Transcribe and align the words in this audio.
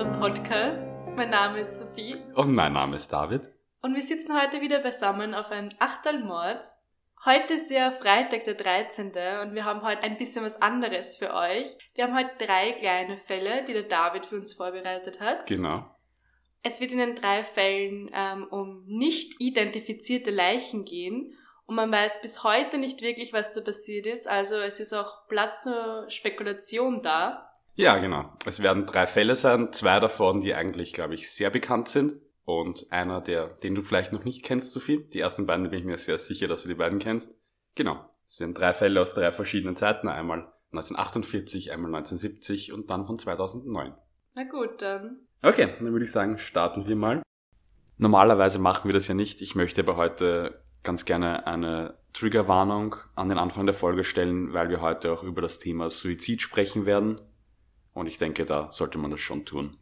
unserem 0.00 0.18
Podcast. 0.18 0.90
Mein 1.14 1.28
Name 1.28 1.60
ist 1.60 1.78
Sophie. 1.78 2.16
Und 2.34 2.54
mein 2.54 2.72
Name 2.72 2.96
ist 2.96 3.12
David. 3.12 3.50
Und 3.82 3.94
wir 3.94 4.02
sitzen 4.02 4.34
heute 4.34 4.62
wieder 4.62 4.78
beisammen 4.78 5.34
auf 5.34 5.50
ein 5.50 5.74
Achtelmord. 5.78 6.64
Heute 7.26 7.54
ist 7.54 7.70
ja 7.70 7.90
Freitag 7.90 8.44
der 8.44 8.54
13. 8.54 9.08
und 9.42 9.54
wir 9.54 9.66
haben 9.66 9.82
heute 9.82 10.04
ein 10.04 10.16
bisschen 10.16 10.42
was 10.42 10.62
anderes 10.62 11.18
für 11.18 11.34
euch. 11.34 11.76
Wir 11.94 12.04
haben 12.04 12.16
heute 12.16 12.30
drei 12.38 12.72
kleine 12.72 13.18
Fälle, 13.18 13.62
die 13.64 13.74
der 13.74 13.82
David 13.82 14.24
für 14.24 14.36
uns 14.36 14.54
vorbereitet 14.54 15.20
hat. 15.20 15.46
Genau. 15.46 15.84
Es 16.62 16.80
wird 16.80 16.92
in 16.92 16.98
den 16.98 17.16
drei 17.16 17.44
Fällen 17.44 18.10
ähm, 18.14 18.46
um 18.50 18.86
nicht 18.86 19.38
identifizierte 19.38 20.30
Leichen 20.30 20.86
gehen 20.86 21.34
und 21.66 21.74
man 21.74 21.92
weiß 21.92 22.22
bis 22.22 22.42
heute 22.42 22.78
nicht 22.78 23.02
wirklich, 23.02 23.34
was 23.34 23.52
da 23.52 23.60
passiert 23.60 24.06
ist. 24.06 24.26
Also 24.26 24.60
es 24.60 24.80
ist 24.80 24.94
auch 24.94 25.28
Platz 25.28 25.64
zur 25.64 26.06
Spekulation 26.08 27.02
da. 27.02 27.49
Ja, 27.80 27.96
genau. 27.96 28.30
Es 28.44 28.62
werden 28.62 28.84
drei 28.84 29.06
Fälle 29.06 29.36
sein, 29.36 29.72
zwei 29.72 30.00
davon, 30.00 30.42
die 30.42 30.54
eigentlich, 30.54 30.92
glaube 30.92 31.14
ich, 31.14 31.30
sehr 31.30 31.48
bekannt 31.48 31.88
sind. 31.88 32.20
Und 32.44 32.92
einer, 32.92 33.22
der, 33.22 33.48
den 33.48 33.74
du 33.74 33.80
vielleicht 33.80 34.12
noch 34.12 34.22
nicht 34.22 34.44
kennst, 34.44 34.72
Sophie. 34.72 35.08
Die 35.14 35.20
ersten 35.20 35.46
beiden 35.46 35.70
bin 35.70 35.78
ich 35.78 35.86
mir 35.86 35.96
sehr 35.96 36.18
sicher, 36.18 36.46
dass 36.46 36.62
du 36.62 36.68
die 36.68 36.74
beiden 36.74 36.98
kennst. 36.98 37.34
Genau. 37.76 38.04
Es 38.26 38.38
werden 38.38 38.52
drei 38.52 38.74
Fälle 38.74 39.00
aus 39.00 39.14
drei 39.14 39.32
verschiedenen 39.32 39.76
Zeiten. 39.76 40.08
Einmal 40.08 40.52
1948, 40.72 41.72
einmal 41.72 41.94
1970 41.94 42.70
und 42.74 42.90
dann 42.90 43.06
von 43.06 43.18
2009. 43.18 43.94
Na 44.34 44.44
gut, 44.44 44.82
dann. 44.82 45.20
Okay, 45.40 45.70
dann 45.78 45.90
würde 45.90 46.04
ich 46.04 46.12
sagen, 46.12 46.36
starten 46.36 46.86
wir 46.86 46.96
mal. 46.96 47.22
Normalerweise 47.96 48.58
machen 48.58 48.90
wir 48.90 48.92
das 48.92 49.08
ja 49.08 49.14
nicht. 49.14 49.40
Ich 49.40 49.54
möchte 49.54 49.80
aber 49.80 49.96
heute 49.96 50.62
ganz 50.82 51.06
gerne 51.06 51.46
eine 51.46 51.96
Triggerwarnung 52.12 52.96
an 53.14 53.30
den 53.30 53.38
Anfang 53.38 53.64
der 53.64 53.74
Folge 53.74 54.04
stellen, 54.04 54.52
weil 54.52 54.68
wir 54.68 54.82
heute 54.82 55.12
auch 55.12 55.22
über 55.22 55.40
das 55.40 55.58
Thema 55.58 55.88
Suizid 55.88 56.42
sprechen 56.42 56.84
werden. 56.84 57.18
Und 57.92 58.06
ich 58.06 58.18
denke, 58.18 58.44
da 58.44 58.70
sollte 58.70 58.98
man 58.98 59.10
das 59.10 59.20
schon 59.20 59.44
tun. 59.44 59.76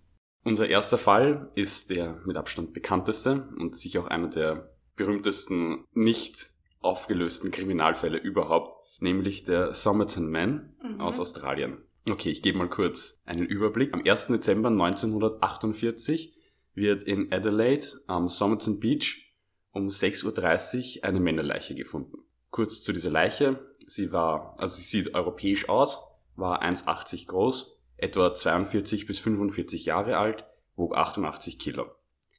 Unser 0.45 0.69
erster 0.69 0.99
Fall 0.99 1.51
ist 1.55 1.91
der 1.91 2.21
mit 2.25 2.37
Abstand 2.37 2.73
bekannteste 2.73 3.49
und 3.59 3.77
sicher 3.77 4.01
auch 4.01 4.07
einer 4.07 4.29
der 4.29 4.71
berühmtesten 4.97 5.85
nicht 5.93 6.51
aufgelösten 6.81 7.51
Kriminalfälle 7.51 8.19
überhaupt, 8.19 9.01
nämlich 9.01 9.45
der 9.45 9.75
Somerton 9.75 10.31
Man 10.31 10.75
mhm. 10.83 11.01
aus 11.01 11.21
Australien. 11.21 11.79
Okay, 12.09 12.31
ich 12.31 12.43
gebe 12.43 12.59
mal 12.59 12.69
kurz 12.69 13.21
einen 13.27 13.47
Überblick. 13.47 13.93
Am 13.93 14.03
1. 14.05 14.29
Dezember 14.29 14.71
1948 14.71 16.35
wird 16.75 17.03
in 17.03 17.33
Adelaide 17.33 17.87
am 18.07 18.29
Somerton 18.29 18.81
Beach 18.81 19.35
um 19.73 19.89
6.30 19.89 20.99
Uhr 20.99 21.05
eine 21.05 21.21
Männerleiche 21.21 21.75
gefunden. 21.75 22.19
Kurz 22.51 22.83
zu 22.83 22.93
dieser 22.93 23.11
Leiche. 23.11 23.73
Sie 23.87 24.13
war, 24.13 24.55
also 24.59 24.77
sie 24.77 24.83
sieht 24.83 25.15
europäisch 25.15 25.69
aus, 25.69 26.03
war 26.37 26.63
1,80 26.63 27.27
groß, 27.27 27.78
etwa 27.99 28.35
42 28.35 29.07
bis 29.07 29.21
45 29.21 29.85
Jahre 29.85 30.17
alt, 30.17 30.45
wog 30.77 30.97
88 30.97 31.59
Kilo. 31.59 31.87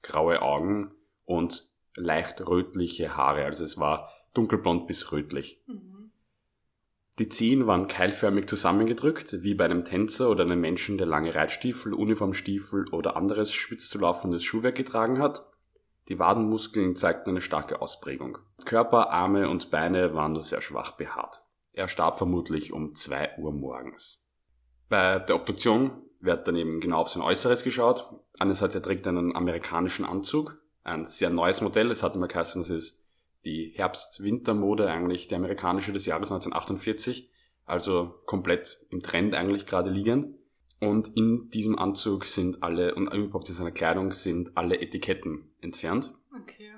Graue 0.01 0.41
Augen 0.41 0.91
und 1.25 1.69
leicht 1.95 2.41
rötliche 2.47 3.15
Haare, 3.15 3.45
also 3.45 3.63
es 3.63 3.77
war 3.77 4.09
dunkelblond 4.33 4.87
bis 4.87 5.11
rötlich. 5.11 5.61
Mhm. 5.67 6.11
Die 7.19 7.27
Zehen 7.27 7.67
waren 7.67 7.87
keilförmig 7.87 8.47
zusammengedrückt, 8.47 9.43
wie 9.43 9.53
bei 9.53 9.65
einem 9.65 9.83
Tänzer 9.83 10.29
oder 10.29 10.45
einem 10.45 10.61
Menschen, 10.61 10.97
der 10.97 11.05
lange 11.05 11.35
Reitstiefel, 11.35 11.93
Uniformstiefel 11.93 12.85
oder 12.93 13.17
anderes 13.17 13.51
spitz 13.51 13.89
zu 13.89 13.99
laufendes 13.99 14.45
Schuhwerk 14.45 14.75
getragen 14.75 15.19
hat. 15.19 15.45
Die 16.07 16.17
Wadenmuskeln 16.17 16.95
zeigten 16.95 17.31
eine 17.31 17.41
starke 17.41 17.81
Ausprägung. 17.81 18.37
Körper, 18.63 19.11
Arme 19.11 19.49
und 19.49 19.69
Beine 19.69 20.15
waren 20.15 20.31
nur 20.31 20.43
sehr 20.43 20.61
schwach 20.61 20.91
behaart. 20.91 21.43
Er 21.73 21.89
starb 21.89 22.17
vermutlich 22.17 22.71
um 22.71 22.95
zwei 22.95 23.37
Uhr 23.37 23.51
morgens. 23.51 24.25
Bei 24.89 25.19
der 25.19 25.35
Obduktion 25.35 25.91
wird 26.19 26.47
dann 26.47 26.55
eben 26.55 26.81
genau 26.81 27.01
auf 27.01 27.09
sein 27.09 27.21
Äußeres 27.21 27.63
geschaut. 27.63 28.09
Einerseits 28.39 28.75
er 28.75 28.81
trägt 28.81 29.07
einen 29.07 29.35
amerikanischen 29.35 30.03
Anzug, 30.03 30.59
ein 30.83 31.05
sehr 31.05 31.29
neues 31.29 31.61
Modell. 31.61 31.91
Es 31.91 32.03
hat 32.03 32.15
immer 32.15 32.27
geheißen, 32.27 32.61
das 32.61 32.71
ist 32.71 33.05
die 33.45 33.71
Herbst-Winter-Mode 33.75 34.89
eigentlich, 34.89 35.27
die 35.27 35.35
amerikanische 35.35 35.93
des 35.93 36.07
Jahres 36.07 36.31
1948. 36.31 37.29
Also 37.65 38.15
komplett 38.25 38.83
im 38.89 39.01
Trend 39.01 39.35
eigentlich 39.35 39.67
gerade 39.67 39.91
liegend. 39.91 40.35
Und 40.81 41.15
in 41.15 41.49
diesem 41.51 41.77
Anzug 41.77 42.25
sind 42.25 42.63
alle, 42.63 42.95
und 42.95 43.13
überhaupt 43.13 43.47
in 43.49 43.55
seiner 43.55 43.71
Kleidung 43.71 44.13
sind 44.13 44.57
alle 44.57 44.81
Etiketten 44.81 45.51
entfernt. 45.61 46.13
Okay. 46.41 46.71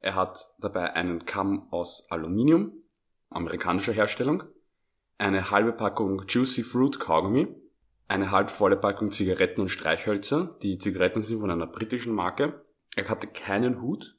Er 0.00 0.14
hat 0.14 0.46
dabei 0.60 0.94
einen 0.94 1.24
Kamm 1.24 1.66
aus 1.72 2.08
Aluminium, 2.10 2.72
amerikanischer 3.30 3.92
Herstellung 3.92 4.44
eine 5.18 5.50
halbe 5.50 5.72
Packung 5.72 6.24
Juicy 6.28 6.62
Fruit 6.62 6.98
Kaugummi, 7.00 7.48
eine 8.08 8.30
halbvolle 8.30 8.76
Packung 8.76 9.10
Zigaretten 9.10 9.60
und 9.60 9.68
Streichhölzer. 9.68 10.56
Die 10.62 10.78
Zigaretten 10.78 11.22
sind 11.22 11.40
von 11.40 11.50
einer 11.50 11.66
britischen 11.66 12.14
Marke. 12.14 12.64
Er 12.94 13.08
hatte 13.08 13.26
keinen 13.26 13.80
Hut, 13.80 14.16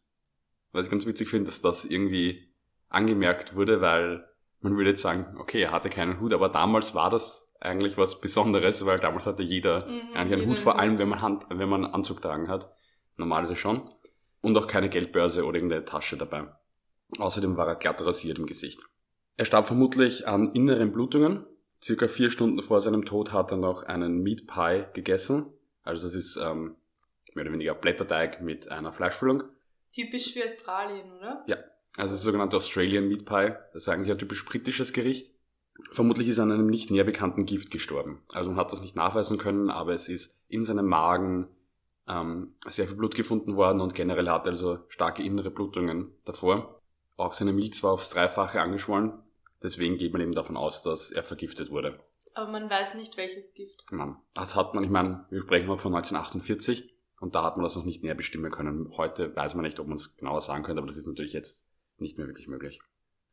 was 0.71 0.85
ich 0.85 0.91
ganz 0.91 1.05
witzig 1.05 1.29
finde, 1.29 1.45
dass 1.45 1.61
das 1.61 1.85
irgendwie 1.85 2.51
angemerkt 2.89 3.55
wurde, 3.55 3.81
weil 3.81 4.27
man 4.61 4.75
würde 4.75 4.91
jetzt 4.91 5.01
sagen, 5.01 5.37
okay, 5.39 5.61
er 5.61 5.71
hatte 5.71 5.89
keinen 5.89 6.19
Hut, 6.19 6.33
aber 6.33 6.49
damals 6.49 6.95
war 6.95 7.09
das 7.09 7.53
eigentlich 7.59 7.97
was 7.97 8.21
Besonderes, 8.21 8.85
weil 8.85 8.99
damals 8.99 9.25
hatte 9.25 9.43
jeder 9.43 9.87
mhm, 9.87 10.13
eigentlich 10.13 10.41
einen 10.41 10.49
Hut, 10.49 10.59
vor 10.59 10.79
allem 10.79 10.99
wenn 10.99 11.09
man 11.09 11.21
Hand, 11.21 11.45
wenn 11.49 11.69
man 11.69 11.85
einen 11.85 11.93
Anzug 11.93 12.21
tragen 12.21 12.47
hat. 12.47 12.71
Normal 13.15 13.45
ist 13.45 13.51
es 13.51 13.59
schon. 13.59 13.89
Und 14.41 14.57
auch 14.57 14.67
keine 14.67 14.89
Geldbörse 14.89 15.43
oder 15.45 15.55
irgendeine 15.55 15.85
Tasche 15.85 16.17
dabei. 16.17 16.47
Außerdem 17.17 17.57
war 17.57 17.67
er 17.67 17.75
glatt 17.75 18.01
rasiert 18.01 18.37
im 18.37 18.45
Gesicht. 18.45 18.83
Er 19.37 19.45
starb 19.45 19.67
vermutlich 19.67 20.27
an 20.27 20.51
inneren 20.53 20.91
Blutungen. 20.91 21.45
Circa 21.81 22.07
vier 22.07 22.31
Stunden 22.31 22.61
vor 22.63 22.81
seinem 22.81 23.05
Tod 23.05 23.31
hat 23.31 23.51
er 23.51 23.57
noch 23.57 23.83
einen 23.83 24.23
Meat 24.23 24.47
Pie 24.47 24.85
gegessen. 24.93 25.45
Also 25.83 26.07
das 26.07 26.15
ist 26.15 26.37
ähm, 26.37 26.75
mehr 27.35 27.45
oder 27.45 27.53
weniger 27.53 27.75
Blätterteig 27.75 28.41
mit 28.41 28.69
einer 28.71 28.91
Fleischfüllung. 28.91 29.43
Typisch 29.93 30.33
für 30.33 30.43
Australien, 30.43 31.11
oder? 31.11 31.43
Ja, 31.45 31.57
also 31.97 32.15
das 32.15 32.23
sogenannte 32.23 32.57
Australian 32.57 33.07
Meat 33.07 33.25
Pie. 33.25 33.53
Das 33.73 33.83
ist 33.83 33.89
eigentlich 33.89 34.11
ein 34.11 34.17
typisch 34.17 34.43
britisches 34.43 34.91
Gericht. 34.91 35.31
Vermutlich 35.91 36.27
ist 36.27 36.39
er 36.39 36.43
an 36.43 36.51
einem 36.51 36.67
nicht 36.67 36.89
näher 36.89 37.03
bekannten 37.03 37.45
Gift 37.45 37.69
gestorben. 37.69 38.23
Also 38.33 38.49
man 38.49 38.59
hat 38.59 38.71
das 38.71 38.81
nicht 38.81 38.95
nachweisen 38.95 39.37
können, 39.37 39.69
aber 39.69 39.93
es 39.93 40.09
ist 40.09 40.41
in 40.47 40.65
seinem 40.65 40.87
Magen 40.87 41.47
ähm, 42.07 42.55
sehr 42.67 42.87
viel 42.87 42.95
Blut 42.95 43.13
gefunden 43.13 43.55
worden 43.55 43.81
und 43.81 43.93
generell 43.93 44.29
hat 44.29 44.45
er 44.45 44.53
also 44.53 44.79
starke 44.89 45.21
innere 45.21 45.51
Blutungen 45.51 46.11
davor. 46.25 46.81
Auch 47.17 47.35
seine 47.35 47.53
Milz 47.53 47.83
war 47.83 47.91
aufs 47.91 48.09
Dreifache 48.09 48.61
angeschwollen. 48.61 49.13
Deswegen 49.63 49.97
geht 49.97 50.13
man 50.13 50.21
eben 50.21 50.33
davon 50.33 50.57
aus, 50.57 50.83
dass 50.83 51.11
er 51.11 51.23
vergiftet 51.23 51.71
wurde. 51.71 51.99
Aber 52.33 52.51
man 52.51 52.69
weiß 52.69 52.93
nicht, 52.93 53.17
welches 53.17 53.53
Gift. 53.53 53.85
Nein, 53.91 54.15
das 54.33 54.55
hat 54.55 54.75
man, 54.75 54.83
ich 54.83 54.91
meine, 54.91 55.25
wir 55.29 55.41
sprechen 55.41 55.67
mal 55.67 55.79
von 55.79 55.95
1948 55.95 56.93
und 57.19 57.33
da 57.33 57.43
hat 57.43 57.57
man 57.57 57.63
das 57.63 57.75
noch 57.75 57.85
nicht 57.85 58.03
näher 58.03 58.13
bestimmen 58.13 58.51
können. 58.51 58.93
Heute 58.95 59.35
weiß 59.35 59.55
man 59.55 59.65
nicht, 59.65 59.79
ob 59.79 59.87
man 59.87 59.97
es 59.97 60.15
genauer 60.17 60.41
sagen 60.41 60.63
könnte, 60.63 60.79
aber 60.79 60.87
das 60.87 60.97
ist 60.97 61.07
natürlich 61.07 61.33
jetzt 61.33 61.67
nicht 61.97 62.17
mehr 62.17 62.27
wirklich 62.27 62.47
möglich. 62.47 62.79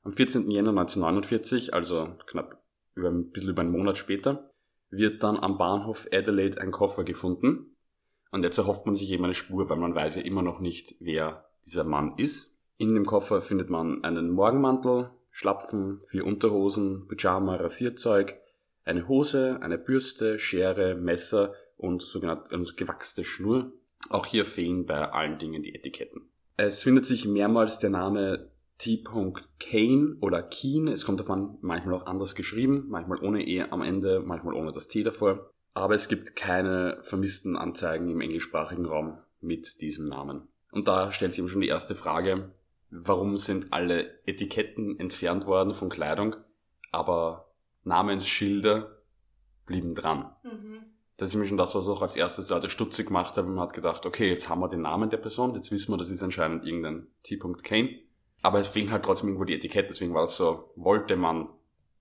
Am 0.03 0.13
14. 0.13 0.51
Jänner 0.51 0.71
1949, 0.71 1.75
also 1.75 2.17
knapp 2.27 2.63
über, 2.95 3.09
ein 3.09 3.31
bisschen 3.31 3.51
über 3.51 3.63
einen 3.63 3.73
Monat 3.73 3.99
später, 3.99 4.51
wird 4.91 5.23
dann 5.23 5.39
am 5.39 5.59
Bahnhof 5.59 6.09
Adelaide 6.13 6.61
ein 6.61 6.71
Koffer 6.71 7.05
gefunden. 7.05 7.77
Und 8.31 8.43
jetzt 8.43 8.59
erhofft 8.59 8.87
man 8.87 8.95
sich 8.95 9.11
eben 9.11 9.25
eine 9.25 9.35
Spur, 9.35 9.69
weil 9.69 9.77
man 9.77 9.95
weiß 9.95 10.17
ja 10.17 10.23
immer 10.23 10.43
noch 10.43 10.61
nicht, 10.61 10.97
wer 11.01 11.49
dieser 11.65 11.85
Mann 11.85 12.17
ist. 12.17 12.59
In 12.77 12.95
dem 12.95 13.05
Koffer 13.05 13.43
findet 13.43 13.71
man 13.71 14.03
einen 14.03 14.31
Morgenmantel, 14.31 15.11
Schlapfen, 15.37 16.01
vier 16.07 16.25
Unterhosen, 16.25 17.09
Pyjama, 17.09 17.57
Rasierzeug, 17.57 18.37
eine 18.85 19.09
Hose, 19.09 19.59
eine 19.61 19.79
Bürste, 19.79 20.39
Schere, 20.39 20.95
Messer 20.95 21.55
und 21.77 22.03
sogenannte 22.03 22.55
also 22.55 22.75
gewachste 22.77 23.25
Schnur. 23.25 23.73
Auch 24.11 24.27
hier 24.27 24.47
fehlen 24.47 24.87
bei 24.87 25.11
allen 25.11 25.41
Dingen 25.41 25.65
die 25.65 25.75
Etiketten. 25.75 26.23
Es 26.57 26.85
findet 26.85 27.05
sich 27.05 27.27
mehrmals 27.27 27.81
der 27.81 27.91
Name 27.91 28.49
T. 28.79 29.03
Kane 29.59 30.17
oder 30.21 30.41
Keen. 30.41 30.87
Es 30.87 31.05
kommt 31.05 31.19
davon 31.19 31.59
manchmal 31.63 31.97
auch 31.97 32.07
anders 32.07 32.37
geschrieben, 32.37 32.85
manchmal 32.89 33.19
ohne 33.21 33.45
E 33.45 33.63
am 33.63 33.83
Ende, 33.83 34.21
manchmal 34.21 34.55
ohne 34.55 34.73
das 34.73 34.87
T 34.87 35.03
davor. 35.03 35.51
Aber 35.73 35.97
es 35.97 36.07
gibt 36.07 36.37
keine 36.37 37.01
vermissten 37.03 37.57
Anzeigen 37.57 38.09
im 38.09 38.21
englischsprachigen 38.21 38.87
Raum 38.87 39.19
mit 39.41 39.81
diesem 39.81 40.07
Namen. 40.07 40.47
Und 40.71 40.87
da 40.87 41.11
stellt 41.11 41.33
sich 41.33 41.41
eben 41.41 41.49
schon 41.49 41.61
die 41.61 41.69
erste 41.69 41.97
Frage, 41.97 42.53
warum 43.03 43.39
sind 43.39 43.73
alle 43.73 44.21
Etiketten 44.27 44.99
entfernt 45.01 45.47
worden 45.47 45.75
von 45.75 45.89
Kleidung, 45.89 46.37
aber 46.93 47.51
Namensschilder 47.83 48.99
blieben 49.67 49.95
dran. 49.95 50.31
Mhm. 50.45 50.85
Das 51.17 51.31
ist 51.31 51.35
mir 51.37 51.47
schon 51.47 51.57
das, 51.57 51.75
was 51.75 51.89
auch 51.89 52.03
als 52.03 52.17
erstes 52.17 52.51
Leute 52.51 52.71
stutzig 52.71 53.07
gemacht 53.07 53.37
haben. 53.37 53.55
Man 53.55 53.61
hat 53.61 53.73
gedacht, 53.73 54.07
okay, 54.07 54.29
jetzt 54.29 54.49
haben 54.49 54.61
wir 54.61 54.69
den 54.69 54.83
Namen 54.83 55.11
der 55.11 55.17
Person, 55.17 55.55
jetzt 55.55 55.71
wissen 55.71 55.93
wir, 55.93 55.97
das 55.97 56.11
ist 56.11 56.23
anscheinend 56.23 56.65
irgendein 56.65 57.07
T. 57.23 57.39
Kane. 57.63 58.01
Aber 58.43 58.59
es 58.59 58.67
fehlen 58.67 58.91
halt 58.91 59.05
trotzdem 59.05 59.29
irgendwo 59.29 59.45
die 59.45 59.55
Etikette, 59.55 59.89
deswegen 59.89 60.15
war 60.15 60.23
das 60.23 60.37
so, 60.37 60.71
wollte 60.77 61.17
man, 61.17 61.49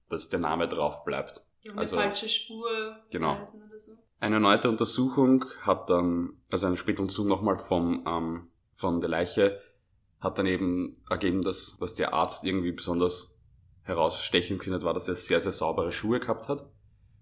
dass 0.10 0.30
der 0.30 0.40
Name 0.40 0.68
drauf 0.68 1.04
bleibt. 1.06 1.46
Ja, 1.62 1.72
eine 1.72 1.82
also, 1.82 1.96
falsche 1.96 2.28
Spur. 2.28 2.98
Genau. 3.12 3.38
So. 3.78 3.94
Eine 4.20 4.36
erneute 4.36 4.70
Untersuchung 4.70 5.46
hat 5.62 5.90
dann, 5.90 6.42
also 6.52 6.68
eine 6.68 6.78
spätere 6.78 7.04
Untersuchung 7.04 7.30
nochmal 7.30 7.58
vom, 7.58 8.04
ähm, 8.06 8.48
von 8.76 9.00
der 9.00 9.10
Leiche 9.10 9.60
hat 10.24 10.38
dann 10.38 10.46
eben 10.46 10.94
ergeben, 11.10 11.42
dass 11.42 11.76
was 11.80 11.96
der 11.96 12.14
Arzt 12.14 12.46
irgendwie 12.46 12.72
besonders 12.72 13.38
herausstechend 13.84 14.60
gesehen 14.60 14.74
hat, 14.74 14.84
war, 14.84 14.94
dass 14.94 15.10
er 15.10 15.16
sehr, 15.16 15.42
sehr 15.42 15.52
saubere 15.52 15.92
Schuhe 15.92 16.22
gehabt 16.22 16.48
hat. 16.48 16.66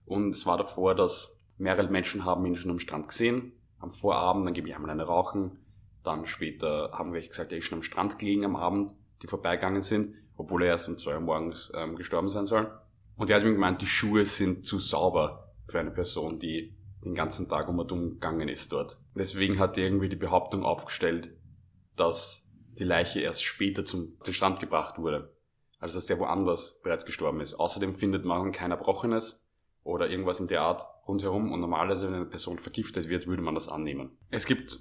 Und 0.05 0.35
es 0.35 0.45
war 0.45 0.57
davor, 0.57 0.93
dass 0.93 1.35
mehrere 1.57 1.89
Menschen 1.89 2.23
haben 2.23 2.45
ihn 2.45 2.55
schon 2.55 2.71
am 2.71 2.79
Strand 2.79 3.07
gesehen, 3.07 3.53
am 3.79 3.91
Vorabend, 3.91 4.45
dann 4.45 4.53
gebe 4.53 4.69
ich 4.69 4.75
einmal 4.75 4.91
eine 4.91 5.03
rauchen, 5.03 5.57
dann 6.03 6.27
später 6.27 6.91
haben 6.93 7.13
welche 7.13 7.29
gesagt, 7.29 7.51
er 7.51 7.57
ist 7.57 7.65
schon 7.65 7.79
am 7.79 7.83
Strand 7.83 8.19
gelegen 8.19 8.45
am 8.45 8.55
Abend, 8.55 8.93
die 9.23 9.27
vorbeigegangen 9.27 9.81
sind, 9.81 10.15
obwohl 10.37 10.63
er 10.63 10.69
erst 10.69 10.87
um 10.87 10.97
zwei 10.97 11.15
Uhr 11.15 11.21
morgens 11.21 11.71
ähm, 11.73 11.95
gestorben 11.95 12.29
sein 12.29 12.45
soll. 12.45 12.71
Und 13.15 13.29
er 13.29 13.37
hat 13.37 13.43
mir 13.43 13.53
gemeint, 13.53 13.81
die 13.81 13.87
Schuhe 13.87 14.25
sind 14.25 14.65
zu 14.65 14.77
sauber 14.79 15.51
für 15.67 15.79
eine 15.79 15.91
Person, 15.91 16.37
die 16.37 16.75
den 17.03 17.15
ganzen 17.15 17.49
Tag 17.49 17.67
um 17.67 17.79
und 17.79 17.91
um 17.91 18.09
gegangen 18.11 18.47
ist 18.47 18.71
dort. 18.71 18.99
Deswegen 19.15 19.59
hat 19.59 19.77
er 19.77 19.85
irgendwie 19.85 20.09
die 20.09 20.15
Behauptung 20.15 20.63
aufgestellt, 20.63 21.31
dass 21.95 22.40
die 22.77 22.83
Leiche 22.83 23.21
erst 23.21 23.43
später 23.43 23.85
zum 23.85 24.17
Strand 24.29 24.59
gebracht 24.59 24.97
wurde. 24.97 25.33
Also 25.79 25.97
dass 25.97 26.05
der 26.05 26.19
woanders 26.19 26.79
bereits 26.83 27.05
gestorben 27.05 27.41
ist. 27.41 27.55
Außerdem 27.55 27.95
findet 27.95 28.23
man 28.23 28.51
kein 28.51 28.71
Erbrochenes 28.71 29.47
oder 29.83 30.09
irgendwas 30.09 30.39
in 30.39 30.47
der 30.47 30.61
Art 30.61 30.85
rundherum 31.07 31.51
und 31.51 31.59
normalerweise, 31.59 32.07
wenn 32.07 32.13
eine 32.13 32.25
Person 32.25 32.59
vergiftet 32.59 33.09
wird, 33.09 33.25
würde 33.25 33.41
man 33.41 33.55
das 33.55 33.67
annehmen. 33.67 34.11
Es 34.29 34.45
gibt 34.45 34.79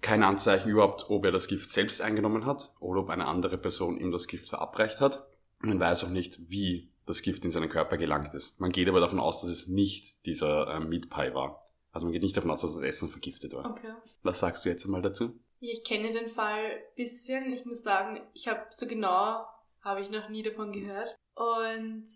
kein 0.00 0.24
Anzeichen 0.24 0.68
überhaupt, 0.68 1.08
ob 1.08 1.24
er 1.24 1.30
das 1.30 1.46
Gift 1.46 1.70
selbst 1.70 2.02
eingenommen 2.02 2.44
hat 2.44 2.74
oder 2.80 3.00
ob 3.02 3.10
eine 3.10 3.26
andere 3.26 3.56
Person 3.56 3.98
ihm 3.98 4.10
das 4.10 4.26
Gift 4.26 4.48
verabreicht 4.48 5.00
hat. 5.00 5.24
Man 5.60 5.78
weiß 5.78 6.04
auch 6.04 6.08
nicht, 6.08 6.50
wie 6.50 6.90
das 7.06 7.22
Gift 7.22 7.44
in 7.44 7.52
seinen 7.52 7.68
Körper 7.68 7.96
gelangt 7.96 8.34
ist. 8.34 8.58
Man 8.60 8.72
geht 8.72 8.88
aber 8.88 9.00
davon 9.00 9.20
aus, 9.20 9.42
dass 9.42 9.50
es 9.50 9.68
nicht 9.68 10.26
dieser 10.26 10.74
äh, 10.74 10.80
Meat 10.80 11.08
Pie 11.08 11.34
war. 11.34 11.62
Also 11.92 12.06
man 12.06 12.12
geht 12.12 12.22
nicht 12.22 12.36
davon 12.36 12.50
aus, 12.50 12.62
dass 12.62 12.74
das 12.74 12.82
Essen 12.82 13.10
vergiftet 13.10 13.54
war. 13.54 13.70
Okay. 13.70 13.92
Was 14.22 14.40
sagst 14.40 14.64
du 14.64 14.68
jetzt 14.68 14.84
einmal 14.84 15.02
dazu? 15.02 15.38
Ich 15.64 15.84
kenne 15.84 16.10
den 16.10 16.28
Fall 16.28 16.82
bisschen. 16.96 17.52
Ich 17.52 17.64
muss 17.64 17.84
sagen, 17.84 18.20
ich 18.34 18.48
habe 18.48 18.66
so 18.70 18.84
genau, 18.88 19.46
habe 19.80 20.00
ich 20.00 20.10
noch 20.10 20.28
nie 20.28 20.42
davon 20.42 20.72
gehört. 20.72 21.14
Und 21.34 22.06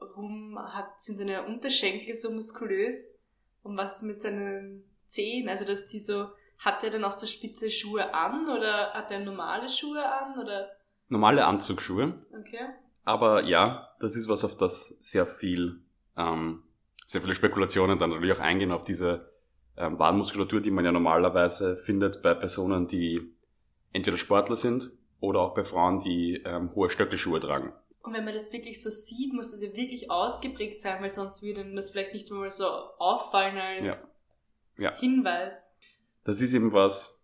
warum 0.00 0.58
hat, 0.58 1.00
sind 1.00 1.18
seine 1.18 1.44
Unterschenkel 1.44 2.16
so 2.16 2.32
muskulös? 2.32 3.08
Und 3.62 3.76
was 3.76 3.98
ist 3.98 4.02
mit 4.02 4.20
seinen 4.20 4.82
Zehen? 5.06 5.48
Also, 5.48 5.64
dass 5.64 5.86
die 5.86 6.00
so, 6.00 6.26
hat 6.58 6.82
er 6.82 6.90
dann 6.90 7.04
aus 7.04 7.20
der 7.20 7.28
Spitze 7.28 7.70
Schuhe 7.70 8.12
an 8.12 8.48
oder 8.48 8.92
hat 8.94 9.12
er 9.12 9.20
normale 9.20 9.68
Schuhe 9.68 10.04
an 10.04 10.36
oder? 10.40 10.68
Normale 11.06 11.46
Anzugsschuhe. 11.46 12.26
Okay. 12.36 12.68
Aber 13.04 13.44
ja, 13.44 13.94
das 14.00 14.16
ist 14.16 14.28
was, 14.28 14.44
auf 14.44 14.56
das 14.56 14.88
sehr 15.00 15.24
viel, 15.24 15.84
ähm, 16.16 16.64
sehr 17.06 17.20
viele 17.20 17.36
Spekulationen 17.36 18.00
dann 18.00 18.10
natürlich 18.10 18.36
auch 18.36 18.42
eingehen 18.42 18.72
auf 18.72 18.84
diese 18.84 19.37
ähm, 19.78 19.98
Wadenmuskulatur, 19.98 20.60
die 20.60 20.70
man 20.70 20.84
ja 20.84 20.92
normalerweise 20.92 21.76
findet 21.76 22.22
bei 22.22 22.34
Personen, 22.34 22.86
die 22.86 23.32
entweder 23.92 24.16
Sportler 24.16 24.56
sind 24.56 24.90
oder 25.20 25.40
auch 25.40 25.54
bei 25.54 25.64
Frauen, 25.64 26.00
die 26.00 26.42
ähm, 26.44 26.74
hohe 26.74 26.90
Stöckelschuhe 26.90 27.40
tragen. 27.40 27.72
Und 28.02 28.14
wenn 28.14 28.24
man 28.24 28.34
das 28.34 28.52
wirklich 28.52 28.82
so 28.82 28.90
sieht, 28.90 29.32
muss 29.34 29.50
das 29.50 29.62
ja 29.62 29.74
wirklich 29.74 30.10
ausgeprägt 30.10 30.80
sein, 30.80 31.02
weil 31.02 31.10
sonst 31.10 31.42
würde 31.42 31.64
das 31.74 31.90
vielleicht 31.90 32.14
nicht 32.14 32.30
mal 32.30 32.50
so 32.50 32.66
auffallen 32.66 33.58
als 33.58 33.84
Ja. 33.84 33.96
Ja. 34.78 34.96
Hinweis. 34.98 35.74
Das 36.24 36.40
ist 36.40 36.54
eben 36.54 36.72
was, 36.72 37.20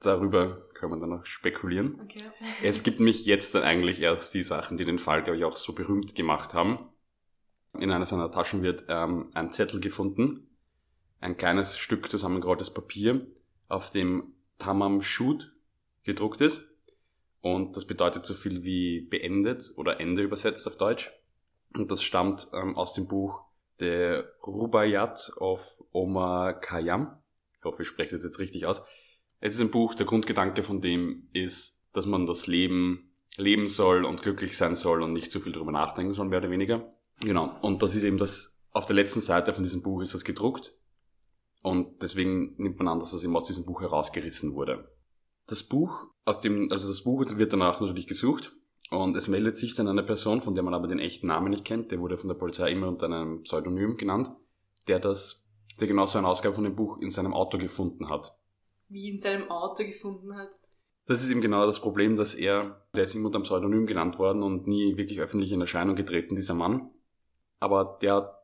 darüber 0.00 0.68
können 0.74 0.92
wir 0.92 1.00
dann 1.00 1.10
noch 1.10 1.26
spekulieren. 1.26 2.00
Okay. 2.02 2.24
Es 2.62 2.82
gibt 2.82 3.00
mich 3.00 3.24
jetzt 3.24 3.54
dann 3.54 3.62
eigentlich 3.62 4.00
erst 4.00 4.34
die 4.34 4.42
Sachen, 4.42 4.76
die 4.76 4.84
den 4.84 4.98
Fall, 4.98 5.22
glaube 5.22 5.38
ich, 5.38 5.44
auch 5.44 5.56
so 5.56 5.72
berühmt 5.72 6.14
gemacht 6.14 6.54
haben. 6.54 6.88
In 7.78 7.90
einer 7.90 8.06
seiner 8.06 8.30
Taschen 8.30 8.62
wird 8.62 8.84
ähm, 8.88 9.30
ein 9.34 9.52
Zettel 9.52 9.80
gefunden, 9.80 10.47
ein 11.20 11.36
kleines 11.36 11.78
Stück 11.78 12.10
zusammengerolltes 12.10 12.72
Papier, 12.72 13.26
auf 13.68 13.90
dem 13.90 14.34
Tamam 14.58 15.02
Shud 15.02 15.52
gedruckt 16.04 16.40
ist. 16.40 16.62
Und 17.40 17.76
das 17.76 17.86
bedeutet 17.86 18.26
so 18.26 18.34
viel 18.34 18.64
wie 18.64 19.02
beendet 19.02 19.72
oder 19.76 20.00
Ende 20.00 20.22
übersetzt 20.22 20.66
auf 20.66 20.76
Deutsch. 20.76 21.12
Und 21.76 21.90
das 21.90 22.02
stammt 22.02 22.48
ähm, 22.52 22.76
aus 22.76 22.94
dem 22.94 23.06
Buch 23.06 23.42
der 23.78 24.32
Rubaiyat 24.44 25.32
of 25.36 25.82
Omar 25.92 26.54
Khayyam. 26.54 27.16
Ich 27.58 27.64
hoffe, 27.64 27.82
ich 27.82 27.88
spreche 27.88 28.10
das 28.10 28.24
jetzt 28.24 28.38
richtig 28.38 28.66
aus. 28.66 28.82
Es 29.40 29.54
ist 29.54 29.60
ein 29.60 29.70
Buch, 29.70 29.94
der 29.94 30.06
Grundgedanke 30.06 30.62
von 30.62 30.80
dem 30.80 31.28
ist, 31.32 31.84
dass 31.92 32.06
man 32.06 32.26
das 32.26 32.46
Leben 32.46 33.12
leben 33.36 33.68
soll 33.68 34.04
und 34.04 34.22
glücklich 34.22 34.56
sein 34.56 34.74
soll 34.74 35.02
und 35.02 35.12
nicht 35.12 35.30
zu 35.30 35.40
viel 35.40 35.52
drüber 35.52 35.70
nachdenken 35.70 36.12
soll, 36.12 36.26
mehr 36.26 36.40
oder 36.40 36.50
weniger. 36.50 36.92
Genau. 37.20 37.56
Und 37.62 37.82
das 37.82 37.94
ist 37.94 38.02
eben 38.02 38.18
das, 38.18 38.64
auf 38.72 38.86
der 38.86 38.96
letzten 38.96 39.20
Seite 39.20 39.54
von 39.54 39.62
diesem 39.62 39.82
Buch 39.82 40.02
ist 40.02 40.14
das 40.14 40.24
gedruckt. 40.24 40.74
Und 41.62 42.02
deswegen 42.02 42.54
nimmt 42.56 42.78
man 42.78 42.88
an, 42.88 43.00
dass 43.00 43.12
das 43.12 43.24
eben 43.24 43.36
aus 43.36 43.46
diesem 43.46 43.64
Buch 43.64 43.80
herausgerissen 43.80 44.54
wurde. 44.54 44.92
Das 45.46 45.62
Buch, 45.62 46.06
aus 46.24 46.40
dem, 46.40 46.68
also 46.70 46.88
das 46.88 47.02
Buch 47.02 47.24
wird 47.36 47.52
danach 47.52 47.80
natürlich 47.80 48.06
gesucht. 48.06 48.54
Und 48.90 49.16
es 49.16 49.28
meldet 49.28 49.56
sich 49.56 49.74
dann 49.74 49.88
eine 49.88 50.02
Person, 50.02 50.40
von 50.40 50.54
der 50.54 50.64
man 50.64 50.74
aber 50.74 50.86
den 50.86 50.98
echten 50.98 51.26
Namen 51.26 51.50
nicht 51.50 51.64
kennt, 51.64 51.90
der 51.90 52.00
wurde 52.00 52.16
von 52.16 52.28
der 52.28 52.36
Polizei 52.36 52.70
immer 52.70 52.88
unter 52.88 53.06
einem 53.06 53.42
Pseudonym 53.42 53.96
genannt, 53.98 54.32
der 54.86 54.98
das, 54.98 55.46
der 55.78 55.88
genauso 55.88 56.18
eine 56.18 56.28
Ausgabe 56.28 56.54
von 56.54 56.64
dem 56.64 56.74
Buch 56.74 56.98
in 57.00 57.10
seinem 57.10 57.34
Auto 57.34 57.58
gefunden 57.58 58.08
hat. 58.08 58.34
Wie 58.88 59.10
in 59.10 59.20
seinem 59.20 59.50
Auto 59.50 59.84
gefunden 59.84 60.34
hat. 60.34 60.48
Das 61.06 61.22
ist 61.22 61.30
eben 61.30 61.42
genau 61.42 61.66
das 61.66 61.80
Problem, 61.80 62.16
dass 62.16 62.34
er, 62.34 62.86
der 62.94 63.04
ist 63.04 63.14
immer 63.14 63.26
unter 63.26 63.36
einem 63.36 63.44
Pseudonym 63.44 63.86
genannt 63.86 64.18
worden 64.18 64.42
und 64.42 64.66
nie 64.66 64.96
wirklich 64.96 65.20
öffentlich 65.20 65.52
in 65.52 65.60
Erscheinung 65.60 65.96
getreten, 65.96 66.34
dieser 66.34 66.54
Mann. 66.54 66.90
Aber 67.60 67.98
der 68.00 68.14
hat 68.14 68.38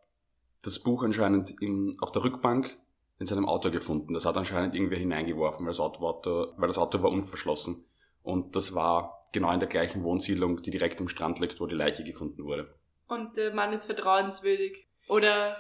das 0.63 0.79
Buch 0.79 1.03
anscheinend 1.03 1.55
in, 1.63 1.97
auf 2.01 2.13
der 2.13 2.25
Rückbank 2.25 2.77
in 3.19 3.27
seinem 3.27 3.47
Auto 3.49 3.71
gefunden. 3.71 4.15
Das 4.15 4.25
hat 4.25 4.37
anscheinend 4.37 4.75
irgendwer 4.75 4.99
hineingeworfen, 4.99 5.65
weil 5.65 5.71
das 5.73 5.81
Auto, 5.81 6.01
war, 6.03 6.59
weil 6.59 6.67
das 6.69 6.79
Auto 6.79 7.03
war 7.03 7.11
unverschlossen. 7.11 7.85
Und 8.23 8.57
das 8.57 8.75
war 8.75 9.23
genau 9.33 9.53
in 9.53 9.61
der 9.61 9.69
gleichen 9.69 10.03
Wohnsiedlung, 10.03 10.63
die 10.63 10.71
direkt 10.71 11.01
am 11.01 11.09
Strand 11.09 11.39
liegt, 11.41 11.61
wo 11.61 11.67
die 11.67 11.75
Leiche 11.75 12.05
gefunden 12.05 12.45
wurde. 12.45 12.75
Und 13.07 13.37
der 13.37 13.55
Mann 13.55 13.73
ist 13.73 13.87
vertrauenswürdig. 13.87 14.87
Oder 15.09 15.57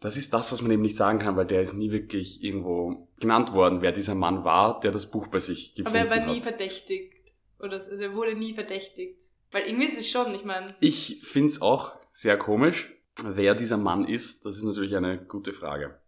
Das 0.00 0.16
ist 0.16 0.34
das, 0.34 0.52
was 0.52 0.60
man 0.60 0.72
eben 0.72 0.82
nicht 0.82 0.96
sagen 0.96 1.18
kann, 1.20 1.36
weil 1.36 1.46
der 1.46 1.62
ist 1.62 1.74
nie 1.74 1.90
wirklich 1.90 2.42
irgendwo 2.42 3.08
genannt 3.20 3.52
worden, 3.52 3.80
wer 3.80 3.92
dieser 3.92 4.14
Mann 4.14 4.44
war, 4.44 4.80
der 4.80 4.90
das 4.90 5.10
Buch 5.10 5.28
bei 5.28 5.38
sich 5.38 5.74
gefunden 5.74 5.96
aber 5.98 6.10
er 6.10 6.20
war 6.20 6.26
nie 6.32 6.40
hat. 6.40 6.48
verdächtigt. 6.48 7.14
Oder 7.60 7.74
also 7.74 7.90
er 7.92 8.14
wurde 8.14 8.34
nie 8.34 8.54
verdächtigt. 8.54 9.20
Weil 9.52 9.66
irgendwie 9.68 9.86
ist 9.86 9.98
es 9.98 10.10
schon, 10.10 10.34
ich 10.34 10.44
meine, 10.44 10.74
Ich 10.80 11.22
find's 11.24 11.62
auch 11.62 11.96
sehr 12.10 12.36
komisch. 12.36 12.92
Wer 13.22 13.54
dieser 13.54 13.76
Mann 13.78 14.06
ist, 14.08 14.44
das 14.44 14.56
ist 14.56 14.64
natürlich 14.64 14.96
eine 14.96 15.24
gute 15.24 15.52
Frage. 15.52 16.00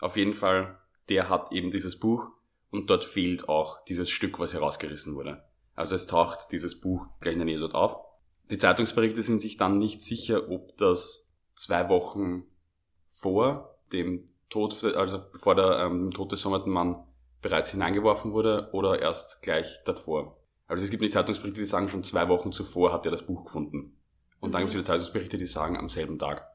Auf 0.00 0.16
jeden 0.16 0.34
Fall, 0.34 0.78
der 1.08 1.28
hat 1.28 1.52
eben 1.52 1.70
dieses 1.70 1.98
Buch 1.98 2.28
und 2.70 2.90
dort 2.90 3.04
fehlt 3.04 3.48
auch 3.48 3.84
dieses 3.84 4.10
Stück, 4.10 4.38
was 4.38 4.54
herausgerissen 4.54 5.14
wurde. 5.14 5.44
Also 5.74 5.94
es 5.94 6.06
taucht 6.06 6.52
dieses 6.52 6.80
Buch 6.80 7.06
gleich 7.20 7.34
in 7.34 7.40
der 7.40 7.46
Nähe 7.46 7.58
dort 7.60 7.74
auf. 7.74 7.96
Die 8.50 8.58
Zeitungsberichte 8.58 9.22
sind 9.22 9.40
sich 9.40 9.56
dann 9.56 9.78
nicht 9.78 10.02
sicher, 10.02 10.50
ob 10.50 10.76
das 10.76 11.30
zwei 11.54 11.88
Wochen 11.88 12.44
vor 13.08 13.78
dem 13.92 14.26
Tod, 14.50 14.84
also 14.84 15.20
bevor 15.32 15.54
der 15.54 15.78
ähm, 15.78 16.10
Tod 16.10 16.32
des 16.32 16.42
sommerten 16.42 16.70
Mann 16.70 17.02
bereits 17.40 17.70
hineingeworfen 17.70 18.32
wurde 18.32 18.68
oder 18.72 19.00
erst 19.00 19.42
gleich 19.42 19.80
davor. 19.84 20.36
Also 20.66 20.84
es 20.84 20.90
gibt 20.90 21.02
nicht 21.02 21.12
Zeitungsberichte, 21.12 21.60
die 21.60 21.66
sagen, 21.66 21.88
schon 21.88 22.04
zwei 22.04 22.28
Wochen 22.28 22.52
zuvor 22.52 22.92
hat 22.92 23.04
er 23.04 23.10
das 23.10 23.26
Buch 23.26 23.44
gefunden. 23.44 23.96
Und 24.40 24.52
dann 24.52 24.62
Mhm. 24.62 24.66
gibt 24.66 24.70
es 24.70 24.74
wieder 24.76 24.84
Zeitungsberichte, 24.84 25.38
die 25.38 25.46
sagen 25.46 25.76
am 25.76 25.88
selben 25.88 26.18
Tag. 26.18 26.46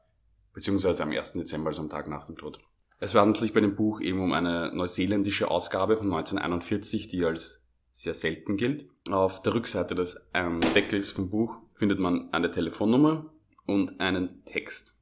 Beziehungsweise 0.52 1.02
am 1.02 1.10
1. 1.12 1.32
Dezember, 1.34 1.68
also 1.68 1.82
am 1.82 1.90
Tag 1.90 2.08
nach 2.08 2.24
dem 2.26 2.36
Tod. 2.36 2.60
Es 3.02 3.14
handelt 3.14 3.38
sich 3.38 3.54
bei 3.54 3.60
dem 3.60 3.76
Buch 3.76 4.00
eben 4.02 4.20
um 4.20 4.32
eine 4.34 4.72
neuseeländische 4.74 5.50
Ausgabe 5.50 5.96
von 5.96 6.06
1941, 6.06 7.08
die 7.08 7.24
als 7.24 7.66
sehr 7.92 8.12
selten 8.12 8.58
gilt. 8.58 8.84
Auf 9.10 9.40
der 9.42 9.54
Rückseite 9.54 9.94
des 9.94 10.28
ähm, 10.34 10.60
Deckels 10.74 11.10
vom 11.10 11.30
Buch 11.30 11.56
findet 11.74 11.98
man 11.98 12.30
eine 12.32 12.50
Telefonnummer 12.50 13.32
und 13.64 14.00
einen 14.00 14.44
Text. 14.44 14.98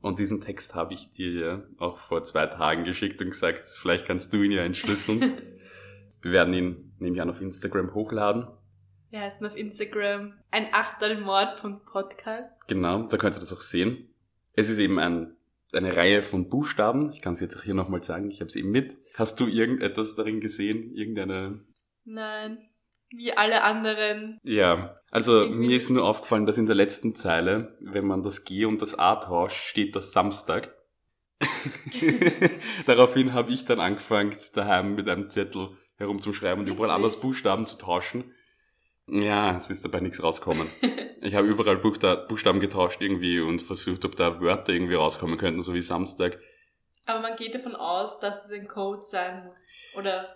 Und 0.00 0.18
diesen 0.18 0.40
Text 0.40 0.74
habe 0.74 0.94
ich 0.94 1.10
dir 1.12 1.32
ja 1.32 1.62
auch 1.78 1.98
vor 1.98 2.24
zwei 2.24 2.46
Tagen 2.46 2.84
geschickt 2.84 3.20
und 3.20 3.30
gesagt, 3.30 3.66
vielleicht 3.66 4.06
kannst 4.06 4.32
du 4.32 4.42
ihn 4.42 4.52
ja 4.52 4.62
entschlüsseln. 4.64 5.40
Wir 6.22 6.32
werden 6.32 6.54
ihn, 6.54 6.94
nehme 6.98 7.16
ich 7.16 7.20
an, 7.20 7.28
auf 7.28 7.42
Instagram 7.42 7.92
hochladen. 7.92 8.46
wir 9.10 9.20
heißen 9.20 9.46
auf 9.46 9.54
Instagram 9.54 10.32
ein 10.50 10.68
Achtelmord.podcast. 10.72 12.66
Genau, 12.66 13.02
da 13.02 13.18
könnt 13.18 13.36
ihr 13.36 13.40
das 13.40 13.52
auch 13.52 13.60
sehen. 13.60 14.08
Es 14.54 14.70
ist 14.70 14.78
eben 14.78 14.98
ein, 14.98 15.36
eine 15.74 15.96
Reihe 15.96 16.22
von 16.22 16.48
Buchstaben. 16.48 17.10
Ich 17.12 17.20
kann 17.20 17.34
es 17.34 17.40
jetzt 17.40 17.56
auch 17.56 17.62
hier 17.62 17.74
nochmal 17.74 18.02
sagen, 18.02 18.30
ich 18.30 18.40
habe 18.40 18.48
es 18.48 18.56
eben 18.56 18.70
mit. 18.70 18.96
Hast 19.14 19.40
du 19.40 19.46
irgendetwas 19.46 20.14
darin 20.14 20.40
gesehen? 20.40 20.94
Irgendeine... 20.94 21.64
Nein, 22.04 22.58
wie 23.10 23.32
alle 23.32 23.62
anderen. 23.62 24.38
Ja, 24.42 25.00
also 25.10 25.46
mir 25.46 25.76
ist 25.76 25.90
nur 25.90 26.04
aufgefallen, 26.04 26.46
dass 26.46 26.58
in 26.58 26.66
der 26.66 26.74
letzten 26.74 27.14
Zeile, 27.14 27.76
wenn 27.80 28.06
man 28.06 28.22
das 28.22 28.44
G 28.44 28.64
und 28.64 28.82
das 28.82 28.98
A 28.98 29.16
tauscht, 29.16 29.56
steht 29.56 29.94
das 29.96 30.12
Samstag. 30.12 30.74
Daraufhin 32.86 33.32
habe 33.32 33.52
ich 33.52 33.64
dann 33.64 33.80
angefangen, 33.80 34.34
daheim 34.54 34.94
mit 34.94 35.08
einem 35.08 35.30
Zettel 35.30 35.76
herumzuschreiben 35.96 36.64
und 36.64 36.70
überall 36.70 36.90
anders 36.90 37.20
Buchstaben 37.20 37.66
zu 37.66 37.78
tauschen. 37.78 38.32
Ja, 39.08 39.56
es 39.56 39.70
ist 39.70 39.84
dabei 39.84 40.00
nichts 40.00 40.22
rausgekommen. 40.22 40.68
Ich 41.26 41.34
habe 41.34 41.48
überall 41.48 41.78
Buchsta 41.78 42.16
Buchstaben 42.16 42.60
getauscht 42.60 43.00
irgendwie 43.00 43.40
und 43.40 43.62
versucht, 43.62 44.04
ob 44.04 44.14
da 44.14 44.42
Wörter 44.42 44.74
irgendwie 44.74 44.92
rauskommen 44.92 45.38
könnten, 45.38 45.62
so 45.62 45.72
wie 45.72 45.80
Samstag. 45.80 46.38
Aber 47.06 47.20
man 47.22 47.34
geht 47.36 47.54
davon 47.54 47.74
aus, 47.74 48.20
dass 48.20 48.44
es 48.44 48.50
ein 48.50 48.68
Code 48.68 49.00
sein 49.02 49.46
muss. 49.46 49.72
Oder, 49.96 50.28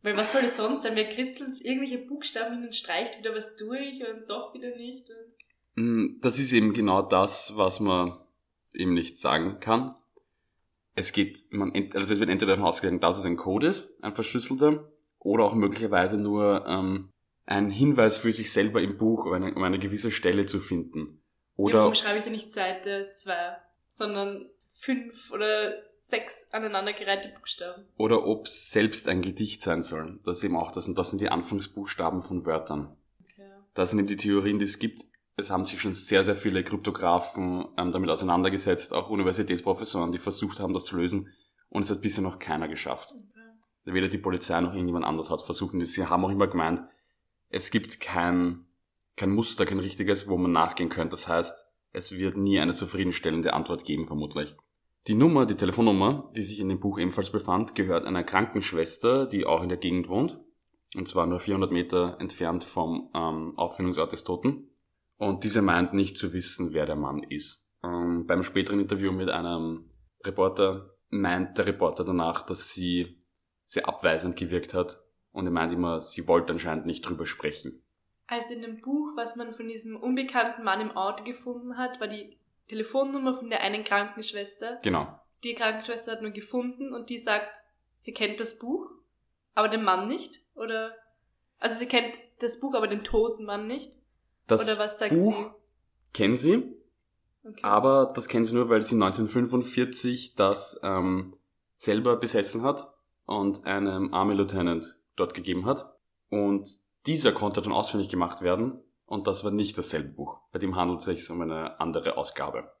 weil 0.00 0.16
was 0.16 0.32
soll 0.32 0.44
es 0.44 0.56
sonst 0.56 0.82
sein? 0.84 0.96
Wer 0.96 1.10
kritzelt 1.10 1.60
irgendwelche 1.60 1.98
Buchstaben 1.98 2.54
hin 2.54 2.64
und 2.64 2.74
streicht 2.74 3.18
wieder 3.18 3.34
was 3.34 3.56
durch 3.56 4.00
und 4.00 4.26
doch 4.30 4.54
wieder 4.54 4.74
nicht? 4.74 5.10
Und 5.10 5.34
Mm, 5.76 6.20
Das 6.22 6.38
ist 6.38 6.52
eben 6.54 6.72
genau 6.72 7.02
das, 7.02 7.52
was 7.56 7.80
man 7.80 8.18
eben 8.74 8.94
nicht 8.94 9.18
sagen 9.18 9.58
kann. 9.60 9.94
es 10.94 11.12
geht, 11.12 11.44
man, 11.50 11.70
also 11.92 12.14
es 12.14 12.18
wird 12.20 12.30
entweder 12.30 12.52
davon 12.52 12.68
ausgegangen, 12.68 13.00
dass 13.00 13.18
es 13.18 13.26
ein 13.26 13.36
Code 13.36 13.66
ist, 13.66 14.02
ein 14.02 14.14
verschlüsselter, 14.14 14.90
oder 15.18 15.44
auch 15.44 15.54
möglicherweise 15.54 16.16
nur 16.16 16.64
ähm, 16.66 17.10
ein 17.46 17.70
Hinweis 17.70 18.18
für 18.18 18.32
sich 18.32 18.52
selber 18.52 18.80
im 18.80 18.96
Buch, 18.96 19.26
um 19.26 19.32
eine, 19.32 19.54
um 19.54 19.62
eine 19.62 19.78
gewisse 19.78 20.10
Stelle 20.10 20.46
zu 20.46 20.60
finden. 20.60 21.20
Oder 21.56 21.80
warum 21.80 21.94
schreibe 21.94 22.18
ich 22.18 22.24
ja 22.24 22.30
nicht 22.30 22.50
Seite 22.50 23.10
2, 23.12 23.34
sondern 23.88 24.46
fünf 24.72 25.30
oder 25.30 25.74
sechs 26.08 26.46
aneinandergereihte 26.52 27.28
Buchstaben. 27.28 27.84
Oder 27.96 28.26
ob 28.26 28.46
es 28.46 28.70
selbst 28.70 29.08
ein 29.08 29.22
Gedicht 29.22 29.62
sein 29.62 29.82
soll. 29.82 30.20
Das 30.24 30.38
ist 30.38 30.44
eben 30.44 30.56
auch 30.56 30.70
das. 30.70 30.86
Und 30.86 30.98
das 30.98 31.10
sind 31.10 31.20
die 31.20 31.30
Anfangsbuchstaben 31.30 32.22
von 32.22 32.44
Wörtern. 32.44 32.96
Okay. 33.22 33.48
Das 33.74 33.90
sind 33.90 34.00
eben 34.00 34.08
die 34.08 34.16
Theorien, 34.16 34.58
die 34.58 34.66
es 34.66 34.78
gibt. 34.78 35.02
Es 35.36 35.50
haben 35.50 35.64
sich 35.64 35.80
schon 35.80 35.94
sehr, 35.94 36.22
sehr 36.22 36.36
viele 36.36 36.62
Kryptografen 36.62 37.66
ähm, 37.76 37.90
damit 37.90 38.10
auseinandergesetzt, 38.10 38.92
auch 38.92 39.10
Universitätsprofessoren, 39.10 40.12
die 40.12 40.18
versucht 40.18 40.60
haben, 40.60 40.74
das 40.74 40.84
zu 40.84 40.96
lösen. 40.96 41.32
Und 41.70 41.82
es 41.82 41.90
hat 41.90 42.02
bisher 42.02 42.22
noch 42.22 42.38
keiner 42.38 42.68
geschafft. 42.68 43.14
Okay. 43.16 43.94
Weder 43.94 44.08
die 44.08 44.18
Polizei 44.18 44.60
noch 44.60 44.72
irgendjemand 44.72 45.04
anders 45.04 45.30
hat 45.30 45.40
es 45.40 45.44
versucht. 45.44 45.74
Und 45.74 45.84
sie 45.84 46.06
haben 46.06 46.24
auch 46.24 46.30
immer 46.30 46.46
gemeint, 46.46 46.82
es 47.54 47.70
gibt 47.70 48.00
kein, 48.00 48.66
kein 49.16 49.30
Muster, 49.30 49.64
kein 49.64 49.78
richtiges, 49.78 50.28
wo 50.28 50.36
man 50.36 50.50
nachgehen 50.50 50.88
könnte. 50.88 51.10
Das 51.12 51.28
heißt, 51.28 51.64
es 51.92 52.12
wird 52.12 52.36
nie 52.36 52.58
eine 52.58 52.74
zufriedenstellende 52.74 53.52
Antwort 53.52 53.84
geben, 53.84 54.06
vermutlich. 54.06 54.56
Die 55.06 55.14
Nummer, 55.14 55.46
die 55.46 55.54
Telefonnummer, 55.54 56.30
die 56.34 56.42
sich 56.42 56.58
in 56.58 56.68
dem 56.68 56.80
Buch 56.80 56.98
ebenfalls 56.98 57.30
befand, 57.30 57.76
gehört 57.76 58.06
einer 58.06 58.24
Krankenschwester, 58.24 59.26
die 59.26 59.46
auch 59.46 59.62
in 59.62 59.68
der 59.68 59.78
Gegend 59.78 60.08
wohnt. 60.08 60.40
Und 60.96 61.06
zwar 61.06 61.26
nur 61.26 61.38
400 61.38 61.70
Meter 61.70 62.16
entfernt 62.18 62.64
vom 62.64 63.10
ähm, 63.14 63.56
Auffindungsort 63.56 64.12
des 64.12 64.24
Toten. 64.24 64.70
Und 65.16 65.44
diese 65.44 65.62
meint 65.62 65.94
nicht 65.94 66.18
zu 66.18 66.32
wissen, 66.32 66.72
wer 66.72 66.86
der 66.86 66.96
Mann 66.96 67.22
ist. 67.22 67.68
Ähm, 67.84 68.26
beim 68.26 68.42
späteren 68.42 68.80
Interview 68.80 69.12
mit 69.12 69.28
einem 69.28 69.90
Reporter 70.24 70.90
meint 71.10 71.56
der 71.56 71.68
Reporter 71.68 72.04
danach, 72.04 72.42
dass 72.42 72.70
sie 72.70 73.16
sehr 73.64 73.88
abweisend 73.88 74.34
gewirkt 74.34 74.74
hat. 74.74 75.03
Und 75.34 75.46
er 75.46 75.52
meint 75.52 75.72
immer, 75.72 76.00
sie 76.00 76.28
wollte 76.28 76.52
anscheinend 76.52 76.86
nicht 76.86 77.02
drüber 77.02 77.26
sprechen. 77.26 77.82
Also 78.28 78.54
in 78.54 78.62
dem 78.62 78.80
Buch, 78.80 79.10
was 79.16 79.34
man 79.34 79.52
von 79.52 79.66
diesem 79.66 79.96
unbekannten 79.96 80.62
Mann 80.62 80.80
im 80.80 80.92
Auto 80.92 81.24
gefunden 81.24 81.76
hat, 81.76 82.00
war 82.00 82.06
die 82.06 82.38
Telefonnummer 82.68 83.36
von 83.36 83.50
der 83.50 83.60
einen 83.60 83.82
Krankenschwester. 83.82 84.78
Genau. 84.82 85.18
Die 85.42 85.54
Krankenschwester 85.54 86.12
hat 86.12 86.22
nur 86.22 86.30
gefunden 86.30 86.94
und 86.94 87.10
die 87.10 87.18
sagt, 87.18 87.58
sie 87.98 88.14
kennt 88.14 88.38
das 88.38 88.60
Buch, 88.60 88.88
aber 89.54 89.68
den 89.68 89.82
Mann 89.82 90.06
nicht. 90.06 90.44
Oder 90.54 90.94
also 91.58 91.74
sie 91.76 91.86
kennt 91.86 92.14
das 92.38 92.60
Buch, 92.60 92.74
aber 92.74 92.86
den 92.86 93.02
toten 93.02 93.44
Mann 93.44 93.66
nicht. 93.66 93.98
Das 94.46 94.62
Oder 94.62 94.78
was 94.78 95.00
sagt 95.00 95.12
Buch 95.12 95.34
sie? 95.34 95.46
Kennen 96.12 96.36
sie. 96.36 96.76
Okay. 97.42 97.60
Aber 97.62 98.12
das 98.14 98.28
kennen 98.28 98.44
sie 98.44 98.54
nur, 98.54 98.68
weil 98.68 98.82
sie 98.82 98.94
1945 98.94 100.36
das 100.36 100.80
ähm, 100.84 101.36
selber 101.76 102.16
besessen 102.16 102.62
hat 102.62 102.94
und 103.26 103.66
einem 103.66 104.14
Army 104.14 104.34
Lieutenant 104.34 104.98
dort 105.16 105.34
gegeben 105.34 105.66
hat. 105.66 105.84
Und 106.30 106.68
dieser 107.06 107.32
konnte 107.32 107.62
dann 107.62 107.72
ausfindig 107.72 108.08
gemacht 108.08 108.42
werden 108.42 108.80
und 109.06 109.26
das 109.26 109.44
war 109.44 109.50
nicht 109.50 109.76
dasselbe 109.76 110.08
Buch. 110.08 110.38
Bei 110.52 110.58
dem 110.58 110.76
handelt 110.76 111.00
es 111.00 111.04
sich 111.04 111.30
um 111.30 111.40
eine 111.42 111.78
andere 111.80 112.16
Ausgabe. 112.16 112.72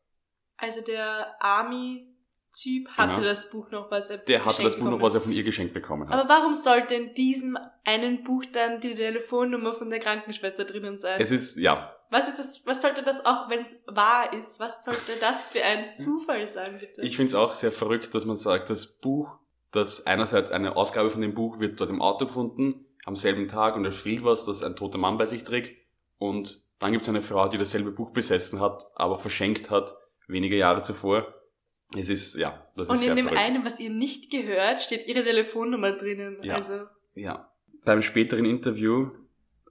Also 0.56 0.80
der 0.80 1.36
Army-Typ 1.40 2.88
hatte 2.96 3.14
genau. 3.14 3.24
das 3.24 3.50
Buch 3.50 3.70
noch, 3.70 3.90
was 3.90 4.10
er 4.10 4.18
Der 4.18 4.44
hatte 4.44 4.62
das 4.62 4.78
Buch 4.78 4.88
noch, 4.88 5.00
was 5.02 5.14
er 5.14 5.20
von 5.20 5.32
ihr 5.32 5.42
geschenkt 5.42 5.74
bekommen 5.74 6.08
hat. 6.08 6.18
Aber 6.18 6.28
warum 6.28 6.54
sollte 6.54 6.94
in 6.94 7.14
diesem 7.14 7.58
einen 7.84 8.24
Buch 8.24 8.44
dann 8.52 8.80
die 8.80 8.94
Telefonnummer 8.94 9.74
von 9.74 9.90
der 9.90 10.00
Krankenschwester 10.00 10.64
drinnen 10.64 10.98
sein? 10.98 11.20
Es 11.20 11.30
ist, 11.30 11.58
ja. 11.58 11.94
Was 12.10 12.28
ist 12.28 12.38
das, 12.38 12.66
was 12.66 12.80
sollte 12.80 13.02
das 13.02 13.26
auch, 13.26 13.50
wenn 13.50 13.62
es 13.62 13.84
wahr 13.88 14.32
ist, 14.32 14.60
was 14.60 14.84
sollte 14.84 15.12
das 15.20 15.50
für 15.50 15.62
ein 15.62 15.92
Zufall 15.94 16.46
sein, 16.46 16.78
bitte? 16.78 17.02
Ich 17.02 17.16
finde 17.16 17.28
es 17.28 17.34
auch 17.34 17.54
sehr 17.54 17.72
verrückt, 17.72 18.14
dass 18.14 18.24
man 18.24 18.36
sagt, 18.36 18.70
das 18.70 18.86
Buch, 18.86 19.36
das 19.74 20.06
einerseits 20.06 20.52
eine 20.52 20.76
Ausgabe 20.76 21.10
von 21.10 21.20
dem 21.20 21.34
Buch 21.34 21.58
wird 21.58 21.80
dort 21.80 21.90
im 21.90 22.00
Auto 22.00 22.26
gefunden, 22.26 22.86
am 23.04 23.16
selben 23.16 23.48
Tag 23.48 23.76
und 23.76 23.84
er 23.84 23.92
fehlt 23.92 24.24
was, 24.24 24.46
das 24.46 24.62
ein 24.62 24.76
toter 24.76 24.98
Mann 24.98 25.18
bei 25.18 25.26
sich 25.26 25.42
trägt 25.42 25.76
und 26.18 26.62
dann 26.78 26.92
gibt 26.92 27.02
es 27.02 27.08
eine 27.08 27.22
Frau, 27.22 27.48
die 27.48 27.58
dasselbe 27.58 27.90
Buch 27.90 28.10
besessen 28.10 28.60
hat, 28.60 28.84
aber 28.94 29.18
verschenkt 29.18 29.70
hat, 29.70 29.94
wenige 30.28 30.56
Jahre 30.56 30.82
zuvor. 30.82 31.34
Es 31.96 32.08
ist, 32.08 32.34
ja, 32.36 32.66
das 32.76 32.88
Und 32.88 32.96
ist 32.96 33.06
in 33.06 33.16
dem 33.16 33.26
verrückt. 33.26 33.46
einen, 33.46 33.64
was 33.64 33.80
ihr 33.80 33.90
nicht 33.90 34.30
gehört, 34.30 34.80
steht 34.80 35.06
ihre 35.06 35.24
Telefonnummer 35.24 35.92
drinnen. 35.92 36.38
Ja. 36.42 36.54
Also. 36.56 36.84
Ja. 37.14 37.50
Beim 37.84 38.02
späteren 38.02 38.44
Interview 38.44 39.10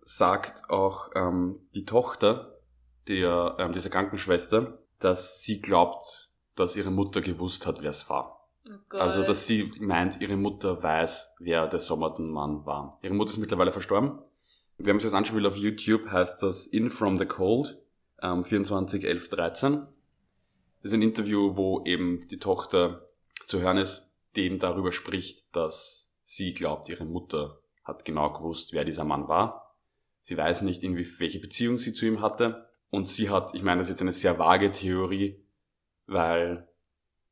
sagt 0.03 0.69
auch 0.69 1.11
ähm, 1.15 1.67
die 1.75 1.85
Tochter 1.85 2.59
der, 3.07 3.55
ähm, 3.59 3.73
dieser 3.73 3.89
Krankenschwester, 3.89 4.79
dass 4.99 5.41
sie 5.41 5.61
glaubt, 5.61 6.31
dass 6.55 6.75
ihre 6.75 6.91
Mutter 6.91 7.21
gewusst 7.21 7.65
hat, 7.65 7.81
wer 7.81 7.89
es 7.89 8.09
war. 8.09 8.42
Oh 8.65 8.97
also, 8.97 9.23
dass 9.23 9.45
sie 9.45 9.73
meint, 9.79 10.21
ihre 10.21 10.37
Mutter 10.37 10.81
weiß, 10.81 11.35
wer 11.39 11.67
der 11.67 11.79
Sommerton-Mann 11.79 12.65
war. 12.65 12.97
Ihre 13.01 13.13
Mutter 13.13 13.31
ist 13.31 13.37
mittlerweile 13.37 13.71
verstorben 13.73 14.19
wir 14.77 14.89
haben 14.89 14.97
uns 14.97 15.03
das 15.03 15.13
anschauen 15.13 15.37
will 15.37 15.45
auf 15.45 15.57
YouTube, 15.57 16.09
heißt 16.09 16.41
das 16.41 16.65
In 16.65 16.89
From 16.89 17.17
the 17.17 17.25
Cold, 17.25 17.77
ähm, 18.21 18.43
24, 18.43 19.05
11, 19.05 19.29
13. 19.29 19.73
Das 20.81 20.91
ist 20.91 20.93
ein 20.93 21.01
Interview, 21.01 21.55
wo 21.55 21.83
eben 21.85 22.27
die 22.27 22.39
Tochter 22.39 23.09
zu 23.45 23.61
hören 23.61 23.77
ist, 23.77 24.13
eben 24.35 24.59
darüber 24.59 24.91
spricht, 24.91 25.55
dass 25.55 26.13
sie 26.23 26.53
glaubt, 26.53 26.89
ihre 26.89 27.05
Mutter 27.05 27.59
hat 27.83 28.05
genau 28.05 28.31
gewusst, 28.33 28.73
wer 28.73 28.83
dieser 28.83 29.03
Mann 29.03 29.27
war. 29.27 29.77
Sie 30.23 30.37
weiß 30.37 30.63
nicht, 30.63 30.83
irgendwie 30.83 31.07
welche 31.19 31.39
Beziehung 31.39 31.77
sie 31.77 31.93
zu 31.93 32.05
ihm 32.05 32.21
hatte. 32.21 32.69
Und 32.89 33.07
sie 33.07 33.29
hat, 33.29 33.53
ich 33.53 33.63
meine, 33.63 33.79
das 33.79 33.87
ist 33.87 33.93
jetzt 33.93 34.01
eine 34.01 34.13
sehr 34.13 34.39
vage 34.39 34.71
Theorie, 34.71 35.43
weil 36.05 36.67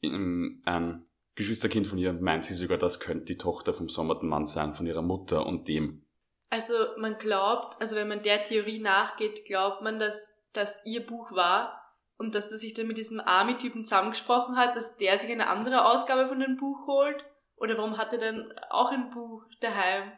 ein 0.04 1.06
Geschwisterkind 1.36 1.88
von 1.88 1.98
ihr 1.98 2.14
meint 2.14 2.46
sie 2.46 2.54
sogar, 2.54 2.78
das 2.78 3.00
könnte 3.00 3.26
die 3.26 3.38
Tochter 3.38 3.74
vom 3.74 3.90
sommerten 3.90 4.28
Mann 4.28 4.46
sein, 4.46 4.74
von 4.74 4.86
ihrer 4.86 5.02
Mutter 5.02 5.46
und 5.46 5.68
dem 5.68 6.06
also 6.52 6.74
man 6.98 7.18
glaubt, 7.18 7.82
also 7.82 7.96
wenn 7.96 8.10
man 8.10 8.24
der 8.24 8.44
Theorie 8.44 8.80
nachgeht, 8.80 9.46
glaubt 9.46 9.82
man, 9.82 10.00
dass 10.00 10.38
das 10.52 10.82
ihr 10.86 11.06
Buch 11.06 11.32
war 11.32 11.96
und 12.18 12.36
dass 12.36 12.52
er 12.52 12.58
sich 12.58 12.74
dann 12.74 12.88
mit 12.88 12.98
diesem 12.98 13.22
Army-Typen 13.22 13.86
zusammengesprochen 13.86 14.58
hat, 14.58 14.76
dass 14.76 14.98
der 14.98 15.18
sich 15.18 15.32
eine 15.32 15.48
andere 15.48 15.86
Ausgabe 15.86 16.28
von 16.28 16.42
dem 16.42 16.58
Buch 16.58 16.88
holt. 16.88 17.24
Oder 17.56 17.78
warum 17.78 17.98
hat 17.98 18.12
er 18.12 18.20
dann 18.20 18.54
auch 18.70 18.92
ein 18.92 19.12
Buch 19.12 19.46
daheim? 19.62 20.12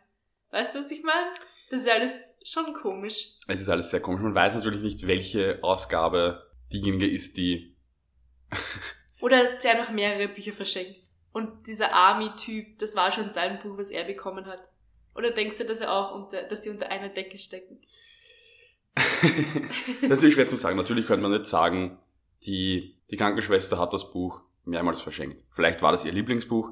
Weißt 0.49 0.73
du, 0.73 0.79
was 0.79 0.89
ich 0.89 1.03
meine? 1.03 1.27
Das 1.69 1.81
ist 1.81 1.89
alles 1.89 2.35
schon 2.43 2.73
komisch. 2.73 3.33
Es 3.47 3.61
ist 3.61 3.69
alles 3.69 3.91
sehr 3.91 4.01
komisch. 4.01 4.23
Man 4.23 4.33
weiß 4.33 4.55
natürlich 4.55 4.81
nicht, 4.81 5.05
welche 5.05 5.59
Ausgabe 5.61 6.51
diejenige 6.71 7.07
ist, 7.07 7.37
die. 7.37 7.77
Oder 9.21 9.57
der 9.57 9.77
noch 9.77 9.91
mehrere 9.91 10.29
Bücher 10.29 10.53
verschenkt. 10.53 11.02
Und 11.33 11.67
dieser 11.67 11.93
Army-Typ, 11.93 12.79
das 12.79 12.95
war 12.95 13.11
schon 13.11 13.31
sein 13.31 13.59
Buch, 13.61 13.77
was 13.77 13.89
er 13.89 14.05
bekommen 14.05 14.45
hat. 14.45 14.59
Oder 15.15 15.31
denkst 15.31 15.57
du, 15.57 15.65
dass, 15.65 15.81
er 15.81 15.91
auch 15.91 16.13
unter, 16.13 16.43
dass 16.43 16.63
sie 16.63 16.69
unter 16.69 16.89
einer 16.89 17.09
Decke 17.09 17.37
stecken? 17.37 17.79
das 18.95 19.23
ist 20.01 20.09
natürlich 20.09 20.35
schwer 20.35 20.47
zu 20.47 20.57
sagen. 20.57 20.77
Natürlich 20.77 21.07
könnte 21.07 21.23
man 21.23 21.31
nicht 21.31 21.47
sagen, 21.47 21.97
die, 22.45 22.95
die 23.09 23.17
Krankenschwester 23.17 23.79
hat 23.79 23.93
das 23.93 24.11
Buch 24.11 24.41
mehrmals 24.65 25.01
verschenkt. 25.01 25.43
Vielleicht 25.51 25.81
war 25.81 25.91
das 25.91 26.05
ihr 26.05 26.11
Lieblingsbuch 26.11 26.69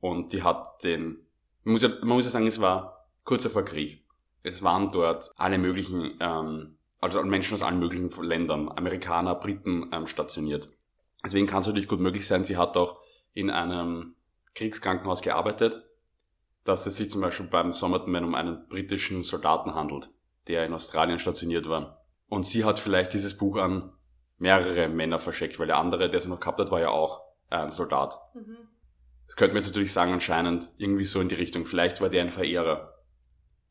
und 0.00 0.32
die 0.32 0.42
hat 0.42 0.82
den, 0.82 1.18
man 1.64 1.72
muss 1.72 1.82
ja, 1.82 1.88
man 1.88 2.08
muss 2.08 2.24
ja 2.24 2.30
sagen, 2.30 2.46
es 2.46 2.60
war 2.60 3.06
kurz 3.24 3.46
vor 3.46 3.64
Krieg. 3.64 4.04
Es 4.42 4.62
waren 4.62 4.90
dort 4.92 5.32
alle 5.36 5.58
möglichen, 5.58 6.16
ähm, 6.20 6.78
also 7.00 7.22
Menschen 7.22 7.54
aus 7.54 7.62
allen 7.62 7.78
möglichen 7.78 8.10
Ländern, 8.22 8.70
Amerikaner, 8.70 9.34
Briten 9.34 9.90
ähm, 9.92 10.06
stationiert. 10.06 10.70
Deswegen 11.24 11.46
kann 11.46 11.60
es 11.60 11.66
natürlich 11.66 11.88
gut 11.88 12.00
möglich 12.00 12.26
sein, 12.26 12.44
sie 12.44 12.56
hat 12.56 12.76
auch 12.76 13.00
in 13.38 13.50
einem 13.50 14.14
Kriegskrankenhaus 14.54 15.22
gearbeitet 15.22 15.88
dass 16.68 16.84
es 16.84 16.98
sich 16.98 17.10
zum 17.10 17.22
Beispiel 17.22 17.46
beim 17.46 17.72
Somerton 17.72 18.24
um 18.24 18.34
einen 18.34 18.68
britischen 18.68 19.24
Soldaten 19.24 19.74
handelt, 19.74 20.10
der 20.48 20.66
in 20.66 20.74
Australien 20.74 21.18
stationiert 21.18 21.66
war. 21.66 22.04
Und 22.28 22.44
sie 22.44 22.62
hat 22.66 22.78
vielleicht 22.78 23.14
dieses 23.14 23.38
Buch 23.38 23.56
an 23.56 23.94
mehrere 24.36 24.90
Männer 24.90 25.18
verschickt, 25.18 25.58
weil 25.58 25.66
der 25.66 25.78
andere, 25.78 26.10
der 26.10 26.20
sie 26.20 26.28
noch 26.28 26.40
gehabt 26.40 26.60
hat, 26.60 26.70
war 26.70 26.80
ja 26.80 26.90
auch 26.90 27.22
ein 27.48 27.70
Soldat. 27.70 28.20
Mhm. 28.34 28.68
Das 29.26 29.36
könnte 29.36 29.54
man 29.54 29.62
jetzt 29.62 29.70
natürlich 29.70 29.94
sagen, 29.94 30.12
anscheinend 30.12 30.68
irgendwie 30.76 31.04
so 31.04 31.22
in 31.22 31.28
die 31.28 31.36
Richtung. 31.36 31.64
Vielleicht 31.64 32.02
war 32.02 32.10
der 32.10 32.22
ein 32.22 32.30
Verehrer, 32.30 32.94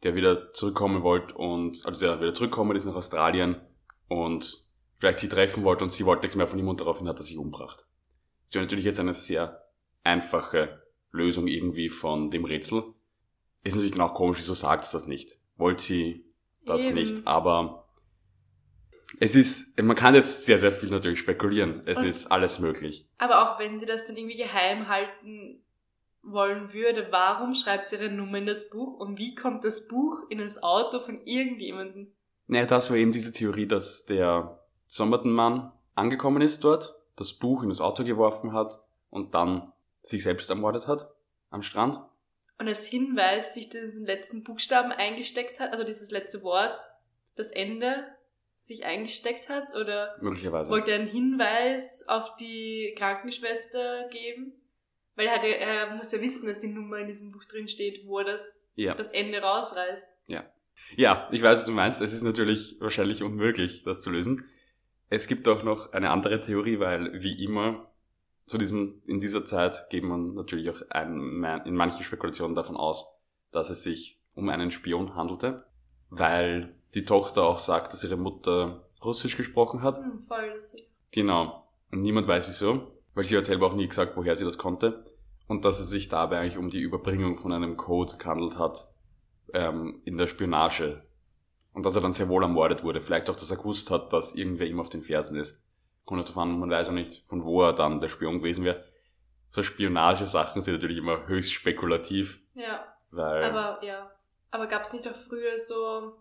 der 0.01 0.15
wieder 0.15 0.51
zurückkommen 0.53 1.03
wollte 1.03 1.36
und, 1.36 1.86
also 1.86 2.03
der 2.03 2.19
wieder 2.19 2.33
zurückkommen 2.33 2.75
ist 2.75 2.86
nach 2.86 2.95
Australien 2.95 3.62
und 4.07 4.71
vielleicht 4.97 5.19
sie 5.19 5.29
treffen 5.29 5.63
wollte 5.63 5.83
und 5.83 5.91
sie 5.91 6.05
wollte 6.05 6.24
nichts 6.24 6.36
mehr 6.36 6.47
von 6.47 6.57
ihm 6.57 6.67
und 6.67 6.81
daraufhin 6.81 7.07
hat 7.07 7.19
er 7.19 7.24
sich 7.24 7.38
umgebracht. 7.38 7.87
Das 8.47 8.55
ist 8.55 8.61
natürlich 8.61 8.85
jetzt 8.85 8.99
eine 8.99 9.13
sehr 9.13 9.63
einfache 10.03 10.81
Lösung 11.11 11.47
irgendwie 11.47 11.89
von 11.89 12.31
dem 12.31 12.45
Rätsel. 12.45 12.83
Ist 13.63 13.75
natürlich 13.75 13.91
dann 13.93 14.01
auch 14.01 14.13
komisch, 14.13 14.39
wieso 14.39 14.53
sagt 14.53 14.85
es 14.85 14.91
das 14.91 15.07
nicht? 15.07 15.37
Wollt 15.57 15.81
sie 15.81 16.25
das 16.65 16.85
Eben. 16.85 16.95
nicht? 16.95 17.27
Aber 17.27 17.87
es 19.19 19.35
ist, 19.35 19.81
man 19.81 19.95
kann 19.95 20.15
jetzt 20.15 20.45
sehr, 20.45 20.57
sehr 20.57 20.71
viel 20.71 20.89
natürlich 20.89 21.19
spekulieren. 21.19 21.81
Es 21.85 21.97
Und, 21.97 22.05
ist 22.05 22.31
alles 22.31 22.59
möglich. 22.59 23.07
Aber 23.17 23.41
auch 23.41 23.59
wenn 23.59 23.79
sie 23.79 23.85
das 23.85 24.05
dann 24.05 24.15
irgendwie 24.15 24.37
geheim 24.37 24.87
halten 24.87 25.61
wollen 26.21 26.73
würde, 26.73 27.07
warum 27.09 27.55
schreibt 27.55 27.89
sie 27.89 27.95
ihre 27.95 28.09
Nummer 28.11 28.37
in 28.37 28.45
das 28.45 28.69
Buch 28.69 28.99
und 28.99 29.17
wie 29.17 29.33
kommt 29.35 29.63
das 29.63 29.87
Buch 29.87 30.23
in 30.29 30.39
das 30.39 30.61
Auto 30.61 30.99
von 30.99 31.21
irgendjemandem? 31.25 32.11
Naja, 32.47 32.65
das 32.65 32.89
war 32.89 32.97
eben 32.97 33.11
diese 33.11 33.31
Theorie, 33.31 33.65
dass 33.65 34.05
der 34.05 34.59
Sommerton-Mann 34.85 35.71
angekommen 35.95 36.41
ist 36.41 36.63
dort, 36.63 36.96
das 37.17 37.33
Buch 37.33 37.63
in 37.63 37.69
das 37.69 37.81
Auto 37.81 38.03
geworfen 38.05 38.53
hat 38.53 38.79
und 39.09 39.33
dann 39.33 39.74
sich 40.01 40.24
selbst 40.24 40.50
ermordet 40.50 40.88
hat 40.88 41.09
am 41.50 41.62
Strand. 41.62 42.00
Und 42.59 42.67
als 42.67 42.86
Hinweis 42.86 43.53
sich 43.53 43.69
diesen 43.69 44.05
letzten 44.05 44.43
Buchstaben 44.43 44.91
eingesteckt 44.91 45.59
hat, 45.59 45.71
also 45.71 45.83
dieses 45.83 46.09
letzte 46.12 46.41
Wort, 46.43 46.79
das 47.36 47.51
Ende 47.51 48.05
sich 48.63 48.86
eingesteckt 48.86 49.47
hat? 49.50 49.75
Oder 49.75 50.15
Möglicherweise. 50.21 50.69
wollte 50.71 50.91
er 50.91 51.00
einen 51.00 51.07
Hinweis 51.07 52.03
auf 52.07 52.36
die 52.38 52.93
Krankenschwester 52.97 54.07
geben? 54.09 54.53
Weil 55.15 55.27
er, 55.27 55.36
hatte, 55.36 55.47
er 55.47 55.95
muss 55.95 56.12
ja 56.12 56.21
wissen, 56.21 56.47
dass 56.47 56.59
die 56.59 56.67
Nummer 56.67 56.97
in 56.97 57.07
diesem 57.07 57.31
Buch 57.31 57.45
drin 57.45 57.67
steht, 57.67 58.05
wo 58.05 58.19
er 58.19 58.25
das, 58.25 58.67
Ja. 58.75 58.93
das 58.93 59.12
Ende 59.12 59.39
rausreißt. 59.41 60.07
Ja, 60.95 61.27
ich 61.33 61.41
weiß, 61.43 61.59
was 61.59 61.65
du 61.65 61.74
meinst. 61.74 62.00
Es 62.00 62.13
ist 62.13 62.21
natürlich 62.21 62.77
wahrscheinlich 62.79 63.21
unmöglich, 63.21 63.83
das 63.83 64.01
zu 64.01 64.09
lösen. 64.09 64.45
Es 65.09 65.27
gibt 65.27 65.47
auch 65.47 65.63
noch 65.63 65.93
eine 65.93 66.09
andere 66.09 66.41
Theorie, 66.41 66.79
weil 66.79 67.21
wie 67.21 67.43
immer 67.43 67.87
zu 68.45 68.57
diesem, 68.57 69.01
in 69.05 69.19
dieser 69.19 69.45
Zeit 69.45 69.89
geht 69.89 70.03
man 70.03 70.33
natürlich 70.33 70.69
auch 70.69 70.81
ein, 70.89 71.43
in 71.65 71.75
manchen 71.75 72.03
Spekulationen 72.03 72.55
davon 72.55 72.77
aus, 72.77 73.13
dass 73.51 73.69
es 73.69 73.83
sich 73.83 74.19
um 74.35 74.49
einen 74.49 74.71
Spion 74.71 75.15
handelte, 75.15 75.65
weil 76.09 76.75
die 76.93 77.05
Tochter 77.05 77.43
auch 77.43 77.59
sagt, 77.59 77.93
dass 77.93 78.03
ihre 78.03 78.17
Mutter 78.17 78.87
Russisch 79.03 79.37
gesprochen 79.37 79.81
hat. 79.81 79.97
Hm, 79.97 80.19
voll 80.19 80.51
lustig. 80.53 80.89
Genau. 81.11 81.67
Und 81.91 82.01
niemand 82.01 82.27
weiß 82.27 82.47
wieso, 82.47 82.91
weil 83.13 83.23
sie 83.23 83.37
hat 83.37 83.45
selber 83.45 83.67
auch 83.67 83.75
nie 83.75 83.87
gesagt, 83.87 84.15
woher 84.15 84.35
sie 84.35 84.45
das 84.45 84.57
konnte. 84.57 85.05
Und 85.47 85.63
dass 85.63 85.79
es 85.79 85.89
sich 85.89 86.09
dabei 86.09 86.39
eigentlich 86.39 86.57
um 86.57 86.69
die 86.69 86.81
Überbringung 86.81 87.37
von 87.37 87.53
einem 87.53 87.77
Code 87.77 88.17
gehandelt 88.17 88.57
hat 88.57 88.87
ähm, 89.53 90.01
in 90.03 90.17
der 90.17 90.27
Spionage. 90.27 91.03
Und 91.77 91.86
dass 91.86 91.96
er 91.96 92.01
dann 92.01 92.12
sehr 92.12 92.27
wohl 92.27 92.41
ermordet 92.41 92.84
wurde. 92.84 93.01
Vielleicht 93.01 93.29
auch, 93.29 93.36
dass 93.36 93.51
er 93.51 93.57
gewusst 93.57 93.91
hat, 93.91 94.12
dass 94.12 94.34
irgendwer 94.34 94.65
ihm 94.65 94.79
auf 94.79 94.89
den 94.89 95.03
Fersen 95.03 95.38
ist. 95.38 95.63
Kommt 96.05 96.27
davon 96.27 96.50
an, 96.50 96.60
man 96.60 96.72
weiß 96.72 96.88
auch 96.88 96.93
nicht, 96.93 97.24
von 97.29 97.46
wo 97.46 97.62
er 97.62 97.74
dann 97.74 98.01
der 98.01 98.07
Spion 98.10 98.39
gewesen 98.39 98.65
wäre. 98.65 98.84
So 99.50 99.62
Spionagesachen 99.62 100.60
sind 100.60 100.74
natürlich 100.74 100.98
immer 100.98 101.27
höchst 101.27 101.53
spekulativ, 101.53 102.39
Ja, 102.55 102.84
weil 103.12 103.43
aber 103.43 103.86
ja. 103.86 104.10
Aber 104.50 104.65
gab 104.65 104.81
es 104.81 104.93
nicht 104.93 105.07
auch 105.07 105.15
früher 105.27 105.60
so 105.60 106.13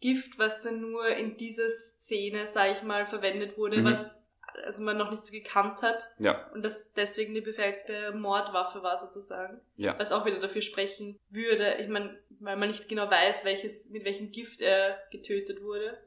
Gift, 0.00 0.38
was 0.38 0.62
dann 0.62 0.82
nur 0.82 1.08
in 1.08 1.38
dieser 1.38 1.70
Szene, 1.70 2.46
sag 2.46 2.72
ich 2.72 2.82
mal, 2.82 3.06
verwendet 3.06 3.56
wurde, 3.56 3.78
Mhm. 3.78 3.84
was 3.86 4.21
also 4.64 4.82
man 4.82 4.96
noch 4.96 5.10
nicht 5.10 5.22
so 5.22 5.32
gekannt 5.32 5.82
hat 5.82 6.02
ja, 6.18 6.50
und 6.52 6.64
das 6.64 6.92
deswegen 6.92 7.34
die 7.34 7.40
perfekte 7.40 8.12
Mordwaffe 8.12 8.82
war 8.82 8.98
sozusagen. 8.98 9.60
ja, 9.76 9.98
Was 9.98 10.12
auch 10.12 10.24
wieder 10.24 10.40
dafür 10.40 10.62
sprechen 10.62 11.18
würde. 11.30 11.76
Ich 11.80 11.88
meine, 11.88 12.18
weil 12.40 12.56
man 12.56 12.68
nicht 12.68 12.88
genau 12.88 13.10
weiß, 13.10 13.44
welches, 13.44 13.90
mit 13.90 14.04
welchem 14.04 14.30
Gift 14.32 14.60
er 14.60 14.98
getötet 15.10 15.62
wurde. 15.62 15.98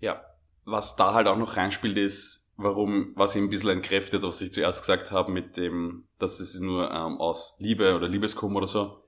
ja. 0.00 0.24
Was 0.66 0.96
da 0.96 1.12
halt 1.12 1.26
auch 1.26 1.36
noch 1.36 1.58
reinspielt 1.58 1.98
ist, 1.98 2.50
warum, 2.56 3.12
was 3.16 3.36
ihm 3.36 3.44
ein 3.44 3.50
bisschen 3.50 3.68
entkräftet, 3.68 4.22
was 4.22 4.40
ich 4.40 4.50
zuerst 4.50 4.80
gesagt 4.80 5.12
habe, 5.12 5.30
mit 5.30 5.58
dem, 5.58 6.08
dass 6.18 6.40
es 6.40 6.58
nur 6.58 6.90
ähm, 6.90 7.20
aus 7.20 7.54
Liebe 7.58 7.94
oder 7.94 8.08
Liebeskummer 8.08 8.56
oder 8.56 8.66
so. 8.66 9.04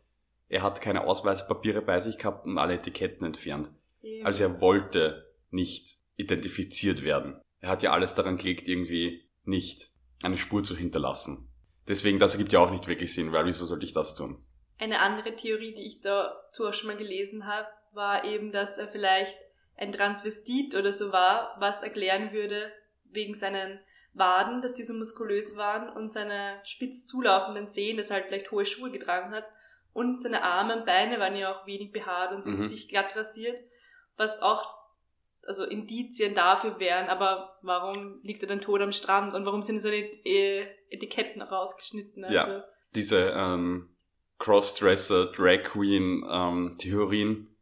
Er 0.49 0.63
hat 0.63 0.83
keine 0.83 1.07
Ausweispapiere 1.07 1.81
bei 1.81 1.99
sich 1.99 2.19
gehabt 2.19 2.45
und 2.45 2.59
alle 2.59 2.75
Etiketten 2.75 3.27
entfernt. 3.27 3.71
Eben. 4.03 4.27
Also 4.27 4.45
er 4.45 4.61
wollte 4.61 5.33
nicht 5.51 5.97
identifiziert 6.17 7.03
werden. 7.05 7.41
Er 7.67 7.73
hat 7.73 7.83
ja 7.83 7.91
alles 7.91 8.15
daran 8.15 8.37
gelegt, 8.37 8.69
irgendwie 8.69 9.29
nicht 9.43 9.91
eine 10.23 10.39
Spur 10.39 10.63
zu 10.63 10.77
hinterlassen. 10.77 11.51
Deswegen, 11.89 12.21
das 12.21 12.35
ergibt 12.35 12.53
ja 12.53 12.61
auch 12.61 12.71
nicht 12.71 12.87
wirklich 12.87 13.13
Sinn, 13.13 13.33
weil 13.33 13.45
wieso 13.45 13.65
sollte 13.65 13.85
ich 13.85 13.93
das 13.93 14.15
tun? 14.15 14.41
Eine 14.79 15.01
andere 15.01 15.35
Theorie, 15.35 15.75
die 15.75 15.85
ich 15.85 16.01
dazu 16.01 16.69
auch 16.69 16.73
schon 16.73 16.87
mal 16.87 16.97
gelesen 16.97 17.45
habe, 17.45 17.67
war 17.93 18.25
eben, 18.25 18.53
dass 18.53 18.79
er 18.79 18.87
vielleicht 18.87 19.37
ein 19.77 19.91
Transvestit 19.91 20.77
oder 20.77 20.93
so 20.93 21.11
war, 21.11 21.57
was 21.59 21.83
erklären 21.83 22.33
würde, 22.33 22.71
wegen 23.05 23.35
seinen 23.35 23.81
Waden, 24.13 24.63
dass 24.63 24.75
die 24.75 24.85
so 24.85 24.95
muskulös 24.95 25.57
waren 25.57 25.89
und 25.89 26.13
seine 26.13 26.61
spitz 26.63 27.05
zulaufenden 27.05 27.69
Zehen, 27.71 27.97
dass 27.97 28.11
er 28.11 28.17
halt 28.17 28.26
vielleicht 28.26 28.52
hohe 28.52 28.65
Schuhe 28.65 28.93
getragen 28.93 29.33
hat 29.33 29.45
und 29.93 30.23
seine 30.23 30.45
Arme 30.45 30.76
und 30.76 30.87
Beine 30.87 31.19
waren 31.19 31.35
ja 31.35 31.52
auch 31.52 31.67
wenig 31.67 31.91
behaart 31.91 32.33
und 32.33 32.45
sein 32.45 32.55
Mhm. 32.55 32.59
Gesicht 32.61 32.91
glatt 32.91 33.17
rasiert, 33.17 33.59
was 34.17 34.41
auch 34.41 34.76
also 35.47 35.65
Indizien 35.65 36.35
dafür 36.35 36.78
wären, 36.80 37.09
aber 37.09 37.59
warum 37.63 38.21
liegt 38.23 38.43
er 38.43 38.49
dann 38.49 38.61
tot 38.61 38.80
am 38.80 38.93
Strand 38.93 39.35
und 39.35 39.45
warum 39.47 39.63
sind 39.63 39.80
seine 39.80 39.97
äh, 40.25 40.67
Etiketten 40.91 41.43
rausgeschnitten? 41.43 42.25
Also, 42.25 42.35
Ja. 42.37 42.65
Diese 42.95 43.30
ähm, 43.37 43.97
Crossdresser, 44.39 45.26
Drag 45.32 45.65
Queen 45.65 46.25
ähm, 46.30 46.76
Theorien 46.78 47.56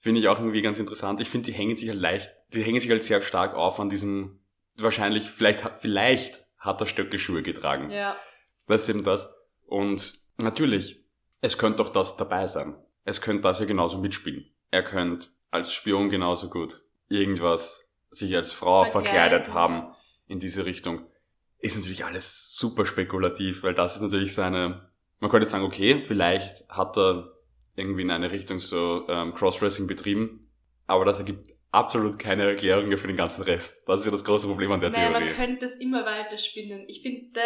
finde 0.00 0.20
ich 0.20 0.28
auch 0.28 0.38
irgendwie 0.38 0.62
ganz 0.62 0.78
interessant. 0.78 1.20
Ich 1.20 1.28
finde, 1.28 1.46
die 1.46 1.52
hängen 1.56 1.76
sich 1.76 1.88
halt 1.88 2.00
leicht, 2.00 2.30
die 2.52 2.62
hängen 2.62 2.80
sich 2.80 2.90
halt 2.90 3.04
sehr 3.04 3.22
stark 3.22 3.54
auf 3.54 3.78
an 3.80 3.88
diesem, 3.90 4.40
wahrscheinlich, 4.76 5.30
vielleicht, 5.30 5.64
hat- 5.64 5.80
vielleicht 5.80 6.46
hat 6.58 6.80
er 6.80 6.86
Stöckelschuhe 6.86 7.42
getragen. 7.42 7.90
ja. 7.90 8.16
Das 8.68 8.82
ist 8.82 8.88
eben 8.88 9.04
das. 9.04 9.32
Und 9.66 10.14
natürlich, 10.38 11.04
es 11.40 11.56
könnte 11.56 11.76
doch 11.84 11.90
das 11.90 12.16
dabei 12.16 12.48
sein. 12.48 12.74
Es 13.04 13.20
könnte 13.20 13.42
das 13.42 13.60
ja 13.60 13.66
genauso 13.66 13.98
mitspielen. 13.98 14.50
Er 14.72 14.82
könnte 14.82 15.28
als 15.50 15.72
Spion 15.72 16.10
genauso 16.10 16.48
gut 16.48 16.82
irgendwas 17.08 17.92
sich 18.10 18.34
als 18.34 18.52
Frau 18.52 18.84
Verkleiden. 18.84 19.04
verkleidet 19.06 19.54
haben 19.54 19.94
in 20.26 20.40
diese 20.40 20.66
Richtung. 20.66 21.02
Ist 21.58 21.76
natürlich 21.76 22.04
alles 22.04 22.54
super 22.54 22.86
spekulativ, 22.86 23.62
weil 23.62 23.74
das 23.74 23.96
ist 23.96 24.02
natürlich 24.02 24.34
seine, 24.34 24.90
man 25.20 25.30
könnte 25.30 25.46
sagen, 25.46 25.64
okay, 25.64 26.02
vielleicht 26.02 26.68
hat 26.68 26.96
er 26.96 27.32
irgendwie 27.74 28.02
in 28.02 28.10
eine 28.10 28.30
Richtung 28.30 28.58
so 28.58 29.06
ähm, 29.08 29.34
Crossdressing 29.34 29.86
betrieben, 29.86 30.50
aber 30.86 31.04
das 31.04 31.18
ergibt 31.18 31.48
absolut 31.76 32.18
keine 32.18 32.44
Erklärung 32.44 32.88
mehr 32.88 32.98
für 32.98 33.06
den 33.06 33.16
ganzen 33.16 33.42
Rest. 33.42 33.86
Das 33.86 34.00
ist 34.00 34.06
ja 34.06 34.12
das 34.12 34.24
große 34.24 34.48
Problem 34.48 34.72
an 34.72 34.80
der 34.80 34.90
Naja, 34.90 35.10
Theorie. 35.10 35.24
man 35.26 35.34
könnte 35.34 35.66
es 35.66 35.76
immer 35.76 36.04
weiter 36.06 36.38
spinnen. 36.38 36.84
Ich 36.88 37.02
finde, 37.02 37.40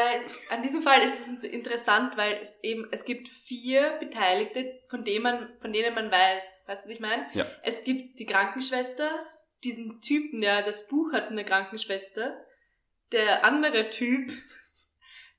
an 0.50 0.62
diesem 0.62 0.82
Fall 0.82 1.02
ist 1.02 1.28
es 1.28 1.42
so 1.42 1.48
interessant, 1.48 2.16
weil 2.16 2.38
es 2.40 2.62
eben, 2.62 2.86
es 2.92 3.04
gibt 3.04 3.28
vier 3.28 3.96
Beteiligte, 3.98 4.80
von 4.88 5.04
denen 5.04 5.22
man, 5.22 5.48
von 5.60 5.72
denen 5.72 5.94
man 5.94 6.10
weiß. 6.10 6.62
Weißt 6.66 6.84
du, 6.84 6.88
was 6.88 6.94
ich 6.94 7.00
meine? 7.00 7.26
Ja. 7.34 7.46
Es 7.62 7.84
gibt 7.84 8.18
die 8.20 8.26
Krankenschwester, 8.26 9.10
diesen 9.64 10.00
Typen, 10.00 10.40
der 10.40 10.62
das 10.62 10.88
Buch 10.88 11.12
hat 11.12 11.26
von 11.26 11.36
der 11.36 11.44
Krankenschwester, 11.44 12.36
der 13.12 13.44
andere 13.44 13.90
Typ, 13.90 14.32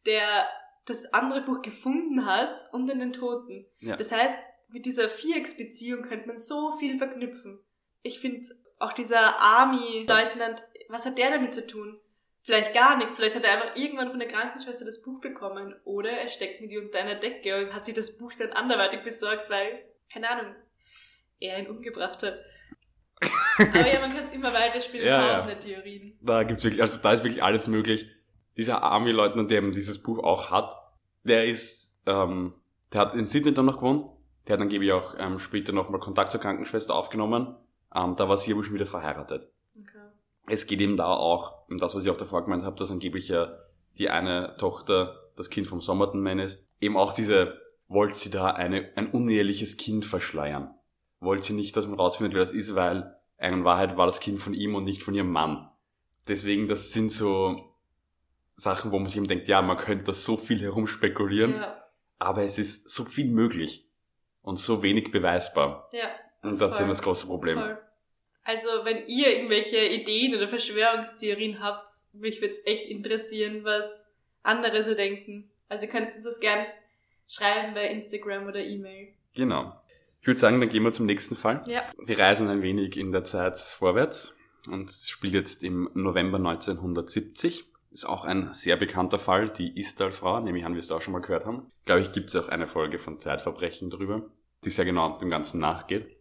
der 0.06 0.48
das 0.86 1.14
andere 1.14 1.42
Buch 1.44 1.62
gefunden 1.62 2.26
hat 2.26 2.58
und 2.72 2.88
dann 2.88 3.00
den 3.00 3.14
Toten. 3.14 3.66
Ja. 3.80 3.96
Das 3.96 4.12
heißt, 4.12 4.38
mit 4.70 4.86
dieser 4.86 5.10
Vierecksbeziehung 5.10 6.04
könnte 6.04 6.28
man 6.28 6.38
so 6.38 6.74
viel 6.78 6.98
verknüpfen. 6.98 7.60
Ich 8.04 8.20
finde 8.20 8.48
auch 8.82 8.94
dieser 8.94 9.40
Army-Leutnant, 9.40 10.64
was 10.90 11.06
hat 11.06 11.18
der 11.18 11.32
damit 11.32 11.54
zu 11.54 11.66
tun? 11.66 12.00
Vielleicht 12.44 12.74
gar 12.74 12.98
nichts. 12.98 13.18
Vielleicht 13.18 13.36
hat 13.36 13.44
er 13.44 13.54
einfach 13.54 13.76
irgendwann 13.76 14.10
von 14.10 14.20
der 14.20 14.28
Krankenschwester 14.28 14.84
das 14.84 15.02
Buch 15.02 15.22
bekommen. 15.22 15.76
Oder 15.86 16.10
er 16.12 16.28
steckt 16.28 16.60
mit 16.62 16.72
ihr 16.72 16.82
unter 16.82 17.00
einer 17.00 17.16
Decke 17.16 17.66
und 17.66 17.74
hat 17.74 17.86
sich 17.86 17.94
das 17.94 18.18
Buch 18.18 18.34
dann 18.38 18.52
anderweitig 18.52 19.02
besorgt, 19.04 19.50
weil, 19.50 19.84
keine 20.12 20.30
Ahnung, 20.30 20.56
er 21.40 21.60
ihn 21.60 21.68
umgebracht 21.70 22.24
hat. 22.24 22.40
Aber 23.60 23.88
ja, 23.88 24.00
man 24.00 24.14
kann 24.14 24.26
es 24.26 24.32
immer 24.32 24.52
weiterspielen, 24.52 25.06
Ja, 25.06 25.22
ja. 25.22 25.36
tausende 25.38 25.60
Theorien. 25.60 26.18
Da 26.22 26.42
gibt's 26.44 26.64
wirklich, 26.64 26.82
also 26.82 27.00
da 27.02 27.14
ist 27.14 27.24
wirklich 27.24 27.44
alles 27.44 27.68
möglich. 27.68 28.08
Dieser 28.58 28.82
Army-Leutnant, 28.82 29.52
der 29.52 29.60
eben 29.60 29.72
dieses 29.72 30.02
Buch 30.02 30.24
auch 30.24 30.50
hat, 30.50 30.74
der 31.24 31.46
ist, 31.46 32.00
ähm, 32.08 32.56
der 32.92 33.02
hat 33.02 33.16
in 33.16 33.28
Sydney 33.28 33.54
dann 33.54 33.68
noch 33.68 33.78
gewohnt. 33.78 34.10
Der 34.48 34.54
hat 34.54 34.62
angeblich 34.62 34.92
auch 34.92 35.14
ähm, 35.20 35.38
später 35.38 35.72
nochmal 35.72 36.00
Kontakt 36.00 36.32
zur 36.32 36.42
Krankenschwester 36.42 36.96
aufgenommen. 36.96 37.56
Ähm, 37.96 38.16
da 38.16 38.30
war 38.30 38.38
sie 38.38 38.54
aber 38.54 38.64
schon 38.64 38.74
wieder 38.74 38.86
verheiratet. 38.86 39.50
Okay. 39.78 40.00
Es 40.48 40.66
geht 40.68 40.82
eben 40.82 40.98
da 40.98 41.08
auch, 41.14 41.68
um 41.70 41.78
das, 41.78 41.96
was 41.96 42.04
ich 42.04 42.10
auch 42.10 42.18
davor 42.18 42.44
gemeint 42.44 42.64
habe, 42.64 42.76
dass 42.76 42.92
angeblich 42.92 43.28
ja 43.28 43.58
die 43.98 44.10
eine 44.10 44.56
Tochter 44.58 45.20
das 45.36 45.50
Kind 45.50 45.68
vom 45.68 45.82
Somerton 45.82 46.22
Man 46.22 46.40
ist. 46.40 46.68
Eben 46.80 46.98
auch 46.98 47.14
diese, 47.14 47.60
wollte 47.88 48.18
sie 48.18 48.32
da 48.32 48.52
eine, 48.52 48.90
ein 48.96 49.08
uneheliches 49.12 49.78
Kind 49.78 50.06
verschleiern. 50.06 50.74
Wollte 51.20 51.44
sie 51.48 51.54
nicht, 51.54 51.76
dass 51.76 51.86
man 51.88 52.00
rausfindet, 52.00 52.34
wer 52.34 52.42
das 52.42 52.54
ist, 52.54 52.74
weil 52.76 53.16
in 53.38 53.64
Wahrheit 53.66 53.98
war 53.98 54.08
das 54.08 54.20
Kind 54.20 54.42
von 54.42 54.54
ihm 54.54 54.76
und 54.76 54.84
nicht 54.84 55.04
von 55.04 55.14
ihrem 55.14 55.32
Mann. 55.32 55.70
Deswegen, 56.28 56.68
das 56.68 56.92
sind 56.92 57.12
so 57.12 57.76
Sachen, 58.56 58.92
wo 58.92 59.00
man 59.00 59.08
sich 59.08 59.18
eben 59.18 59.28
denkt, 59.28 59.48
ja, 59.48 59.62
man 59.62 59.78
könnte 59.78 60.06
da 60.06 60.14
so 60.14 60.38
viel 60.38 60.62
herumspekulieren, 60.62 61.56
Ja, 61.56 61.84
aber 62.20 62.44
es 62.44 62.60
ist 62.60 62.90
so 62.90 63.04
viel 63.04 63.28
möglich 63.28 63.90
und 64.42 64.58
so 64.58 64.84
wenig 64.84 65.12
beweisbar. 65.12 65.90
ja. 65.92 66.10
Und 66.42 66.60
das 66.60 66.72
ist 66.72 66.78
Voll. 66.78 66.86
eben 66.86 66.90
das 66.90 67.02
große 67.02 67.28
Problem. 67.28 67.60
Voll. 67.60 67.78
Also, 68.44 68.70
wenn 68.84 69.08
ihr 69.08 69.36
irgendwelche 69.36 69.86
Ideen 69.86 70.36
oder 70.36 70.48
Verschwörungstheorien 70.48 71.62
habt, 71.62 71.88
mich 72.14 72.42
würde 72.42 72.54
es 72.54 72.66
echt 72.66 72.88
interessieren, 72.88 73.64
was 73.64 74.06
andere 74.42 74.84
so 74.84 74.96
denken. 74.96 75.52
Also, 75.70 75.86
ihr 75.86 75.92
könnt 75.92 76.08
uns 76.08 76.24
das 76.24 76.40
gern 76.40 76.66
schreiben 77.28 77.74
bei 77.74 77.88
Instagram 77.88 78.48
oder 78.48 78.60
E-Mail. 78.60 79.10
Genau. 79.36 79.74
Ich 80.22 80.28
würde 80.28 80.40
sagen, 80.40 80.60
dann 80.60 80.70
gehen 80.70 80.84
wir 80.84 80.92
zum 80.92 81.06
nächsten 81.06 81.36
Fall. 81.36 81.64
Ja. 81.66 81.82
Wir 81.98 82.20
reisen 82.20 82.48
ein 82.50 82.62
wenig 82.62 82.98
in 82.98 83.12
der 83.12 83.24
Zeit 83.24 83.58
vorwärts 83.58 84.38
und 84.68 84.90
es 84.90 85.10
spielt 85.10 85.34
jetzt 85.34 85.64
im 85.64 85.90
November 85.94 86.38
1970. 86.38 87.66
Ist 87.92 88.06
auch 88.06 88.24
ein 88.24 88.54
sehr 88.54 88.78
bekannter 88.78 89.20
Fall, 89.20 89.50
die 89.50 89.78
Istal-Frau, 89.78 90.40
nehme 90.40 90.60
ich 90.60 90.66
an, 90.66 90.74
wie 90.74 90.76
wir 90.76 90.80
es 90.80 90.88
da 90.88 90.96
auch 90.96 91.02
schon 91.02 91.14
mal 91.14 91.22
gehört 91.22 91.46
haben. 91.46 91.72
Glaube 91.86 92.02
ich, 92.02 92.12
gibt 92.12 92.30
es 92.30 92.36
auch 92.36 92.50
eine 92.50 92.68
Folge 92.68 93.00
von 93.00 93.20
Zeitverbrechen 93.20 93.90
drüber, 93.90 94.30
die 94.64 94.70
sehr 94.70 94.86
genau 94.86 95.18
dem 95.18 95.30
Ganzen 95.30 95.60
nachgeht. 95.60 96.16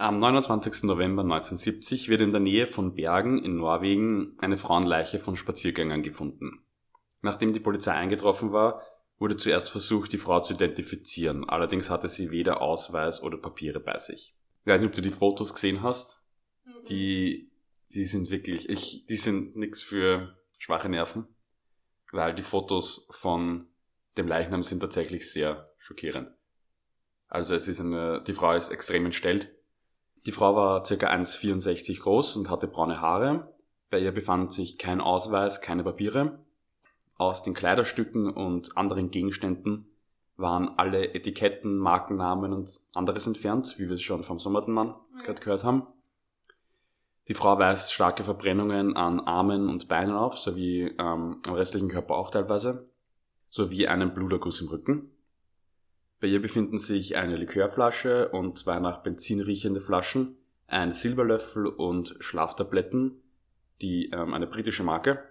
Am 0.00 0.20
29. 0.20 0.84
November 0.84 1.22
1970 1.22 2.08
wird 2.08 2.20
in 2.20 2.30
der 2.30 2.40
Nähe 2.40 2.68
von 2.68 2.94
Bergen 2.94 3.42
in 3.42 3.56
Norwegen 3.56 4.36
eine 4.38 4.56
Frauenleiche 4.56 5.18
von 5.18 5.36
Spaziergängern 5.36 6.04
gefunden. 6.04 6.62
Nachdem 7.20 7.52
die 7.52 7.58
Polizei 7.58 7.90
eingetroffen 7.90 8.52
war, 8.52 8.80
wurde 9.18 9.36
zuerst 9.36 9.70
versucht, 9.70 10.12
die 10.12 10.18
Frau 10.18 10.38
zu 10.38 10.54
identifizieren. 10.54 11.48
Allerdings 11.48 11.90
hatte 11.90 12.08
sie 12.08 12.30
weder 12.30 12.62
Ausweis 12.62 13.20
oder 13.20 13.38
Papiere 13.38 13.80
bei 13.80 13.98
sich. 13.98 14.36
Ich 14.64 14.70
weiß 14.70 14.80
nicht, 14.80 14.90
ob 14.90 14.94
du 14.94 15.02
die 15.02 15.10
Fotos 15.10 15.52
gesehen 15.52 15.82
hast. 15.82 16.24
Mhm. 16.64 16.84
Die, 16.88 17.50
die 17.92 18.04
sind 18.04 18.30
wirklich, 18.30 18.68
ich, 18.68 19.04
die 19.06 19.16
sind 19.16 19.56
nichts 19.56 19.82
für 19.82 20.38
schwache 20.60 20.88
Nerven, 20.88 21.26
weil 22.12 22.36
die 22.36 22.42
Fotos 22.42 23.08
von 23.10 23.66
dem 24.16 24.28
Leichnam 24.28 24.62
sind 24.62 24.78
tatsächlich 24.78 25.28
sehr 25.28 25.72
schockierend. 25.76 26.30
Also 27.26 27.56
es 27.56 27.66
ist 27.66 27.80
eine, 27.80 28.22
die 28.24 28.32
Frau 28.32 28.52
ist 28.54 28.70
extrem 28.70 29.04
entstellt. 29.04 29.57
Die 30.26 30.32
Frau 30.32 30.54
war 30.56 30.84
circa 30.84 31.08
1,64 31.08 32.00
groß 32.00 32.36
und 32.36 32.50
hatte 32.50 32.68
braune 32.68 33.00
Haare. 33.00 33.52
Bei 33.90 33.98
ihr 33.98 34.12
befand 34.12 34.52
sich 34.52 34.78
kein 34.78 35.00
Ausweis, 35.00 35.60
keine 35.60 35.84
Papiere. 35.84 36.38
Aus 37.16 37.42
den 37.42 37.54
Kleiderstücken 37.54 38.30
und 38.30 38.76
anderen 38.76 39.10
Gegenständen 39.10 39.86
waren 40.36 40.78
alle 40.78 41.14
Etiketten, 41.14 41.76
Markennamen 41.76 42.52
und 42.52 42.80
anderes 42.94 43.26
entfernt, 43.26 43.74
wie 43.78 43.88
wir 43.88 43.94
es 43.94 44.02
schon 44.02 44.22
vom 44.22 44.38
Sommertenmann 44.38 44.94
gerade 45.24 45.40
gehört 45.40 45.64
haben. 45.64 45.86
Die 47.26 47.34
Frau 47.34 47.58
weist 47.58 47.92
starke 47.92 48.24
Verbrennungen 48.24 48.96
an 48.96 49.20
Armen 49.20 49.68
und 49.68 49.88
Beinen 49.88 50.14
auf, 50.14 50.38
sowie 50.38 50.94
ähm, 50.98 51.42
am 51.46 51.54
restlichen 51.54 51.88
Körper 51.88 52.14
auch 52.14 52.30
teilweise, 52.30 52.88
sowie 53.50 53.86
einen 53.86 54.14
Bluterguss 54.14 54.60
im 54.60 54.68
Rücken. 54.68 55.10
Bei 56.20 56.26
ihr 56.26 56.42
befinden 56.42 56.78
sich 56.78 57.16
eine 57.16 57.36
Likörflasche 57.36 58.30
und 58.30 58.58
zwei 58.58 58.80
nach 58.80 59.02
Benzin 59.02 59.40
riechende 59.40 59.80
Flaschen, 59.80 60.36
ein 60.66 60.92
Silberlöffel 60.92 61.66
und 61.66 62.16
Schlaftabletten, 62.18 63.22
die 63.80 64.10
ähm, 64.10 64.34
eine 64.34 64.46
britische 64.46 64.82
Marke. 64.82 65.22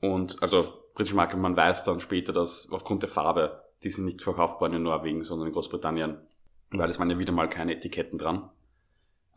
Und 0.00 0.42
also 0.42 0.72
britische 0.94 1.16
Marke, 1.16 1.36
man 1.36 1.56
weiß 1.56 1.84
dann 1.84 2.00
später, 2.00 2.32
dass 2.32 2.68
aufgrund 2.70 3.02
der 3.02 3.08
Farbe, 3.08 3.62
die 3.82 3.90
sind 3.90 4.04
nicht 4.04 4.22
verkauft 4.22 4.60
worden 4.60 4.74
in 4.74 4.82
Norwegen, 4.82 5.22
sondern 5.22 5.48
in 5.48 5.54
Großbritannien, 5.54 6.18
weil 6.70 6.90
es 6.90 6.98
waren 6.98 7.10
ja 7.10 7.18
wieder 7.18 7.32
mal 7.32 7.48
keine 7.48 7.76
Etiketten 7.76 8.18
dran. 8.18 8.50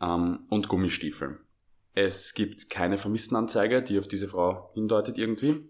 Ähm, 0.01 0.45
und 0.49 0.67
Gummistiefel. 0.67 1.39
Es 1.93 2.33
gibt 2.33 2.69
keine 2.69 2.97
Vermisstenanzeige, 2.97 3.83
die 3.83 3.99
auf 3.99 4.07
diese 4.07 4.27
Frau 4.27 4.71
hindeutet 4.73 5.17
irgendwie. 5.17 5.69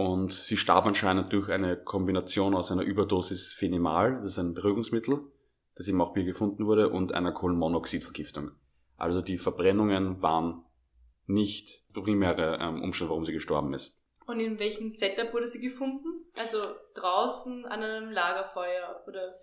Und 0.00 0.32
sie 0.32 0.56
starb 0.56 0.86
anscheinend 0.86 1.30
durch 1.30 1.50
eine 1.50 1.76
Kombination 1.76 2.54
aus 2.54 2.72
einer 2.72 2.84
Überdosis 2.84 3.52
Phenimal, 3.52 4.14
das 4.14 4.32
ist 4.32 4.38
ein 4.38 4.54
Beruhigungsmittel, 4.54 5.20
das 5.74 5.88
eben 5.88 6.00
auch 6.00 6.14
gefunden 6.14 6.64
wurde, 6.64 6.88
und 6.88 7.12
einer 7.12 7.32
Kohlenmonoxidvergiftung. 7.32 8.52
Also 8.96 9.20
die 9.20 9.36
Verbrennungen 9.36 10.22
waren 10.22 10.64
nicht 11.26 11.94
der 11.94 12.00
primäre 12.00 12.56
ähm, 12.62 12.82
Umstand, 12.82 13.10
warum 13.10 13.26
sie 13.26 13.34
gestorben 13.34 13.74
ist. 13.74 14.02
Und 14.24 14.40
in 14.40 14.58
welchem 14.58 14.88
Setup 14.88 15.34
wurde 15.34 15.46
sie 15.46 15.60
gefunden? 15.60 16.24
Also 16.38 16.62
draußen 16.94 17.66
an 17.66 17.82
einem 17.82 18.10
Lagerfeuer 18.10 19.04
oder? 19.06 19.34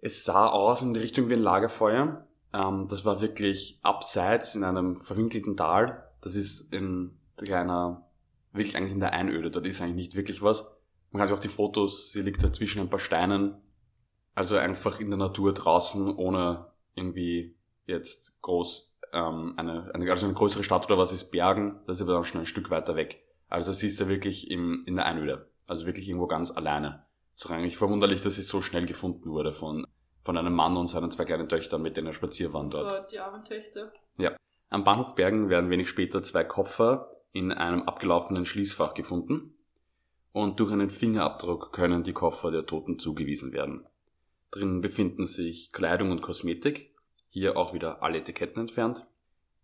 Es 0.00 0.24
sah 0.24 0.46
aus 0.46 0.80
in 0.80 0.94
die 0.94 1.00
Richtung 1.00 1.28
wie 1.28 1.34
ein 1.34 1.42
Lagerfeuer. 1.42 2.26
Ähm, 2.54 2.86
das 2.88 3.04
war 3.04 3.20
wirklich 3.20 3.78
abseits 3.82 4.54
in 4.54 4.64
einem 4.64 4.96
verwinkelten 4.96 5.54
Tal. 5.54 6.02
Das 6.22 6.34
ist 6.34 6.72
in 6.72 7.20
kleiner, 7.36 8.07
wirklich 8.58 8.76
eigentlich 8.76 8.92
in 8.92 9.00
der 9.00 9.12
Einöde. 9.12 9.50
Dort 9.50 9.66
ist 9.66 9.80
eigentlich 9.80 9.94
nicht 9.94 10.14
wirklich 10.16 10.42
was. 10.42 10.76
Man 11.10 11.20
kann 11.20 11.28
sich 11.28 11.36
auch 11.36 11.42
die 11.42 11.48
Fotos, 11.48 12.12
sie 12.12 12.22
liegt 12.22 12.42
halt 12.42 12.54
zwischen 12.54 12.80
ein 12.80 12.90
paar 12.90 13.00
Steinen. 13.00 13.56
Also 14.34 14.56
einfach 14.56 15.00
in 15.00 15.10
der 15.10 15.18
Natur 15.18 15.54
draußen, 15.54 16.14
ohne 16.14 16.66
irgendwie 16.94 17.56
jetzt 17.86 18.40
groß 18.42 18.96
ähm, 19.12 19.54
eine, 19.56 19.92
eine, 19.94 20.10
also 20.10 20.26
eine 20.26 20.34
größere 20.34 20.62
Stadt 20.62 20.86
oder 20.86 20.98
was 20.98 21.12
ist 21.12 21.30
Bergen. 21.30 21.80
Das 21.86 21.96
ist 21.96 22.02
aber 22.02 22.12
dann 22.12 22.24
schon 22.24 22.42
ein 22.42 22.46
Stück 22.46 22.70
weiter 22.70 22.94
weg. 22.94 23.24
Also 23.48 23.72
sie 23.72 23.86
ist 23.86 23.98
ja 23.98 24.08
wirklich 24.08 24.50
im, 24.50 24.84
in 24.86 24.96
der 24.96 25.06
Einöde. 25.06 25.48
Also 25.66 25.86
wirklich 25.86 26.08
irgendwo 26.08 26.26
ganz 26.26 26.50
alleine. 26.50 27.04
Es 27.34 27.44
ist 27.44 27.50
eigentlich 27.50 27.76
verwunderlich, 27.76 28.22
dass 28.22 28.36
sie 28.36 28.42
so 28.42 28.62
schnell 28.62 28.86
gefunden 28.86 29.30
wurde 29.30 29.52
von, 29.52 29.86
von 30.24 30.36
einem 30.36 30.52
Mann 30.52 30.76
und 30.76 30.88
seinen 30.88 31.10
zwei 31.10 31.24
kleinen 31.24 31.48
Töchtern, 31.48 31.82
mit 31.82 31.96
denen 31.96 32.08
er 32.08 32.12
spazieren 32.12 32.52
waren 32.52 32.70
dort. 32.70 32.92
Oh, 32.92 33.06
die 33.10 33.18
armen 33.18 33.44
Töchter. 33.44 33.92
Ja. 34.18 34.36
Am 34.70 34.84
Bahnhof 34.84 35.14
Bergen 35.14 35.48
werden 35.48 35.70
wenig 35.70 35.88
später 35.88 36.22
zwei 36.22 36.44
Koffer 36.44 37.10
in 37.38 37.52
einem 37.52 37.82
abgelaufenen 37.82 38.44
Schließfach 38.44 38.94
gefunden. 38.94 39.54
Und 40.32 40.58
durch 40.58 40.72
einen 40.72 40.90
Fingerabdruck 40.90 41.72
können 41.72 42.02
die 42.02 42.12
Koffer 42.12 42.50
der 42.50 42.66
Toten 42.66 42.98
zugewiesen 42.98 43.52
werden. 43.52 43.86
Drinnen 44.50 44.80
befinden 44.80 45.24
sich 45.24 45.72
Kleidung 45.72 46.10
und 46.10 46.20
Kosmetik. 46.20 46.94
Hier 47.28 47.56
auch 47.56 47.74
wieder 47.74 48.02
alle 48.02 48.18
Etiketten 48.18 48.60
entfernt. 48.60 49.06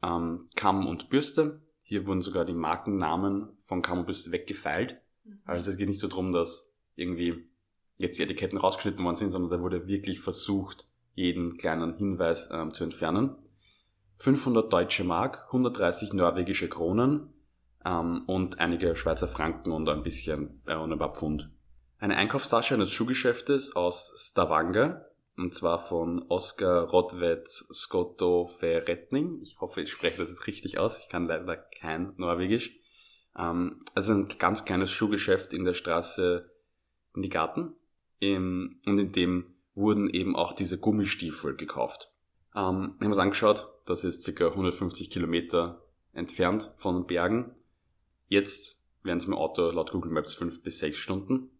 Ähm, 0.02 0.46
Kamm 0.54 0.86
und 0.86 1.10
Bürste. 1.10 1.62
Hier 1.82 2.06
wurden 2.06 2.22
sogar 2.22 2.44
die 2.44 2.54
Markennamen 2.54 3.48
von 3.62 3.82
Kamm 3.82 4.00
und 4.00 4.06
Bürste 4.06 4.30
weggefeilt. 4.30 5.00
Mhm. 5.24 5.40
Also 5.44 5.70
es 5.70 5.76
geht 5.76 5.88
nicht 5.88 6.00
so 6.00 6.08
darum, 6.08 6.32
dass 6.32 6.72
irgendwie 6.94 7.48
jetzt 7.96 8.18
die 8.18 8.22
Etiketten 8.22 8.58
rausgeschnitten 8.58 9.04
worden 9.04 9.16
sind, 9.16 9.30
sondern 9.30 9.50
da 9.50 9.60
wurde 9.60 9.88
wirklich 9.88 10.20
versucht, 10.20 10.88
jeden 11.14 11.58
kleinen 11.58 11.96
Hinweis 11.96 12.50
ähm, 12.52 12.72
zu 12.72 12.84
entfernen. 12.84 13.36
500 14.16 14.72
deutsche 14.72 15.02
Mark, 15.02 15.46
130 15.46 16.12
norwegische 16.12 16.68
Kronen 16.68 17.33
ähm, 17.84 18.22
und 18.26 18.60
einige 18.60 18.96
Schweizer 18.96 19.28
Franken 19.28 19.72
und 19.72 19.88
ein 19.88 20.02
bisschen 20.02 20.62
äh, 20.66 20.76
und 20.76 20.92
ein 20.92 20.98
paar 20.98 21.14
Pfund. 21.14 21.50
Eine 21.98 22.16
Einkaufstasche 22.16 22.74
eines 22.74 22.92
Schuhgeschäftes 22.92 23.76
aus 23.76 24.12
Stavanger, 24.16 25.06
und 25.36 25.54
zwar 25.54 25.78
von 25.78 26.22
Oskar 26.28 26.84
Rodvet 26.88 27.48
Skotto 27.48 28.46
Ferretning. 28.46 29.40
Ich 29.42 29.60
hoffe, 29.60 29.80
ich 29.80 29.90
spreche 29.90 30.18
das 30.18 30.30
jetzt 30.30 30.46
richtig 30.46 30.78
aus. 30.78 30.98
Ich 30.98 31.08
kann 31.08 31.26
leider 31.26 31.56
kein 31.56 32.14
Norwegisch. 32.16 32.76
Ähm, 33.36 33.84
also 33.94 34.12
ein 34.12 34.28
ganz 34.38 34.64
kleines 34.64 34.92
Schuhgeschäft 34.92 35.52
in 35.52 35.64
der 35.64 35.74
Straße 35.74 36.50
in 37.14 37.22
die 37.22 37.28
Garten. 37.28 37.74
Im, 38.20 38.80
und 38.86 38.98
in 38.98 39.12
dem 39.12 39.54
wurden 39.74 40.08
eben 40.08 40.36
auch 40.36 40.52
diese 40.52 40.78
Gummistiefel 40.78 41.56
gekauft. 41.56 42.12
Ähm, 42.54 42.94
wir 42.98 43.04
haben 43.04 43.12
uns 43.12 43.18
angeschaut, 43.18 43.68
das 43.86 44.04
ist 44.04 44.24
ca. 44.36 44.48
150 44.48 45.10
Kilometer 45.10 45.82
entfernt 46.12 46.72
von 46.76 47.06
Bergen. 47.06 47.54
Jetzt 48.34 48.82
wären 49.04 49.18
es 49.18 49.26
dem 49.26 49.34
Auto 49.34 49.70
laut 49.70 49.92
Google 49.92 50.10
Maps 50.10 50.34
5 50.34 50.60
bis 50.64 50.80
6 50.80 50.98
Stunden. 50.98 51.50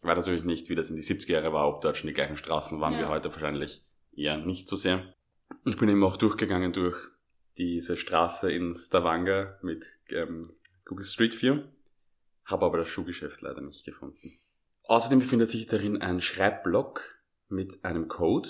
Ich 0.00 0.06
weiß 0.08 0.16
natürlich 0.16 0.44
nicht, 0.44 0.70
wie 0.70 0.74
das 0.74 0.88
in 0.88 0.96
die 0.96 1.02
70er 1.02 1.32
Jahre 1.32 1.52
war, 1.52 1.68
ob 1.68 1.82
dort 1.82 1.98
schon 1.98 2.08
die 2.08 2.14
gleichen 2.14 2.38
Straßen 2.38 2.80
waren 2.80 2.94
Ja. 2.94 3.00
wie 3.00 3.04
heute 3.04 3.30
wahrscheinlich 3.30 3.84
eher 4.16 4.38
nicht 4.38 4.66
so 4.66 4.76
sehr. 4.76 5.12
Ich 5.66 5.76
bin 5.76 5.90
eben 5.90 6.02
auch 6.02 6.16
durchgegangen 6.16 6.72
durch 6.72 6.96
diese 7.58 7.98
Straße 7.98 8.50
in 8.50 8.74
Stavanger 8.74 9.58
mit 9.60 9.84
ähm, 10.08 10.54
Google 10.86 11.04
Street 11.04 11.40
View, 11.42 11.64
habe 12.46 12.64
aber 12.64 12.78
das 12.78 12.88
Schuhgeschäft 12.88 13.42
leider 13.42 13.60
nicht 13.60 13.84
gefunden. 13.84 14.32
Außerdem 14.84 15.18
befindet 15.18 15.50
sich 15.50 15.66
darin 15.66 16.00
ein 16.00 16.22
Schreibblock 16.22 17.02
mit 17.50 17.84
einem 17.84 18.08
Code. 18.08 18.48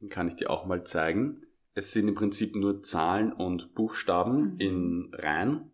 Den 0.00 0.08
kann 0.08 0.26
ich 0.26 0.34
dir 0.34 0.50
auch 0.50 0.66
mal 0.66 0.82
zeigen. 0.84 1.46
Es 1.74 1.92
sind 1.92 2.08
im 2.08 2.16
Prinzip 2.16 2.56
nur 2.56 2.82
Zahlen 2.82 3.32
und 3.32 3.72
Buchstaben 3.76 4.54
Mhm. 4.54 4.60
in 4.60 5.10
Reihen. 5.14 5.70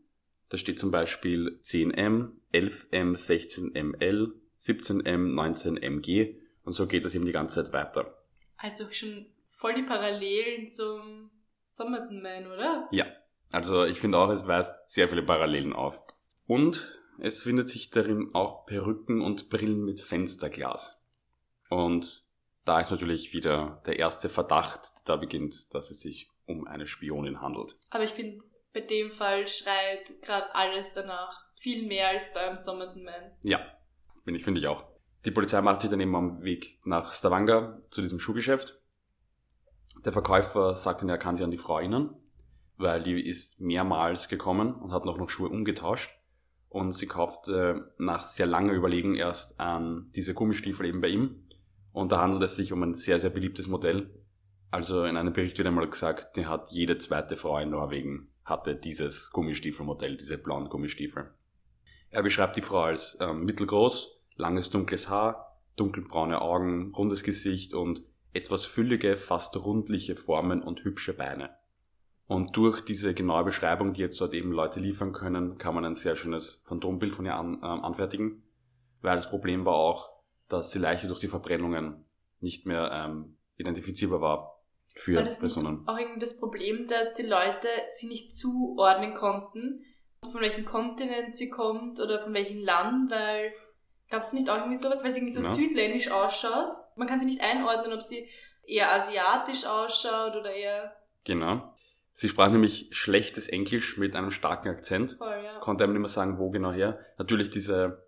Da 0.51 0.57
steht 0.57 0.79
zum 0.79 0.91
Beispiel 0.91 1.59
10M, 1.63 2.33
11M, 2.53 3.17
16ML, 3.17 4.33
17M, 4.59 5.33
19MG 5.33 6.37
und 6.65 6.73
so 6.73 6.87
geht 6.87 7.05
das 7.05 7.15
eben 7.15 7.25
die 7.25 7.33
ganze 7.33 7.65
Zeit 7.65 7.73
weiter. 7.73 8.23
Also 8.57 8.91
schon 8.91 9.27
voll 9.51 9.75
die 9.75 9.83
Parallelen 9.83 10.69
zum 10.69 11.31
Somerton 11.69 12.21
Man, 12.21 12.47
oder? 12.47 12.89
Ja, 12.91 13.07
also 13.53 13.85
ich 13.85 13.99
finde 14.01 14.19
auch, 14.19 14.29
es 14.29 14.47
weist 14.47 14.91
sehr 14.91 15.09
viele 15.09 15.23
Parallelen 15.23 15.73
auf. 15.73 16.01
Und 16.47 17.01
es 17.21 17.45
findet 17.45 17.69
sich 17.69 17.91
darin 17.91 18.31
auch 18.35 18.67
Perücken 18.67 19.23
und 19.23 19.51
Brillen 19.51 19.85
mit 19.85 20.01
Fensterglas. 20.01 21.01
Und 21.69 22.25
da 22.65 22.81
ist 22.81 22.91
natürlich 22.91 23.33
wieder 23.33 23.83
der 23.87 23.99
erste 23.99 24.29
Verdacht, 24.29 24.83
der 24.97 25.03
da 25.05 25.17
beginnt, 25.17 25.73
dass 25.75 25.91
es 25.91 26.01
sich 26.01 26.29
um 26.47 26.67
eine 26.67 26.87
Spionin 26.87 27.41
handelt. 27.41 27.77
Aber 27.91 28.05
ich 28.05 28.11
finde, 28.11 28.45
bei 28.73 28.81
dem 28.81 29.11
Fall 29.11 29.47
schreit 29.47 30.23
gerade 30.23 30.55
alles 30.55 30.93
danach. 30.95 31.47
Viel 31.57 31.87
mehr 31.87 32.09
als 32.09 32.33
beim 32.33 32.57
Somerton 32.57 33.05
Man. 33.05 33.33
Ja, 33.43 33.61
bin 34.25 34.35
ich, 34.35 34.45
finde 34.45 34.61
ich 34.61 34.67
auch. 34.67 34.85
Die 35.25 35.31
Polizei 35.31 35.61
macht 35.61 35.83
sich 35.83 35.91
dann 35.91 36.01
eben 36.01 36.17
am 36.17 36.43
Weg 36.43 36.79
nach 36.85 37.13
Stavanger 37.13 37.81
zu 37.91 38.01
diesem 38.01 38.19
Schuhgeschäft. 38.19 38.81
Der 40.05 40.13
Verkäufer 40.13 40.77
sagt 40.77 41.03
ihnen, 41.03 41.11
er 41.11 41.19
kann 41.19 41.37
sich 41.37 41.45
an 41.45 41.51
die 41.51 41.59
Frau 41.59 41.79
erinnern, 41.79 42.15
weil 42.77 43.03
die 43.03 43.21
ist 43.21 43.61
mehrmals 43.61 44.29
gekommen 44.29 44.75
und 44.75 44.93
hat 44.93 45.05
noch, 45.05 45.19
noch 45.19 45.29
Schuhe 45.29 45.51
umgetauscht. 45.51 46.11
Und 46.69 46.93
sie 46.93 47.09
kauft 47.09 47.49
äh, 47.49 47.75
nach 47.99 48.23
sehr 48.23 48.47
langer 48.47 48.73
Überlegen 48.73 49.17
erst 49.17 49.59
an 49.59 50.11
diese 50.15 50.33
Gummistiefel 50.35 50.87
eben 50.87 51.01
bei 51.01 51.09
ihm. 51.09 51.49
Und 51.93 52.13
da 52.13 52.21
handelt 52.21 52.45
es 52.45 52.55
sich 52.55 52.73
um 52.73 52.83
ein 52.85 52.95
sehr, 52.95 53.19
sehr 53.19 53.31
beliebtes 53.31 53.67
Modell. 53.67 54.15
Also 54.71 55.05
in 55.05 55.17
einem 55.17 55.33
Bericht 55.33 55.59
wird 55.59 55.67
einmal 55.67 55.89
gesagt, 55.91 56.37
die 56.37 56.47
hat 56.47 56.71
jede 56.71 56.97
zweite 56.99 57.37
Frau 57.37 57.59
in 57.59 57.71
Norwegen 57.71 58.30
hatte 58.51 58.77
dieses 58.77 59.31
Gummistiefelmodell, 59.31 60.17
diese 60.17 60.37
blauen 60.37 60.69
Gummistiefel. 60.69 61.33
Er 62.11 62.23
beschreibt 62.23 62.57
die 62.57 62.63
Frau 62.63 62.83
als 62.83 63.17
ähm, 63.21 63.45
mittelgroß, 63.45 64.21
langes 64.37 64.69
dunkles 64.69 65.09
Haar, 65.09 65.59
dunkelbraune 65.77 66.43
Augen, 66.43 66.93
rundes 66.95 67.23
Gesicht 67.23 67.73
und 67.73 68.03
etwas 68.33 68.65
füllige, 68.67 69.17
fast 69.17 69.57
rundliche 69.57 70.17
Formen 70.17 70.63
und 70.63 70.85
hübsche 70.85 71.15
Beine. 71.15 71.51
Und 72.27 72.57
durch 72.57 72.81
diese 72.83 73.15
genaue 73.15 73.45
Beschreibung, 73.45 73.93
die 73.93 74.03
jetzt 74.03 74.21
dort 74.21 74.35
eben 74.35 74.53
Leute 74.53 74.79
liefern 74.79 75.13
können, 75.13 75.59
kann 75.59 75.75
man 75.75 75.85
ein 75.85 75.95
sehr 75.95 76.15
schönes 76.15 76.63
Phantombild 76.65 77.13
von 77.15 77.27
ihr 77.27 77.35
an, 77.35 77.55
ähm, 77.55 77.85
anfertigen. 77.85 78.43
weil 79.03 79.17
das 79.17 79.31
Problem 79.31 79.65
war 79.65 79.77
auch, 79.77 80.11
dass 80.49 80.71
die 80.71 80.79
Leiche 80.79 81.07
durch 81.07 81.21
die 81.21 81.29
Verbrennungen 81.29 82.05
nicht 82.41 82.67
mehr 82.67 82.91
ähm, 82.93 83.37
identifizierbar 83.57 84.21
war 84.21 84.60
für 84.95 85.17
War 85.17 85.23
das 85.23 85.39
Personen. 85.39 85.87
auch 85.87 85.99
irgendwie 85.99 86.21
das 86.21 86.39
Problem, 86.39 86.87
dass 86.89 87.15
die 87.15 87.23
Leute 87.27 87.69
sie 87.89 88.07
nicht 88.09 88.37
zuordnen 88.37 89.15
konnten, 89.15 89.85
von 90.31 90.41
welchem 90.41 90.65
Kontinent 90.65 91.37
sie 91.37 91.49
kommt 91.49 92.01
oder 92.01 92.21
von 92.21 92.35
welchem 92.35 92.59
Land, 92.59 93.11
weil 93.11 93.53
gab 94.11 94.23
es 94.23 94.33
nicht 94.33 94.51
auch 94.51 94.57
irgendwie 94.59 94.77
sowas, 94.77 95.03
weil 95.05 95.13
sie 95.13 95.19
irgendwie 95.19 95.35
so 95.35 95.41
Ja. 95.43 95.55
südländisch 95.55 96.11
ausschaut. 96.11 96.75
Man 96.97 97.07
kann 97.09 97.21
sie 97.21 97.27
nicht 97.27 97.43
einordnen, 97.43 97.93
ob 97.93 98.03
sie 98.03 98.29
eher 98.67 98.93
asiatisch 98.93 99.65
ausschaut 99.67 100.35
oder 100.37 100.53
eher 100.53 100.97
Genau. 101.25 101.75
Sie 102.13 102.29
sprach 102.29 102.51
nämlich 102.51 102.89
schlechtes 102.93 103.49
Englisch 103.49 103.97
mit 103.97 104.15
einem 104.17 104.31
starken 104.31 104.69
Akzent. 104.69 105.13
voll, 105.13 105.41
ja. 105.45 105.59
Konnte 105.61 105.85
einem 105.85 105.93
nicht 105.95 106.01
mehr 106.01 106.09
sagen, 106.09 106.39
wo 106.39 106.51
genau 106.51 106.73
her. 106.73 106.99
Natürlich 107.19 107.51
diese 107.51 108.03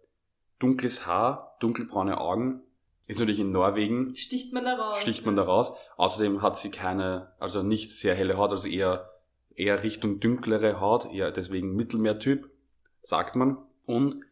dunkles 0.58 1.06
Haar, 1.06 1.56
dunkelbraune 1.60 2.18
Augen. 2.20 2.62
Ist 3.06 3.18
natürlich 3.18 3.40
in 3.40 3.50
Norwegen, 3.50 4.14
Sticht 4.16 4.52
man 4.52 4.64
da 4.64 4.74
raus. 4.76 5.00
sticht 5.00 5.26
man 5.26 5.36
da 5.36 5.42
raus. 5.42 5.72
Außerdem 5.96 6.40
hat 6.40 6.56
sie 6.56 6.70
keine, 6.70 7.32
also 7.38 7.62
nicht 7.62 7.90
sehr 7.90 8.14
helle 8.14 8.36
Haut, 8.36 8.50
also 8.50 8.68
eher, 8.68 9.10
eher 9.54 9.82
Richtung 9.82 10.20
dunklere 10.20 10.80
Haut, 10.80 11.12
eher 11.12 11.30
deswegen 11.30 11.74
Mittelmeertyp, 11.74 12.50
sagt 13.02 13.36
man. 13.36 13.58
Und 13.84 14.24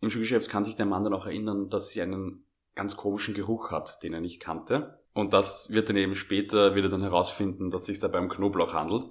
im 0.00 0.10
Schulgeschäft 0.10 0.50
kann 0.50 0.64
sich 0.64 0.76
der 0.76 0.86
Mann 0.86 1.04
dann 1.04 1.14
auch 1.14 1.26
erinnern, 1.26 1.68
dass 1.68 1.90
sie 1.90 2.02
einen 2.02 2.44
ganz 2.74 2.96
komischen 2.96 3.34
Geruch 3.34 3.70
hat, 3.70 4.02
den 4.02 4.14
er 4.14 4.20
nicht 4.20 4.40
kannte. 4.40 4.98
Und 5.12 5.32
das 5.32 5.70
wird 5.70 5.88
dann 5.88 5.96
eben 5.96 6.14
später 6.14 6.74
wieder 6.74 6.88
dann 6.88 7.02
herausfinden, 7.02 7.70
dass 7.70 7.82
es 7.82 7.86
sich 7.86 8.00
dabei 8.00 8.18
um 8.18 8.28
Knoblauch 8.28 8.72
handelt. 8.72 9.04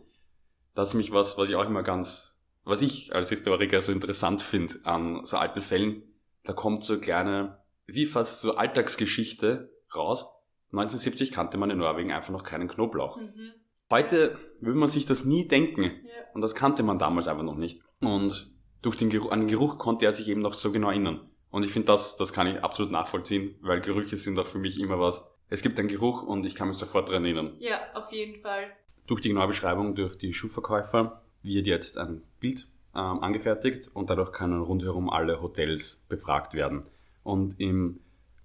Das 0.76 0.90
ist 0.90 0.96
mich 0.96 1.12
was, 1.12 1.38
was 1.38 1.50
ich 1.50 1.56
auch 1.56 1.66
immer 1.66 1.84
ganz, 1.84 2.42
was 2.64 2.82
ich 2.82 3.14
als 3.14 3.30
Historiker 3.30 3.82
so 3.82 3.92
interessant 3.92 4.42
finde 4.42 4.76
an 4.84 5.26
so 5.26 5.38
alten 5.38 5.62
Fällen. 5.62 6.04
Da 6.46 6.54
kommt 6.54 6.84
so 6.84 6.94
eine 6.94 7.02
kleine, 7.02 7.59
wie 7.94 8.06
fast 8.06 8.42
so 8.42 8.56
Alltagsgeschichte 8.56 9.70
raus. 9.96 10.26
1970 10.72 11.32
kannte 11.32 11.58
man 11.58 11.70
in 11.70 11.80
Norwegen 11.80 12.12
einfach 12.12 12.32
noch 12.32 12.44
keinen 12.44 12.68
Knoblauch. 12.68 13.18
Mhm. 13.18 13.54
Heute 13.90 14.38
würde 14.60 14.78
man 14.78 14.90
sich 14.90 15.06
das 15.06 15.26
nie 15.26 15.48
denken. 15.48 15.84
Ja. 15.84 15.90
Und 16.34 16.42
das 16.42 16.54
kannte 16.54 16.84
man 16.84 17.00
damals 17.00 17.28
einfach 17.28 17.44
noch 17.44 17.56
nicht. 17.56 17.82
Und 18.02 18.52
durch 18.82 18.96
den 18.96 19.10
Geruch, 19.10 19.32
an 19.32 19.42
den 19.42 19.48
Geruch 19.48 19.78
konnte 19.78 20.06
er 20.06 20.14
sich 20.14 20.28
eben 20.30 20.42
noch 20.42 20.54
so 20.54 20.72
genau 20.72 20.90
erinnern. 20.90 21.22
Und 21.52 21.64
ich 21.64 21.72
finde, 21.72 21.88
das, 21.88 22.18
das 22.18 22.32
kann 22.34 22.48
ich 22.48 22.64
absolut 22.64 22.92
nachvollziehen, 22.92 23.56
weil 23.62 23.82
Gerüche 23.82 24.18
sind 24.18 24.38
auch 24.38 24.46
für 24.46 24.60
mich 24.60 24.80
immer 24.80 25.00
was. 25.00 25.34
Es 25.50 25.64
gibt 25.64 25.80
einen 25.80 25.88
Geruch 25.88 26.22
und 26.22 26.46
ich 26.46 26.54
kann 26.54 26.68
mich 26.68 26.78
sofort 26.78 27.10
daran 27.10 27.26
erinnern. 27.26 27.56
ja, 27.60 27.80
auf 27.96 28.12
jeden 28.12 28.42
Fall. 28.42 28.68
Durch 29.08 29.22
die 29.22 29.30
genaue 29.30 29.48
Beschreibung 29.48 29.96
durch 29.96 30.20
die 30.20 30.36
Schuhverkäufer 30.36 31.24
wird 31.42 31.66
jetzt 31.66 31.98
ein 31.98 32.22
Bild 32.40 32.68
ähm, 32.96 33.24
angefertigt 33.24 33.90
und 33.94 34.12
dadurch 34.12 34.32
können 34.32 34.62
rundherum 34.62 35.10
alle 35.10 35.42
Hotels 35.42 36.04
befragt 36.08 36.54
werden. 36.54 36.86
Und 37.24 37.60
im 37.60 38.00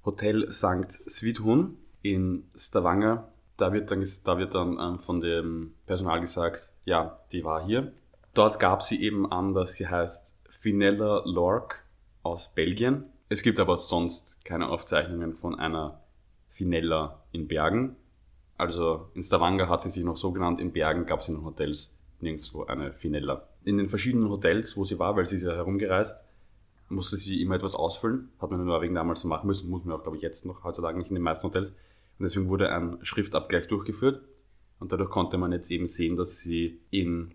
Hotel 0.04 0.50
St. 0.52 0.90
Svithun 1.08 1.76
in 2.02 2.44
Stavanger, 2.56 3.28
da 3.56 3.72
wird 3.72 3.90
dann, 3.90 4.04
da 4.24 4.38
wird 4.38 4.54
dann 4.54 4.78
ähm, 4.80 4.98
von 4.98 5.20
dem 5.20 5.74
Personal 5.86 6.20
gesagt, 6.20 6.70
ja, 6.84 7.18
die 7.32 7.44
war 7.44 7.64
hier. 7.64 7.92
Dort 8.34 8.58
gab 8.58 8.82
sie 8.82 9.00
eben 9.00 9.30
an, 9.30 9.54
dass 9.54 9.74
sie 9.74 9.88
heißt 9.88 10.36
Finella 10.50 11.22
Lork 11.24 11.84
aus 12.22 12.52
Belgien. 12.52 13.04
Es 13.28 13.42
gibt 13.42 13.60
aber 13.60 13.76
sonst 13.76 14.44
keine 14.44 14.68
Aufzeichnungen 14.68 15.36
von 15.36 15.54
einer 15.54 16.00
Finella 16.50 17.22
in 17.32 17.48
Bergen. 17.48 17.96
Also 18.56 19.08
in 19.14 19.22
Stavanger 19.22 19.68
hat 19.68 19.82
sie 19.82 19.90
sich 19.90 20.04
noch 20.04 20.16
so 20.16 20.32
genannt, 20.32 20.60
in 20.60 20.72
Bergen 20.72 21.06
gab 21.06 21.20
es 21.20 21.28
in 21.28 21.34
den 21.34 21.44
Hotels 21.44 21.94
nirgendwo 22.20 22.64
eine 22.64 22.92
Finella. 22.92 23.46
In 23.64 23.78
den 23.78 23.88
verschiedenen 23.88 24.28
Hotels, 24.28 24.76
wo 24.76 24.84
sie 24.84 24.98
war, 24.98 25.16
weil 25.16 25.26
sie 25.26 25.36
ist 25.36 25.42
ja 25.42 25.54
herumgereist, 25.54 26.24
musste 26.88 27.16
sie 27.16 27.40
immer 27.40 27.56
etwas 27.56 27.74
ausfüllen. 27.74 28.30
Hat 28.40 28.50
man 28.50 28.60
in 28.60 28.66
Norwegen 28.66 28.94
damals 28.94 29.20
so 29.20 29.28
machen 29.28 29.46
müssen, 29.46 29.70
muss 29.70 29.84
man 29.84 29.96
auch, 29.96 30.02
glaube 30.02 30.16
ich, 30.16 30.22
jetzt 30.22 30.44
noch 30.44 30.64
heutzutage 30.64 30.98
nicht 30.98 31.08
in 31.08 31.14
den 31.14 31.22
meisten 31.22 31.46
Hotels. 31.46 31.70
Und 32.18 32.24
deswegen 32.24 32.48
wurde 32.48 32.70
ein 32.70 32.98
Schriftabgleich 33.02 33.66
durchgeführt. 33.68 34.22
Und 34.78 34.92
dadurch 34.92 35.10
konnte 35.10 35.38
man 35.38 35.52
jetzt 35.52 35.70
eben 35.70 35.86
sehen, 35.86 36.16
dass 36.16 36.40
sie 36.40 36.80
in 36.90 37.34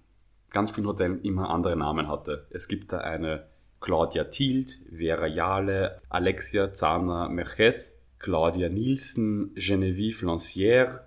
ganz 0.50 0.72
vielen 0.72 0.88
Hotels 0.88 1.20
immer 1.24 1.50
andere 1.50 1.76
Namen 1.76 2.08
hatte. 2.08 2.48
Es 2.50 2.68
gibt 2.68 2.92
da 2.92 3.00
eine 3.00 3.48
Claudia 3.80 4.26
Tielt, 4.26 4.80
Vera 4.96 5.28
Jale, 5.28 6.00
Alexia 6.10 6.74
Zana 6.74 7.30
Merches, 7.30 7.98
Claudia 8.20 8.70
Nielsen, 8.70 9.54
Genevieve 9.56 10.26
Lancière, 10.26 11.02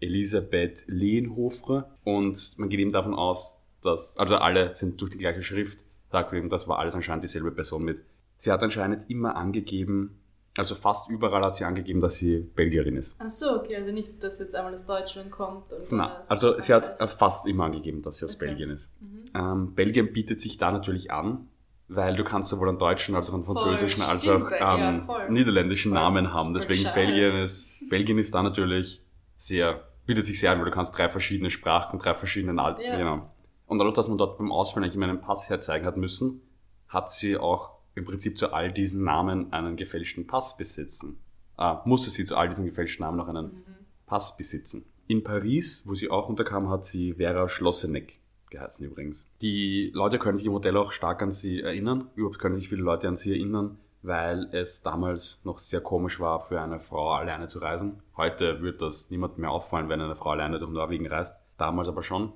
Elisabeth 0.00 0.84
Lehenhofre 0.86 1.90
und 2.04 2.58
man 2.58 2.68
geht 2.68 2.80
eben 2.80 2.92
davon 2.92 3.14
aus, 3.14 3.58
dass, 3.82 4.16
also 4.16 4.36
alle 4.36 4.74
sind 4.74 5.00
durch 5.00 5.12
die 5.12 5.18
gleiche 5.18 5.42
Schrift, 5.42 5.83
eben, 6.32 6.48
das 6.50 6.68
war 6.68 6.78
alles 6.78 6.94
anscheinend 6.94 7.24
dieselbe 7.24 7.50
Person 7.50 7.82
mit. 7.84 8.00
Sie 8.38 8.50
hat 8.50 8.62
anscheinend 8.62 9.08
immer 9.10 9.36
angegeben, 9.36 10.18
also 10.56 10.74
fast 10.74 11.08
überall 11.10 11.42
hat 11.44 11.56
sie 11.56 11.64
angegeben, 11.64 12.00
dass 12.00 12.14
sie 12.16 12.38
Belgierin 12.54 12.96
ist. 12.96 13.14
Ach 13.18 13.28
so, 13.30 13.56
okay, 13.56 13.76
also 13.76 13.90
nicht, 13.92 14.22
dass 14.22 14.38
jetzt 14.38 14.54
einmal 14.54 14.74
aus 14.74 14.86
Deutschland 14.86 15.30
kommt 15.30 15.72
und 15.72 16.00
aus- 16.00 16.30
also 16.30 16.60
sie 16.60 16.72
hat 16.72 16.96
fast 17.10 17.46
immer 17.48 17.64
angegeben, 17.64 18.02
dass 18.02 18.18
sie 18.18 18.24
aus 18.24 18.36
Okay. 18.36 18.46
Belgien 18.46 18.70
ist. 18.70 18.90
Mhm. 19.00 19.24
Ähm, 19.34 19.74
Belgien 19.74 20.12
bietet 20.12 20.40
sich 20.40 20.56
da 20.58 20.70
natürlich 20.70 21.10
an, 21.10 21.48
weil 21.88 22.14
du 22.16 22.22
kannst 22.24 22.50
sowohl 22.50 22.68
einen 22.68 22.78
deutschen 22.78 23.14
als 23.16 23.30
auch 23.30 23.34
einen 23.34 23.44
Voll, 23.44 23.56
französischen 23.56 24.02
als 24.02 24.22
stimmt, 24.22 24.46
auch 24.46 24.50
ja, 24.52 24.88
ähm, 24.90 25.06
voll. 25.06 25.28
niederländischen 25.30 25.90
Voll. 25.92 26.00
Namen 26.00 26.32
haben. 26.32 26.52
Voll 26.54 26.60
Deswegen. 26.68 26.94
Belgien 26.94 27.36
ist, 27.42 27.88
Belgien 27.90 28.18
ist 28.18 28.34
da 28.34 28.42
natürlich 28.42 29.02
sehr, 29.36 29.80
bietet 30.06 30.24
sich 30.24 30.38
sehr 30.38 30.52
an, 30.52 30.58
weil 30.58 30.66
du 30.66 30.70
kannst 30.70 30.96
drei 30.96 31.08
verschiedene 31.08 31.50
Sprachen, 31.50 31.98
drei 31.98 32.14
verschiedene 32.14 32.60
Alten, 32.62 32.80
Ja. 32.82 32.96
genau. 32.96 33.30
Und 33.66 33.78
dadurch, 33.78 33.94
dass 33.94 34.08
man 34.08 34.18
dort 34.18 34.38
beim 34.38 34.52
Ausfüllen 34.52 34.84
eigentlich 34.84 34.96
immer 34.96 35.08
einen 35.08 35.20
Pass 35.20 35.48
herzeigen 35.48 35.86
hat 35.86 35.96
müssen, 35.96 36.42
hat 36.88 37.10
sie 37.10 37.36
auch 37.36 37.70
im 37.94 38.04
Prinzip 38.04 38.38
zu 38.38 38.52
all 38.52 38.72
diesen 38.72 39.04
Namen 39.04 39.52
einen 39.52 39.76
gefälschten 39.76 40.26
Pass 40.26 40.56
besitzen. 40.56 41.18
Ah, 41.56 41.82
musste 41.84 42.10
sie 42.10 42.24
zu 42.24 42.36
all 42.36 42.48
diesen 42.48 42.66
gefälschten 42.66 43.04
Namen 43.04 43.16
noch 43.16 43.28
einen 43.28 43.46
Mhm. 43.46 43.64
Pass 44.06 44.36
besitzen. 44.36 44.84
In 45.06 45.22
Paris, 45.22 45.82
wo 45.86 45.94
sie 45.94 46.10
auch 46.10 46.28
unterkam, 46.28 46.68
hat 46.68 46.84
sie 46.84 47.14
Vera 47.14 47.48
Schlosseneck 47.48 48.20
geheißen 48.50 48.86
übrigens. 48.86 49.28
Die 49.40 49.90
Leute 49.94 50.18
können 50.18 50.38
sich 50.38 50.46
im 50.46 50.52
Hotel 50.52 50.76
auch 50.76 50.92
stark 50.92 51.22
an 51.22 51.32
sie 51.32 51.60
erinnern. 51.60 52.10
Überhaupt 52.14 52.38
können 52.38 52.56
sich 52.56 52.68
viele 52.68 52.82
Leute 52.82 53.08
an 53.08 53.16
sie 53.16 53.32
erinnern, 53.32 53.78
weil 54.02 54.48
es 54.52 54.82
damals 54.82 55.40
noch 55.44 55.58
sehr 55.58 55.80
komisch 55.80 56.20
war, 56.20 56.40
für 56.40 56.60
eine 56.60 56.78
Frau 56.80 57.12
alleine 57.12 57.48
zu 57.48 57.58
reisen. 57.58 58.02
Heute 58.16 58.62
wird 58.62 58.80
das 58.82 59.10
niemandem 59.10 59.42
mehr 59.42 59.50
auffallen, 59.50 59.88
wenn 59.88 60.00
eine 60.00 60.16
Frau 60.16 60.30
alleine 60.30 60.58
durch 60.58 60.70
Norwegen 60.70 61.06
reist. 61.06 61.36
Damals 61.58 61.88
aber 61.88 62.02
schon. 62.02 62.32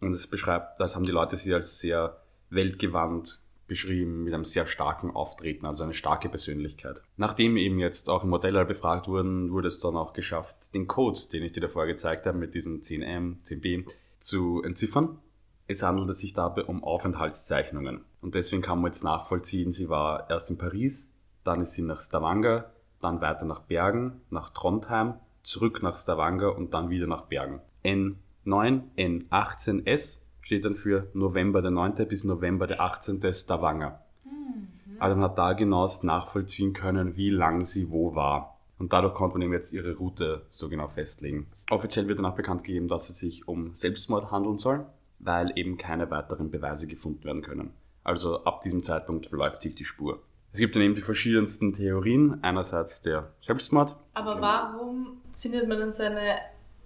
Und 0.00 0.12
es 0.12 0.26
beschreibt, 0.26 0.80
das 0.80 0.94
haben 0.94 1.04
die 1.04 1.12
Leute 1.12 1.36
sie 1.36 1.52
als 1.54 1.78
sehr 1.78 2.20
weltgewandt 2.50 3.40
beschrieben, 3.66 4.24
mit 4.24 4.34
einem 4.34 4.44
sehr 4.44 4.66
starken 4.66 5.10
Auftreten, 5.10 5.66
also 5.66 5.84
eine 5.84 5.94
starke 5.94 6.28
Persönlichkeit. 6.28 7.02
Nachdem 7.16 7.56
eben 7.56 7.78
jetzt 7.78 8.08
auch 8.08 8.24
im 8.24 8.30
Modell 8.30 8.64
befragt 8.64 9.06
wurden, 9.06 9.52
wurde 9.52 9.68
es 9.68 9.78
dann 9.78 9.96
auch 9.96 10.14
geschafft, 10.14 10.56
den 10.74 10.86
Code, 10.86 11.18
den 11.32 11.44
ich 11.44 11.52
dir 11.52 11.60
davor 11.60 11.86
gezeigt 11.86 12.26
habe, 12.26 12.38
mit 12.38 12.54
diesen 12.54 12.80
10M, 12.80 13.36
10B, 13.46 13.86
zu 14.20 14.62
entziffern. 14.64 15.18
Es 15.66 15.82
handelte 15.82 16.14
sich 16.14 16.32
dabei 16.32 16.64
um 16.64 16.82
Aufenthaltszeichnungen. 16.82 18.00
Und 18.22 18.34
deswegen 18.34 18.62
kann 18.62 18.80
man 18.80 18.90
jetzt 18.90 19.04
nachvollziehen, 19.04 19.70
sie 19.70 19.88
war 19.88 20.28
erst 20.30 20.50
in 20.50 20.58
Paris, 20.58 21.12
dann 21.44 21.60
ist 21.60 21.74
sie 21.74 21.82
nach 21.82 22.00
Stavanger, 22.00 22.70
dann 23.00 23.20
weiter 23.20 23.44
nach 23.44 23.60
Bergen, 23.60 24.22
nach 24.30 24.50
Trondheim, 24.50 25.14
zurück 25.42 25.82
nach 25.82 25.96
Stavanger 25.96 26.56
und 26.56 26.72
dann 26.74 26.90
wieder 26.90 27.06
nach 27.06 27.26
Bergen. 27.26 27.60
N9, 27.84 28.16
N18S 28.46 30.20
steht 30.40 30.64
dann 30.64 30.74
für 30.74 31.08
November 31.12 31.60
der 31.62 31.70
9. 31.70 32.08
bis 32.08 32.24
November 32.24 32.66
der 32.66 32.80
18. 32.80 33.20
Stavanger. 33.32 34.00
Mhm. 34.24 34.68
Also 34.98 35.16
man 35.16 35.30
hat 35.30 35.38
da 35.38 35.52
genauest 35.52 36.04
nachvollziehen 36.04 36.72
können, 36.72 37.16
wie 37.16 37.30
lang 37.30 37.64
sie 37.64 37.90
wo 37.90 38.14
war. 38.14 38.58
Und 38.78 38.92
dadurch 38.92 39.14
konnte 39.14 39.34
man 39.34 39.42
eben 39.42 39.52
jetzt 39.52 39.72
ihre 39.72 39.96
Route 39.96 40.46
so 40.50 40.68
genau 40.68 40.88
festlegen. 40.88 41.48
Offiziell 41.70 42.06
wird 42.08 42.18
danach 42.18 42.36
bekannt 42.36 42.64
gegeben, 42.64 42.88
dass 42.88 43.10
es 43.10 43.18
sich 43.18 43.48
um 43.48 43.74
Selbstmord 43.74 44.30
handeln 44.30 44.58
soll, 44.58 44.86
weil 45.18 45.52
eben 45.56 45.76
keine 45.76 46.10
weiteren 46.10 46.50
Beweise 46.50 46.86
gefunden 46.86 47.24
werden 47.24 47.42
können. 47.42 47.70
Also 48.04 48.44
ab 48.44 48.62
diesem 48.62 48.82
Zeitpunkt 48.82 49.26
verläuft 49.26 49.62
sich 49.62 49.74
die 49.74 49.84
Spur. 49.84 50.20
Es 50.52 50.60
gibt 50.60 50.74
dann 50.74 50.82
eben 50.82 50.94
die 50.94 51.02
verschiedensten 51.02 51.74
Theorien. 51.74 52.42
Einerseits 52.42 53.02
der 53.02 53.32
Selbstmord. 53.42 53.96
Aber 54.14 54.40
warum 54.40 55.18
zündet 55.32 55.68
man 55.68 55.78
dann 55.78 55.92
seine 55.92 56.36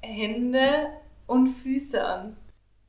Hände 0.00 0.88
und 1.26 1.48
Füße 1.48 2.04
an? 2.04 2.36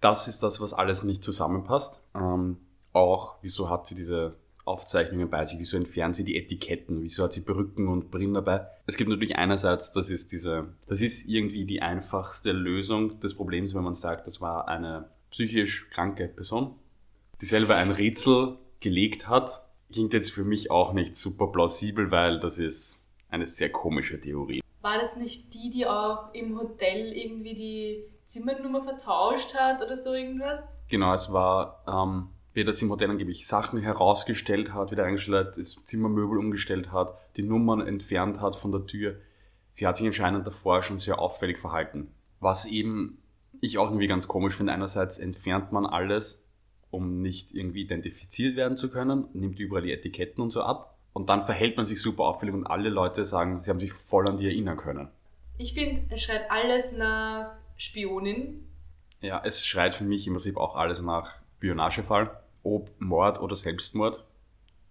Das 0.01 0.27
ist 0.27 0.43
das, 0.43 0.59
was 0.59 0.73
alles 0.73 1.03
nicht 1.03 1.23
zusammenpasst. 1.23 2.01
Ähm, 2.15 2.57
auch, 2.91 3.37
wieso 3.41 3.69
hat 3.69 3.87
sie 3.87 3.95
diese 3.95 4.35
Aufzeichnungen 4.65 5.29
bei 5.29 5.45
sich? 5.45 5.59
Wieso 5.59 5.77
entfernen 5.77 6.13
sie 6.13 6.23
die 6.23 6.35
Etiketten? 6.37 7.01
Wieso 7.01 7.23
hat 7.23 7.33
sie 7.33 7.41
Perücken 7.41 7.87
und 7.87 8.11
Brillen 8.11 8.33
dabei? 8.33 8.67
Es 8.85 8.97
gibt 8.97 9.09
natürlich 9.09 9.35
einerseits, 9.35 9.91
das 9.91 10.09
ist 10.09 10.31
diese, 10.31 10.73
das 10.87 11.01
ist 11.01 11.27
irgendwie 11.27 11.65
die 11.65 11.81
einfachste 11.81 12.51
Lösung 12.51 13.19
des 13.19 13.35
Problems, 13.35 13.73
wenn 13.73 13.83
man 13.83 13.95
sagt, 13.95 14.27
das 14.27 14.41
war 14.41 14.67
eine 14.67 15.09
psychisch 15.31 15.89
kranke 15.89 16.27
Person, 16.27 16.75
die 17.41 17.45
selber 17.45 17.75
ein 17.75 17.91
Rätsel 17.91 18.57
gelegt 18.79 19.27
hat. 19.27 19.65
Klingt 19.91 20.13
jetzt 20.13 20.31
für 20.31 20.43
mich 20.43 20.71
auch 20.71 20.93
nicht 20.93 21.15
super 21.15 21.47
plausibel, 21.47 22.11
weil 22.11 22.39
das 22.39 22.57
ist 22.59 23.05
eine 23.29 23.47
sehr 23.47 23.71
komische 23.71 24.19
Theorie. 24.19 24.61
War 24.81 24.99
das 24.99 25.17
nicht 25.17 25.53
die, 25.53 25.69
die 25.69 25.87
auch 25.87 26.33
im 26.33 26.57
Hotel 26.57 27.13
irgendwie 27.13 27.53
die 27.53 28.03
Zimmernummer 28.25 28.83
vertauscht 28.83 29.55
hat 29.55 29.81
oder 29.81 29.97
so 29.97 30.13
irgendwas? 30.13 30.79
Genau, 30.89 31.13
es 31.13 31.31
war 31.31 31.83
ähm, 31.87 32.29
wie 32.53 32.63
das 32.63 32.81
im 32.81 32.89
Hotel 32.89 33.09
angeblich 33.09 33.47
Sachen 33.47 33.79
herausgestellt 33.79 34.73
hat, 34.73 34.91
wieder 34.91 35.05
eingestellt 35.05 35.47
hat, 35.47 35.57
das 35.57 35.83
Zimmermöbel 35.83 36.37
umgestellt 36.37 36.91
hat, 36.91 37.17
die 37.35 37.43
Nummern 37.43 37.81
entfernt 37.81 38.39
hat 38.41 38.55
von 38.55 38.71
der 38.71 38.85
Tür. 38.85 39.15
Sie 39.73 39.87
hat 39.87 39.97
sich 39.97 40.05
anscheinend 40.05 40.45
davor 40.45 40.83
schon 40.83 40.99
sehr 40.99 41.17
auffällig 41.17 41.57
verhalten. 41.57 42.13
Was 42.39 42.65
eben 42.65 43.17
ich 43.59 43.77
auch 43.77 43.87
irgendwie 43.87 44.07
ganz 44.07 44.27
komisch 44.27 44.55
finde. 44.55 44.73
Einerseits 44.73 45.17
entfernt 45.17 45.71
man 45.71 45.85
alles, 45.85 46.43
um 46.91 47.21
nicht 47.21 47.53
irgendwie 47.53 47.81
identifiziert 47.81 48.55
werden 48.55 48.77
zu 48.77 48.89
können, 48.89 49.27
nimmt 49.33 49.59
überall 49.59 49.83
die 49.83 49.93
Etiketten 49.93 50.43
und 50.43 50.51
so 50.51 50.61
ab. 50.61 50.97
Und 51.13 51.29
dann 51.29 51.43
verhält 51.43 51.77
man 51.77 51.85
sich 51.85 52.01
super 52.01 52.23
auffällig 52.23 52.53
und 52.53 52.67
alle 52.67 52.89
Leute 52.89 53.23
sagen, 53.23 53.63
sie 53.63 53.69
haben 53.69 53.79
sich 53.79 53.93
voll 53.93 54.27
an 54.27 54.37
die 54.37 54.47
erinnern 54.47 54.77
können. 54.77 55.07
Ich 55.57 55.73
finde, 55.73 56.03
es 56.09 56.23
schreit 56.23 56.49
alles 56.49 56.91
nach 56.93 57.53
Spionin. 57.77 58.67
Ja, 59.21 59.41
es 59.43 59.65
schreit 59.65 59.95
für 59.95 60.03
mich 60.03 60.27
im 60.27 60.33
Prinzip 60.33 60.57
auch 60.57 60.75
alles 60.75 61.01
nach 61.01 61.35
Spionagefall. 61.57 62.37
Ob 62.63 62.89
Mord 62.99 63.41
oder 63.41 63.55
Selbstmord, 63.55 64.23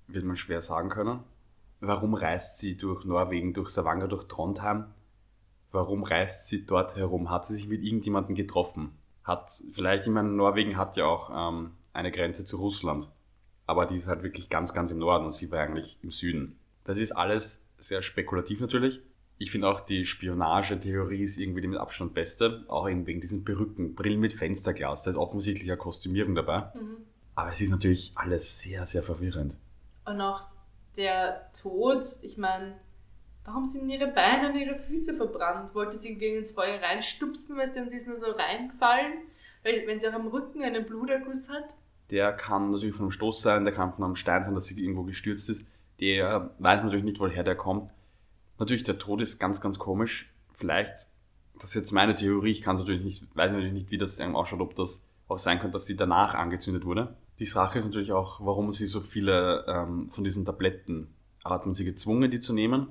wird 0.07 0.25
man 0.25 0.37
schwer 0.37 0.63
sagen 0.63 0.89
können. 0.89 1.21
Warum 1.81 2.15
reist 2.15 2.59
sie 2.59 2.77
durch 2.77 3.05
Norwegen, 3.05 3.55
durch 3.55 3.71
Stavanger, 3.71 4.09
durch 4.09 4.25
Trondheim? 4.29 4.87
Warum 5.73 6.05
reist 6.05 6.49
sie 6.49 6.65
dort 6.65 6.97
herum? 6.97 7.31
Hat 7.31 7.47
sie 7.47 7.55
sich 7.55 7.67
mit 7.67 7.83
irgendjemandem 7.83 8.35
getroffen? 8.35 8.93
Hat, 9.25 9.63
vielleicht, 9.73 10.05
ich 10.07 10.13
meine, 10.13 10.29
Norwegen 10.29 10.77
hat 10.77 10.97
ja 10.97 11.07
auch 11.07 11.31
ähm, 11.31 11.73
eine 11.93 12.13
Grenze 12.13 12.45
zu 12.45 12.59
Russland. 12.59 13.09
Aber 13.67 13.87
die 13.87 13.97
ist 13.97 14.07
halt 14.07 14.23
wirklich 14.23 14.49
ganz, 14.49 14.75
ganz 14.75 14.91
im 14.91 14.99
Norden 14.99 15.25
und 15.25 15.33
sie 15.33 15.51
war 15.51 15.61
eigentlich 15.61 15.99
im 16.03 16.11
Süden. 16.11 16.59
Das 16.85 16.99
ist 16.99 17.13
alles 17.13 17.67
sehr 17.79 18.03
spekulativ 18.03 18.61
natürlich. 18.61 19.01
Ich 19.43 19.51
finde 19.51 19.67
auch 19.67 19.81
die 19.81 20.07
Spionagetheorie 20.07 21.25
ist 21.25 21.37
irgendwie 21.37 21.63
die 21.63 21.67
mit 21.67 21.81
Abstand 21.81 22.15
beste, 22.15 22.65
auch 22.69 22.89
eben 22.89 23.09
wegen 23.09 23.21
diesen 23.21 23.45
Perücken, 23.45 23.97
Brillen 23.97 24.21
mit 24.21 24.35
Fensterglas, 24.35 25.03
da 25.03 25.11
ist 25.11 25.17
offensichtlich 25.17 25.69
eine 25.69 25.77
Kostümierung 25.77 26.37
dabei. 26.37 26.71
Mhm. 26.75 26.99
Aber 27.35 27.51
es 27.51 27.61
ist 27.61 27.71
natürlich 27.71 28.13
alles 28.15 28.61
sehr, 28.61 28.87
sehr 28.87 29.03
verwirrend. 29.03 29.57
Und 30.05 30.21
auch 30.21 30.43
der 30.97 31.51
Tod, 31.61 32.05
ich 32.23 32.39
meine, 32.39 32.77
warum 33.45 33.65
sind 33.65 33.89
ihre 33.89 34.07
Beine 34.07 34.51
und 34.51 34.57
ihre 34.57 34.77
Füße 34.77 35.15
verbrannt? 35.15 35.75
Wollte 35.75 35.97
sie 35.97 36.11
irgendwie 36.11 36.37
ins 36.37 36.53
Feuer 36.53 36.81
reinstupsen, 36.81 37.57
weil 37.57 37.67
sie 37.67 37.81
dann 37.81 37.89
ist 37.89 38.07
nur 38.07 38.19
so 38.19 38.31
reingefallen? 38.31 39.15
Weil, 39.65 39.89
wenn 39.89 39.99
sie 39.99 40.09
auch 40.09 40.15
am 40.15 40.29
Rücken 40.29 40.63
einen 40.63 40.87
Bluterguss 40.87 41.49
hat? 41.49 41.75
Der 42.11 42.33
kann 42.33 42.71
natürlich 42.71 42.95
vom 42.95 43.11
Stoß 43.11 43.43
sein, 43.43 43.65
der 43.65 43.75
kann 43.75 43.93
von 43.93 44.05
einem 44.05 44.15
Stein 44.15 44.45
sein, 44.45 44.55
dass 44.55 44.67
sie 44.67 44.81
irgendwo 44.81 45.03
gestürzt 45.03 45.51
ist. 45.51 45.67
Der 45.99 46.51
weiß 46.61 46.85
natürlich 46.85 47.05
nicht, 47.05 47.19
woher 47.19 47.43
der 47.43 47.57
kommt. 47.57 47.91
Natürlich, 48.59 48.85
der 48.85 48.99
Tod 48.99 49.21
ist 49.21 49.39
ganz, 49.39 49.61
ganz 49.61 49.79
komisch. 49.79 50.33
Vielleicht, 50.53 51.09
das 51.55 51.71
ist 51.71 51.75
jetzt 51.75 51.93
meine 51.93 52.15
Theorie, 52.15 52.51
ich 52.51 52.63
kann 52.63 52.77
natürlich 52.77 53.03
nicht, 53.03 53.37
weiß 53.37 53.51
natürlich 53.51 53.73
nicht, 53.73 53.91
wie 53.91 53.99
das 53.99 54.21
ausschaut, 54.21 54.61
ob 54.61 54.75
das 54.75 55.07
auch 55.29 55.39
sein 55.39 55.59
könnte, 55.59 55.75
dass 55.75 55.87
sie 55.87 55.97
danach 55.97 56.35
angezündet 56.35 56.85
wurde. 56.85 57.17
Die 57.39 57.45
Sache 57.45 57.79
ist 57.79 57.85
natürlich 57.85 58.13
auch, 58.13 58.41
warum 58.45 58.73
sie 58.73 58.87
so 58.87 59.01
viele 59.01 59.65
ähm, 59.67 60.11
von 60.11 60.25
diesen 60.25 60.45
Tabletten, 60.45 61.15
hat 61.45 61.67
man 61.67 61.75
sie 61.75 61.85
gezwungen, 61.85 62.31
die 62.31 62.41
zu 62.41 62.53
nehmen? 62.53 62.89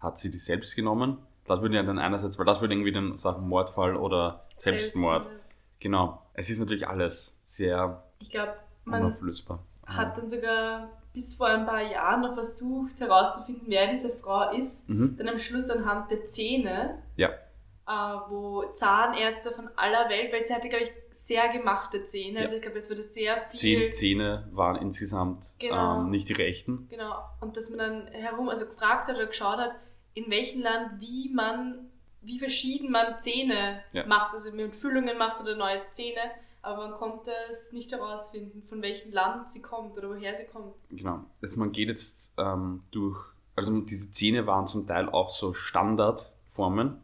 Hat 0.00 0.18
sie 0.18 0.30
die 0.30 0.38
selbst 0.38 0.74
genommen? 0.74 1.18
Das 1.46 1.60
würde 1.60 1.76
ja 1.76 1.82
dann 1.82 1.98
einerseits, 1.98 2.38
weil 2.38 2.46
das 2.46 2.60
würde 2.60 2.74
irgendwie 2.74 2.92
dann 2.92 3.16
sagen 3.18 3.48
Mordfall 3.48 3.96
oder 3.96 4.46
Selbstmord. 4.58 5.24
Selbstmord. 5.24 5.42
Genau. 5.80 6.22
Es 6.34 6.50
ist 6.50 6.58
natürlich 6.58 6.88
alles 6.88 7.42
sehr 7.46 8.04
ich 8.18 8.30
glaube, 8.30 8.54
man 8.84 9.04
unauflösbar. 9.04 9.64
hat 9.86 10.16
dann 10.16 10.28
sogar 10.28 11.01
bis 11.12 11.34
vor 11.34 11.48
ein 11.48 11.66
paar 11.66 11.82
Jahren 11.82 12.22
noch 12.22 12.34
versucht 12.34 13.00
herauszufinden, 13.00 13.64
wer 13.66 13.88
diese 13.88 14.10
Frau 14.10 14.50
ist. 14.52 14.88
Mhm. 14.88 15.16
Dann 15.18 15.28
am 15.28 15.38
Schluss 15.38 15.68
anhand 15.70 16.10
der 16.10 16.26
Zähne, 16.26 17.02
ja. 17.16 17.28
äh, 17.28 18.20
wo 18.28 18.64
Zahnärzte 18.72 19.52
von 19.52 19.68
aller 19.76 20.08
Welt, 20.08 20.32
weil 20.32 20.40
sie 20.40 20.54
hatte, 20.54 20.68
glaube 20.68 20.84
ich, 20.84 20.92
sehr 21.12 21.48
gemachte 21.50 22.04
Zähne. 22.04 22.36
Ja. 22.36 22.40
Also 22.42 22.56
ich 22.56 22.62
glaube, 22.62 22.78
es 22.78 22.90
wurde 22.90 23.02
sehr 23.02 23.40
viel. 23.50 23.60
Zehn 23.60 23.92
Zähne 23.92 24.48
waren 24.52 24.76
insgesamt 24.76 25.52
genau. 25.58 26.00
ähm, 26.00 26.10
nicht 26.10 26.28
die 26.28 26.32
rechten. 26.32 26.88
Genau. 26.90 27.14
Und 27.40 27.56
dass 27.56 27.70
man 27.70 27.78
dann 27.78 28.06
herum, 28.08 28.48
also 28.48 28.66
gefragt 28.66 29.08
hat 29.08 29.16
oder 29.16 29.26
geschaut 29.26 29.58
hat, 29.58 29.72
in 30.14 30.30
welchem 30.30 30.62
Land 30.62 31.00
wie 31.00 31.30
man, 31.32 31.90
wie 32.22 32.38
verschieden 32.38 32.90
man 32.90 33.18
Zähne 33.20 33.82
ja. 33.92 34.06
macht, 34.06 34.34
also 34.34 34.50
mit 34.50 34.74
Füllungen 34.74 35.16
macht 35.16 35.40
oder 35.40 35.54
neue 35.54 35.80
Zähne 35.90 36.20
aber 36.62 36.88
man 36.88 36.92
konnte 36.92 37.32
es 37.50 37.72
nicht 37.72 37.92
herausfinden, 37.92 38.62
von 38.62 38.80
welchem 38.82 39.12
Land 39.12 39.50
sie 39.50 39.60
kommt 39.60 39.98
oder 39.98 40.10
woher 40.10 40.34
sie 40.36 40.44
kommt. 40.44 40.74
Genau. 40.90 41.24
Also 41.40 41.58
man 41.58 41.72
geht 41.72 41.88
jetzt 41.88 42.32
ähm, 42.38 42.84
durch, 42.92 43.18
also 43.56 43.80
diese 43.80 44.12
Zähne 44.12 44.46
waren 44.46 44.68
zum 44.68 44.86
Teil 44.86 45.08
auch 45.08 45.30
so 45.30 45.52
Standardformen 45.52 46.98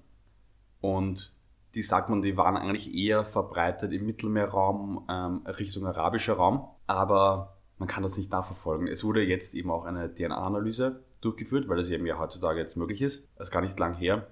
und 0.81 1.33
die 1.75 1.83
sagt 1.83 2.09
man, 2.09 2.23
die 2.23 2.37
waren 2.37 2.57
eigentlich 2.57 2.94
eher 2.94 3.25
verbreitet 3.25 3.92
im 3.92 4.07
Mittelmeerraum 4.07 5.05
ähm, 5.09 5.47
Richtung 5.47 5.87
arabischer 5.87 6.35
Raum, 6.35 6.68
aber 6.87 7.57
man 7.79 7.88
kann 7.88 8.03
das 8.03 8.16
nicht 8.16 8.31
nachverfolgen. 8.31 8.88
Es 8.88 9.05
wurde 9.05 9.23
jetzt 9.23 9.55
eben 9.55 9.71
auch 9.71 9.85
eine 9.85 10.12
DNA-Analyse 10.12 11.03
durchgeführt, 11.21 11.68
weil 11.68 11.77
das 11.77 11.90
eben 11.90 12.07
ja 12.07 12.18
heutzutage 12.18 12.61
jetzt 12.61 12.77
möglich 12.77 13.03
ist. 13.03 13.29
Das 13.37 13.49
ist 13.49 13.53
gar 13.53 13.61
nicht 13.61 13.79
lang 13.79 13.94
her. 13.94 14.27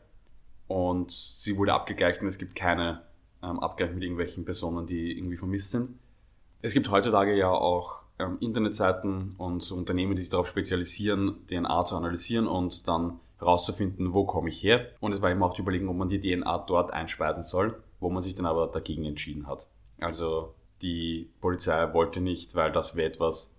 Und 0.69 1.13
sie 1.13 1.57
wurde 1.57 1.75
abgegleicht 1.75 2.21
und 2.23 2.29
es 2.29 2.39
gibt 2.39 2.57
keine 2.57 3.03
ähm, 3.47 3.61
Abgleich 3.61 3.93
mit 3.93 4.03
irgendwelchen 4.03 4.45
Personen, 4.45 4.87
die 4.87 5.17
irgendwie 5.17 5.37
vermisst 5.37 5.71
sind. 5.71 5.99
Es 6.63 6.73
gibt 6.73 6.91
heutzutage 6.91 7.37
ja 7.37 7.51
auch 7.51 8.01
ähm, 8.19 8.39
Internetseiten 8.41 9.35
und 9.39 9.63
so 9.63 9.77
Unternehmen, 9.77 10.17
die 10.17 10.23
sich 10.23 10.31
darauf 10.31 10.49
spezialisieren, 10.49 11.47
DNA 11.49 11.85
zu 11.85 11.97
analysieren 11.97 12.47
und 12.47 12.89
dann 12.89 13.21
herauszufinden, 13.39 14.13
wo 14.13 14.25
komme 14.25 14.49
ich 14.49 14.63
her. 14.63 14.87
Und 15.01 15.13
es 15.13 15.21
war 15.21 15.31
eben 15.31 15.43
auch 15.43 15.55
die 15.55 15.63
Überlegung, 15.63 15.89
ob 15.91 15.97
man 15.97 16.09
die 16.09 16.21
DNA 16.21 16.59
dort 16.67 16.93
einspeisen 16.93 17.43
soll, 17.43 17.81
wo 18.01 18.11
man 18.11 18.23
sich 18.23 18.35
dann 18.35 18.47
aber 18.47 18.67
dagegen 18.69 19.05
entschieden 19.05 19.47
hat. 19.47 19.67
Also 20.01 20.55
die 20.83 21.31
Polizei 21.41 21.93
wollte 21.93 22.21
nicht, 22.21 22.55
weil 22.55 22.73
das 22.73 22.97
wäre 22.97 23.11
etwas, 23.11 23.55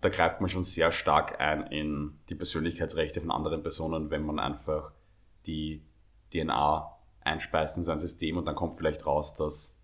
da 0.00 0.08
greift 0.08 0.40
man 0.40 0.48
schon 0.48 0.64
sehr 0.64 0.92
stark 0.92 1.40
ein 1.40 1.66
in 1.68 2.18
die 2.28 2.34
Persönlichkeitsrechte 2.34 3.20
von 3.20 3.30
anderen 3.30 3.62
Personen, 3.62 4.10
wenn 4.10 4.24
man 4.24 4.38
einfach 4.38 4.92
die 5.46 5.82
DNA 6.32 6.90
einspeisen 7.22 7.82
in 7.82 7.84
so 7.84 7.90
ein 7.92 8.00
System 8.00 8.36
und 8.36 8.46
dann 8.46 8.54
kommt 8.54 8.76
vielleicht 8.76 9.06
raus, 9.06 9.34
dass 9.34 9.76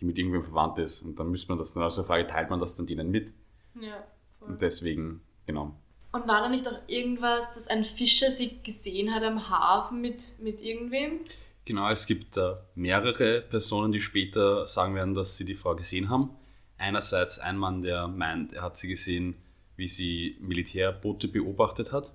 die 0.00 0.04
mit 0.04 0.18
irgendwem 0.18 0.42
verwandt 0.42 0.78
ist 0.78 1.02
und 1.02 1.18
dann 1.18 1.30
müsste 1.30 1.48
man 1.48 1.58
das 1.58 1.74
dann 1.74 1.82
aus 1.82 1.96
der 1.96 2.04
Frage, 2.04 2.26
teilt 2.26 2.50
man 2.50 2.60
das 2.60 2.76
dann 2.76 2.86
denen 2.86 3.10
mit? 3.10 3.32
Ja. 3.80 4.04
Voll. 4.38 4.48
Und 4.48 4.60
deswegen, 4.60 5.20
genau. 5.46 5.74
Und 6.12 6.26
war 6.26 6.40
da 6.40 6.48
nicht 6.48 6.66
auch 6.66 6.78
irgendwas, 6.88 7.54
dass 7.54 7.68
ein 7.68 7.84
Fischer 7.84 8.30
sie 8.30 8.60
gesehen 8.62 9.14
hat 9.14 9.22
am 9.22 9.48
Hafen 9.48 10.00
mit, 10.00 10.36
mit 10.40 10.60
irgendwem? 10.60 11.20
Genau, 11.64 11.88
es 11.88 12.06
gibt 12.06 12.36
äh, 12.36 12.54
mehrere 12.74 13.42
Personen, 13.42 13.92
die 13.92 14.00
später 14.00 14.66
sagen 14.66 14.94
werden, 14.94 15.14
dass 15.14 15.36
sie 15.36 15.44
die 15.44 15.54
Frau 15.54 15.76
gesehen 15.76 16.08
haben. 16.08 16.30
Einerseits 16.78 17.38
ein 17.38 17.58
Mann, 17.58 17.82
der 17.82 18.08
meint, 18.08 18.54
er 18.54 18.62
hat 18.62 18.76
sie 18.76 18.88
gesehen, 18.88 19.36
wie 19.76 19.86
sie 19.86 20.36
Militärboote 20.40 21.28
beobachtet 21.28 21.92
hat. 21.92 22.12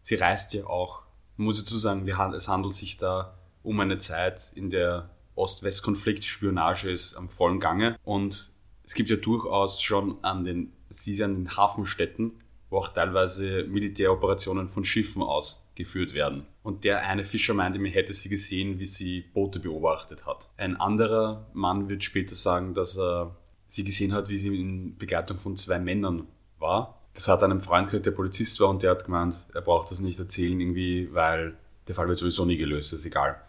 Sie 0.00 0.14
reist 0.14 0.54
ja 0.54 0.66
auch, 0.66 1.02
muss 1.36 1.58
ich 1.58 1.64
dazu 1.64 1.78
sagen, 1.78 2.08
es 2.08 2.48
handelt 2.48 2.74
sich 2.74 2.96
da 2.96 3.36
um 3.62 3.80
eine 3.80 3.98
Zeit, 3.98 4.52
in 4.54 4.70
der 4.70 5.10
Ost-West-Konflikt, 5.34 6.24
Spionage 6.24 6.90
ist 6.90 7.14
am 7.14 7.28
vollen 7.28 7.60
Gange. 7.60 7.96
Und 8.04 8.50
es 8.84 8.94
gibt 8.94 9.10
ja 9.10 9.16
durchaus 9.16 9.80
schon 9.80 10.22
an 10.22 10.44
den, 10.44 10.72
an 10.90 11.34
den 11.34 11.56
Hafenstädten, 11.56 12.32
wo 12.70 12.78
auch 12.78 12.88
teilweise 12.88 13.64
Militäroperationen 13.64 14.68
von 14.68 14.84
Schiffen 14.84 15.22
ausgeführt 15.22 16.14
werden. 16.14 16.46
Und 16.62 16.84
der 16.84 17.06
eine 17.06 17.24
Fischer 17.24 17.54
meinte 17.54 17.78
mir, 17.78 17.90
hätte 17.90 18.14
sie 18.14 18.28
gesehen, 18.28 18.78
wie 18.78 18.86
sie 18.86 19.20
Boote 19.20 19.60
beobachtet 19.60 20.26
hat. 20.26 20.50
Ein 20.56 20.76
anderer 20.76 21.46
Mann 21.52 21.88
wird 21.88 22.04
später 22.04 22.34
sagen, 22.34 22.74
dass 22.74 22.98
er 22.98 23.36
sie 23.66 23.84
gesehen 23.84 24.12
hat, 24.12 24.28
wie 24.28 24.36
sie 24.36 24.48
in 24.48 24.96
Begleitung 24.98 25.38
von 25.38 25.56
zwei 25.56 25.78
Männern 25.78 26.26
war. 26.58 26.98
Das 27.14 27.28
hat 27.28 27.42
einem 27.42 27.60
Freund 27.60 27.88
gehört, 27.88 28.06
der 28.06 28.12
Polizist 28.12 28.58
war 28.60 28.70
und 28.70 28.82
der 28.82 28.92
hat 28.92 29.04
gemeint, 29.04 29.46
er 29.52 29.60
braucht 29.60 29.90
das 29.90 30.00
nicht 30.00 30.18
erzählen 30.18 30.58
irgendwie, 30.58 31.12
weil 31.12 31.56
der 31.88 31.94
Fall 31.94 32.08
wird 32.08 32.18
sowieso 32.18 32.44
nie 32.44 32.56
gelöst, 32.56 32.92
ist 32.92 33.04
egal. 33.04 33.40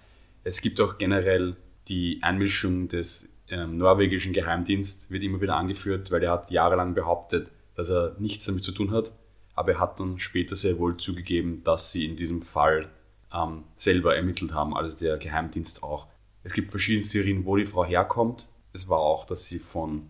Es 0.43 0.61
gibt 0.61 0.81
auch 0.81 0.97
generell 0.97 1.55
die 1.87 2.19
Einmischung 2.21 2.87
des 2.87 3.29
ähm, 3.49 3.77
norwegischen 3.77 4.33
Geheimdienstes, 4.33 5.09
wird 5.09 5.23
immer 5.23 5.41
wieder 5.41 5.55
angeführt, 5.55 6.11
weil 6.11 6.23
er 6.23 6.31
hat 6.31 6.51
jahrelang 6.51 6.93
behauptet, 6.93 7.51
dass 7.75 7.89
er 7.89 8.15
nichts 8.19 8.45
damit 8.45 8.63
zu 8.63 8.71
tun 8.71 8.91
hat. 8.91 9.13
Aber 9.55 9.73
er 9.73 9.79
hat 9.79 9.99
dann 9.99 10.19
später 10.19 10.55
sehr 10.55 10.79
wohl 10.79 10.97
zugegeben, 10.97 11.63
dass 11.63 11.91
sie 11.91 12.05
in 12.05 12.15
diesem 12.15 12.41
Fall 12.41 12.89
ähm, 13.33 13.63
selber 13.75 14.15
ermittelt 14.15 14.53
haben, 14.53 14.75
also 14.75 14.97
der 14.97 15.17
Geheimdienst 15.17 15.83
auch. 15.83 16.07
Es 16.43 16.53
gibt 16.53 16.69
verschiedene 16.69 17.07
Theorien, 17.07 17.45
wo 17.45 17.55
die 17.55 17.65
Frau 17.65 17.85
herkommt. 17.85 18.47
Es 18.73 18.89
war 18.89 18.99
auch, 18.99 19.25
dass 19.25 19.45
sie 19.45 19.59
von 19.59 20.09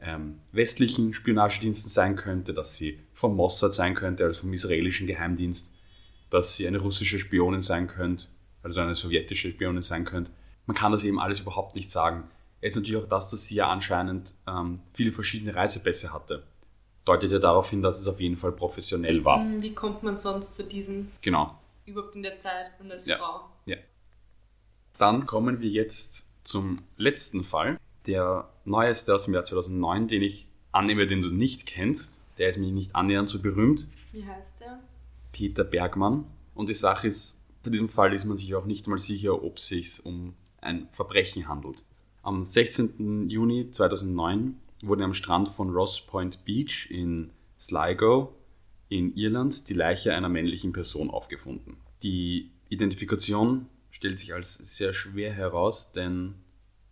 ähm, 0.00 0.38
westlichen 0.52 1.12
Spionagediensten 1.12 1.90
sein 1.90 2.16
könnte, 2.16 2.54
dass 2.54 2.76
sie 2.76 3.00
vom 3.12 3.36
Mossad 3.36 3.74
sein 3.74 3.94
könnte, 3.94 4.24
also 4.24 4.42
vom 4.42 4.52
israelischen 4.52 5.06
Geheimdienst, 5.06 5.74
dass 6.30 6.56
sie 6.56 6.66
eine 6.66 6.78
russische 6.78 7.18
Spionin 7.18 7.60
sein 7.60 7.86
könnte 7.86 8.26
also 8.64 8.80
eine 8.80 8.94
sowjetische 8.94 9.50
Spionin 9.50 9.82
sein 9.82 10.04
könnte. 10.04 10.32
Man 10.66 10.76
kann 10.76 10.90
das 10.90 11.04
eben 11.04 11.20
alles 11.20 11.40
überhaupt 11.40 11.74
nicht 11.74 11.90
sagen. 11.90 12.24
Es 12.60 12.72
ist 12.72 12.76
natürlich 12.76 13.02
auch 13.02 13.08
das, 13.08 13.30
dass 13.30 13.44
sie 13.44 13.56
ja 13.56 13.68
anscheinend 13.68 14.34
ähm, 14.48 14.80
viele 14.94 15.12
verschiedene 15.12 15.54
Reisepässe 15.54 16.12
hatte. 16.12 16.42
Deutet 17.04 17.30
ja 17.30 17.38
darauf 17.38 17.68
hin, 17.68 17.82
dass 17.82 18.00
es 18.00 18.08
auf 18.08 18.20
jeden 18.20 18.38
Fall 18.38 18.52
professionell 18.52 19.24
war. 19.24 19.40
Hm, 19.40 19.62
wie 19.62 19.74
kommt 19.74 20.02
man 20.02 20.16
sonst 20.16 20.56
zu 20.56 20.64
diesen? 20.64 21.12
Genau. 21.20 21.58
Überhaupt 21.84 22.16
in 22.16 22.22
der 22.22 22.36
Zeit 22.36 22.70
und 22.80 22.90
als 22.90 23.06
ja. 23.06 23.18
Frau. 23.18 23.50
Ja. 23.66 23.76
Dann 24.96 25.26
kommen 25.26 25.60
wir 25.60 25.68
jetzt 25.68 26.30
zum 26.44 26.78
letzten 26.96 27.44
Fall. 27.44 27.78
Der 28.06 28.48
neueste 28.64 29.14
aus 29.14 29.24
dem 29.24 29.34
Jahr 29.34 29.44
2009, 29.44 30.08
den 30.08 30.22
ich 30.22 30.48
annehme, 30.72 31.06
den 31.06 31.20
du 31.20 31.28
nicht 31.28 31.66
kennst. 31.66 32.24
Der 32.38 32.48
ist 32.48 32.56
nämlich 32.56 32.72
nicht 32.72 32.96
annähernd 32.96 33.28
so 33.28 33.40
berühmt. 33.40 33.88
Wie 34.12 34.24
heißt 34.24 34.60
der? 34.60 34.80
Peter 35.32 35.64
Bergmann. 35.64 36.26
Und 36.54 36.70
die 36.70 36.74
Sache 36.74 37.08
ist, 37.08 37.43
bei 37.64 37.70
diesem 37.70 37.88
Fall 37.88 38.12
ist 38.12 38.26
man 38.26 38.36
sich 38.36 38.54
auch 38.54 38.66
nicht 38.66 38.86
mal 38.86 38.98
sicher, 38.98 39.42
ob 39.42 39.56
es 39.56 39.68
sich 39.68 40.04
um 40.04 40.34
ein 40.60 40.88
Verbrechen 40.92 41.48
handelt. 41.48 41.82
Am 42.22 42.44
16. 42.44 43.28
Juni 43.28 43.70
2009 43.70 44.60
wurde 44.82 45.04
am 45.04 45.14
Strand 45.14 45.48
von 45.48 45.70
Ross 45.70 46.00
Point 46.00 46.44
Beach 46.44 46.88
in 46.90 47.30
Sligo 47.58 48.34
in 48.88 49.14
Irland 49.16 49.68
die 49.68 49.74
Leiche 49.74 50.14
einer 50.14 50.28
männlichen 50.28 50.72
Person 50.72 51.10
aufgefunden. 51.10 51.78
Die 52.02 52.50
Identifikation 52.68 53.66
stellt 53.90 54.18
sich 54.18 54.34
als 54.34 54.56
sehr 54.56 54.92
schwer 54.92 55.32
heraus, 55.32 55.92
denn 55.92 56.34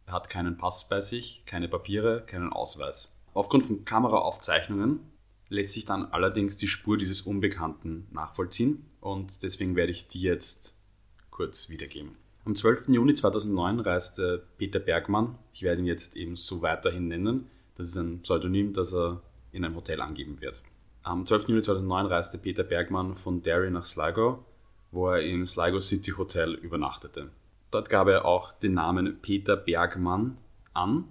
er 0.06 0.14
hat 0.14 0.30
keinen 0.30 0.56
Pass 0.56 0.88
bei 0.88 1.00
sich, 1.00 1.42
keine 1.44 1.68
Papiere, 1.68 2.24
keinen 2.26 2.50
Ausweis. 2.50 3.14
Aufgrund 3.34 3.64
von 3.64 3.84
Kameraaufzeichnungen 3.84 5.00
lässt 5.48 5.74
sich 5.74 5.84
dann 5.84 6.06
allerdings 6.06 6.56
die 6.56 6.68
Spur 6.68 6.96
dieses 6.96 7.22
Unbekannten 7.22 8.06
nachvollziehen 8.10 8.86
und 9.02 9.42
deswegen 9.42 9.76
werde 9.76 9.92
ich 9.92 10.06
die 10.06 10.22
jetzt 10.22 10.78
kurz 11.30 11.68
wiedergeben. 11.68 12.16
Am 12.44 12.54
12. 12.54 12.88
Juni 12.88 13.14
2009 13.14 13.80
reiste 13.80 14.44
Peter 14.56 14.78
Bergmann, 14.78 15.38
ich 15.52 15.62
werde 15.62 15.82
ihn 15.82 15.86
jetzt 15.86 16.16
eben 16.16 16.36
so 16.36 16.62
weiterhin 16.62 17.08
nennen, 17.08 17.50
das 17.76 17.88
ist 17.88 17.96
ein 17.96 18.20
Pseudonym, 18.20 18.72
das 18.72 18.94
er 18.94 19.20
in 19.50 19.64
einem 19.64 19.76
Hotel 19.76 20.00
angeben 20.00 20.40
wird. 20.40 20.62
Am 21.02 21.26
12. 21.26 21.48
Juni 21.48 21.62
2009 21.62 22.06
reiste 22.06 22.38
Peter 22.38 22.62
Bergmann 22.62 23.16
von 23.16 23.42
Derry 23.42 23.70
nach 23.70 23.84
Sligo, 23.84 24.44
wo 24.92 25.08
er 25.08 25.22
im 25.22 25.46
Sligo 25.46 25.80
City 25.80 26.12
Hotel 26.12 26.54
übernachtete. 26.54 27.30
Dort 27.72 27.88
gab 27.88 28.06
er 28.06 28.24
auch 28.24 28.52
den 28.52 28.74
Namen 28.74 29.18
Peter 29.20 29.56
Bergmann 29.56 30.36
an 30.74 31.04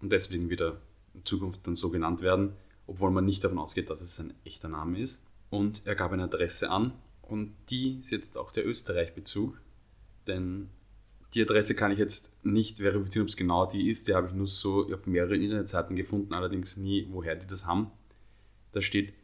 und 0.00 0.10
deswegen 0.10 0.50
wieder 0.50 0.76
in 1.14 1.24
Zukunft 1.24 1.66
dann 1.66 1.76
so 1.76 1.90
genannt 1.90 2.20
werden, 2.20 2.52
obwohl 2.86 3.10
man 3.10 3.24
nicht 3.24 3.42
davon 3.42 3.58
ausgeht, 3.58 3.88
dass 3.88 4.02
es 4.02 4.16
sein 4.16 4.34
echter 4.44 4.68
Name 4.68 4.98
ist. 5.00 5.24
Und 5.48 5.86
er 5.86 5.94
gab 5.94 6.12
eine 6.12 6.24
Adresse 6.24 6.70
an 6.70 6.92
und 7.32 7.54
die 7.70 7.98
ist 8.00 8.10
jetzt 8.10 8.36
auch 8.36 8.52
der 8.52 8.66
Österreich-Bezug, 8.66 9.58
denn 10.26 10.68
die 11.32 11.40
Adresse 11.40 11.74
kann 11.74 11.90
ich 11.90 11.98
jetzt 11.98 12.44
nicht 12.44 12.76
verifizieren, 12.76 13.24
ob 13.24 13.30
es 13.30 13.36
genau 13.38 13.64
die 13.64 13.88
ist. 13.88 14.06
Die 14.06 14.14
habe 14.14 14.28
ich 14.28 14.34
nur 14.34 14.46
so 14.46 14.92
auf 14.92 15.06
mehreren 15.06 15.40
Internetseiten 15.40 15.96
gefunden, 15.96 16.34
allerdings 16.34 16.76
nie, 16.76 17.08
woher 17.10 17.34
die 17.34 17.46
das 17.46 17.64
haben. 17.64 17.90
Da 18.72 18.82
steht 18.82 19.14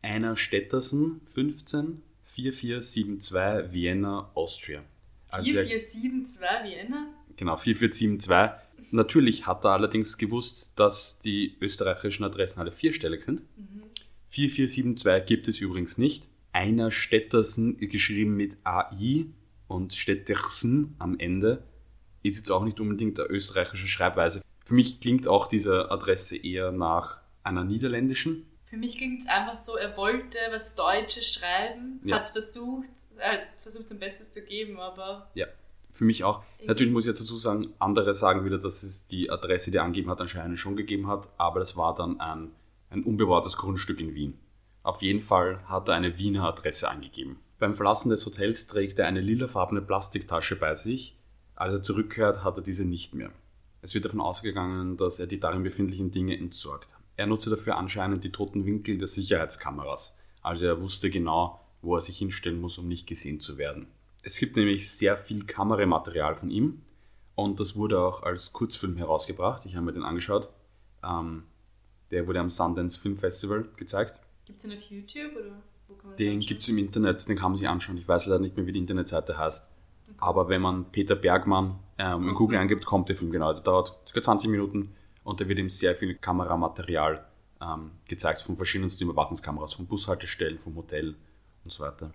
einer 0.00 0.36
Stettersen 0.36 1.20
15 1.34 2.02
4472 2.26 3.72
Vienna, 3.72 4.30
Austria. 4.34 4.84
Also 5.28 5.50
4472 5.50 6.40
Vienna? 6.62 7.08
Genau, 7.36 7.56
4472. 7.56 8.92
Natürlich 8.92 9.46
hat 9.46 9.64
er 9.64 9.70
allerdings 9.70 10.16
gewusst, 10.18 10.78
dass 10.78 11.18
die 11.18 11.56
österreichischen 11.60 12.22
Adressen 12.22 12.60
alle 12.60 12.70
vierstellig 12.70 13.22
sind. 13.22 13.40
Mhm. 13.56 13.82
4472 14.28 15.26
gibt 15.26 15.48
es 15.48 15.58
übrigens 15.58 15.98
nicht. 15.98 16.28
Einer 16.56 16.90
Stettersen 16.90 17.76
geschrieben 17.76 18.34
mit 18.34 18.56
AI 18.64 19.26
und 19.68 19.92
Stettersen 19.92 20.96
am 20.98 21.18
Ende 21.18 21.62
ist 22.22 22.38
jetzt 22.38 22.50
auch 22.50 22.64
nicht 22.64 22.80
unbedingt 22.80 23.18
der 23.18 23.30
österreichische 23.30 23.86
Schreibweise. 23.88 24.40
Für 24.64 24.72
mich 24.72 24.98
klingt 25.00 25.28
auch 25.28 25.48
diese 25.48 25.90
Adresse 25.90 26.34
eher 26.34 26.72
nach 26.72 27.20
einer 27.42 27.62
niederländischen. 27.62 28.46
Für 28.64 28.78
mich 28.78 28.96
klingt 28.96 29.20
es 29.20 29.28
einfach 29.28 29.54
so, 29.54 29.76
er 29.76 29.98
wollte 29.98 30.38
was 30.50 30.74
Deutsches 30.74 31.30
schreiben, 31.30 32.00
ja. 32.04 32.16
hat 32.16 32.24
es 32.24 32.30
versucht, 32.30 32.88
er 33.18 33.32
hat 33.32 33.40
versucht 33.58 33.90
sein 33.90 33.98
Bestes 33.98 34.30
zu 34.30 34.42
geben, 34.42 34.80
aber. 34.80 35.30
Ja, 35.34 35.48
für 35.90 36.06
mich 36.06 36.24
auch. 36.24 36.42
Natürlich 36.64 36.90
muss 36.90 37.04
ich 37.04 37.08
jetzt 37.08 37.20
dazu 37.20 37.36
sagen, 37.36 37.74
andere 37.78 38.14
sagen 38.14 38.46
wieder, 38.46 38.56
dass 38.56 38.82
es 38.82 39.06
die 39.06 39.28
Adresse, 39.28 39.70
die 39.70 39.76
er 39.76 39.82
angegeben 39.82 40.08
hat, 40.08 40.22
anscheinend 40.22 40.58
schon 40.58 40.74
gegeben 40.74 41.06
hat, 41.06 41.28
aber 41.36 41.60
das 41.60 41.76
war 41.76 41.94
dann 41.94 42.18
ein, 42.18 42.52
ein 42.88 43.02
unbebautes 43.04 43.58
Grundstück 43.58 44.00
in 44.00 44.14
Wien. 44.14 44.38
Auf 44.86 45.02
jeden 45.02 45.20
Fall 45.20 45.58
hat 45.68 45.88
er 45.88 45.94
eine 45.94 46.16
Wiener 46.16 46.44
Adresse 46.44 46.88
angegeben. 46.88 47.40
Beim 47.58 47.74
Verlassen 47.74 48.08
des 48.08 48.24
Hotels 48.24 48.68
trägt 48.68 49.00
er 49.00 49.08
eine 49.08 49.20
lilafarbene 49.20 49.82
Plastiktasche 49.82 50.54
bei 50.54 50.76
sich. 50.76 51.16
Als 51.56 51.74
er 51.74 51.82
zurückkehrt, 51.82 52.44
hat 52.44 52.56
er 52.56 52.62
diese 52.62 52.84
nicht 52.84 53.12
mehr. 53.12 53.32
Es 53.82 53.94
wird 53.94 54.04
davon 54.04 54.20
ausgegangen, 54.20 54.96
dass 54.96 55.18
er 55.18 55.26
die 55.26 55.40
darin 55.40 55.64
befindlichen 55.64 56.12
Dinge 56.12 56.38
entsorgt. 56.38 56.94
Er 57.16 57.26
nutzte 57.26 57.50
dafür 57.50 57.76
anscheinend 57.76 58.22
die 58.22 58.30
toten 58.30 58.64
Winkel 58.64 58.96
der 58.96 59.08
Sicherheitskameras. 59.08 60.16
Also 60.40 60.66
er 60.66 60.80
wusste 60.80 61.10
genau, 61.10 61.58
wo 61.82 61.96
er 61.96 62.00
sich 62.00 62.18
hinstellen 62.18 62.60
muss, 62.60 62.78
um 62.78 62.86
nicht 62.86 63.08
gesehen 63.08 63.40
zu 63.40 63.58
werden. 63.58 63.88
Es 64.22 64.38
gibt 64.38 64.54
nämlich 64.54 64.88
sehr 64.88 65.18
viel 65.18 65.46
Kameramaterial 65.46 66.36
von 66.36 66.52
ihm 66.52 66.82
und 67.34 67.58
das 67.58 67.74
wurde 67.74 67.98
auch 67.98 68.22
als 68.22 68.52
Kurzfilm 68.52 68.96
herausgebracht. 68.96 69.66
Ich 69.66 69.74
habe 69.74 69.86
mir 69.86 69.94
den 69.94 70.04
angeschaut. 70.04 70.48
Ähm, 71.02 71.42
der 72.12 72.28
wurde 72.28 72.38
am 72.38 72.50
Sundance 72.50 73.00
Film 73.00 73.18
Festival 73.18 73.66
gezeigt. 73.76 74.20
Gibt 74.46 74.58
es 74.58 74.64
den 74.64 74.78
auf 74.78 74.84
YouTube 74.84 75.36
oder 75.36 75.62
wo 75.88 75.94
kann 75.94 76.10
man 76.10 76.16
Den 76.16 76.40
gibt 76.40 76.62
es 76.62 76.68
im 76.68 76.78
Internet, 76.78 77.28
den 77.28 77.36
kann 77.36 77.50
man 77.50 77.58
sich 77.58 77.68
anschauen. 77.68 77.98
Ich 77.98 78.08
weiß 78.08 78.26
leider 78.26 78.40
nicht 78.40 78.56
mehr, 78.56 78.64
wie 78.66 78.72
die 78.72 78.78
Internetseite 78.78 79.36
heißt. 79.36 79.70
Okay. 80.08 80.16
Aber 80.18 80.48
wenn 80.48 80.62
man 80.62 80.84
Peter 80.92 81.16
Bergmann 81.16 81.78
ähm, 81.98 82.28
in 82.28 82.34
Google 82.34 82.58
eingibt, 82.58 82.86
kommt 82.86 83.08
der 83.08 83.16
Film 83.16 83.32
genau. 83.32 83.52
Der 83.52 83.62
dauert 83.62 84.12
ca. 84.12 84.22
20 84.22 84.48
Minuten 84.48 84.94
und 85.24 85.40
da 85.40 85.48
wird 85.48 85.58
ihm 85.58 85.68
sehr 85.68 85.96
viel 85.96 86.14
Kameramaterial 86.14 87.26
ähm, 87.60 87.90
gezeigt 88.06 88.40
von 88.40 88.56
verschiedensten 88.56 89.04
Überwachungskameras, 89.04 89.74
von 89.74 89.86
Bushaltestellen, 89.86 90.58
vom 90.58 90.76
Hotel 90.76 91.16
und 91.64 91.72
so 91.72 91.82
weiter. 91.82 92.12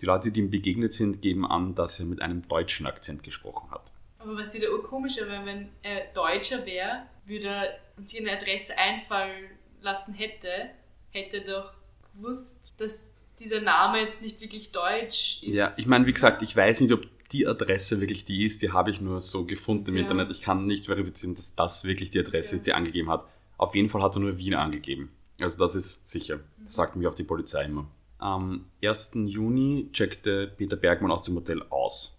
Die 0.00 0.06
Leute, 0.06 0.30
die 0.30 0.40
ihm 0.40 0.50
begegnet 0.50 0.92
sind, 0.92 1.20
geben 1.20 1.44
an, 1.44 1.74
dass 1.74 1.98
er 1.98 2.06
mit 2.06 2.22
einem 2.22 2.46
deutschen 2.46 2.86
Akzent 2.86 3.22
gesprochen 3.22 3.70
hat. 3.70 3.90
Aber 4.18 4.36
was 4.36 4.54
wieder 4.54 4.72
urkomischer 4.72 5.26
wäre, 5.26 5.44
wenn 5.44 5.68
er 5.82 6.12
Deutscher 6.14 6.64
wäre, 6.64 7.06
würde 7.26 7.46
er 7.46 7.68
uns 7.96 8.12
hier 8.12 8.20
eine 8.20 8.32
Adresse 8.36 8.76
einfallen 8.78 9.50
lassen 9.80 10.14
hätte, 10.14 10.70
hätte 11.12 11.42
doch 11.42 11.72
gewusst, 12.14 12.72
dass 12.78 13.08
dieser 13.38 13.60
Name 13.60 14.00
jetzt 14.00 14.22
nicht 14.22 14.40
wirklich 14.40 14.72
deutsch 14.72 15.42
ist. 15.42 15.54
Ja, 15.54 15.72
ich 15.76 15.86
meine, 15.86 16.06
wie 16.06 16.12
gesagt, 16.12 16.42
ich 16.42 16.54
weiß 16.54 16.80
nicht, 16.80 16.92
ob 16.92 17.02
die 17.30 17.46
Adresse 17.46 18.00
wirklich 18.00 18.24
die 18.24 18.44
ist, 18.44 18.62
die 18.62 18.72
habe 18.72 18.90
ich 18.90 19.00
nur 19.00 19.20
so 19.20 19.44
gefunden 19.44 19.88
im 19.90 19.96
ja. 19.96 20.02
Internet. 20.02 20.30
Ich 20.30 20.42
kann 20.42 20.66
nicht 20.66 20.86
verifizieren, 20.86 21.34
dass 21.34 21.54
das 21.54 21.84
wirklich 21.84 22.10
die 22.10 22.20
Adresse 22.20 22.52
ja. 22.52 22.56
ist, 22.56 22.66
die 22.66 22.70
er 22.70 22.76
angegeben 22.76 23.10
hat. 23.10 23.26
Auf 23.56 23.74
jeden 23.74 23.88
Fall 23.88 24.02
hat 24.02 24.16
er 24.16 24.20
nur 24.20 24.36
Wien 24.36 24.54
angegeben. 24.54 25.10
Also 25.40 25.58
das 25.58 25.74
ist 25.74 26.06
sicher. 26.06 26.40
Das 26.62 26.74
sagt 26.74 26.96
mir 26.96 27.08
auch 27.08 27.14
die 27.14 27.24
Polizei 27.24 27.64
immer. 27.64 27.86
Am 28.18 28.66
1. 28.84 29.12
Juni 29.26 29.88
checkte 29.92 30.52
Peter 30.56 30.76
Bergmann 30.76 31.10
aus 31.10 31.24
dem 31.24 31.34
Hotel 31.34 31.62
aus. 31.70 32.16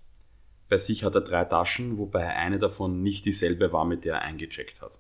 Bei 0.68 0.78
sich 0.78 1.04
hat 1.04 1.16
er 1.16 1.22
drei 1.22 1.46
Taschen, 1.46 1.98
wobei 1.98 2.28
eine 2.28 2.60
davon 2.60 3.04
nicht 3.04 3.26
dieselbe 3.26 3.72
war, 3.72 3.86
mit 3.86 4.06
der 4.06 4.16
er 4.16 4.22
eingecheckt 4.24 4.82
hat. 4.82 5.00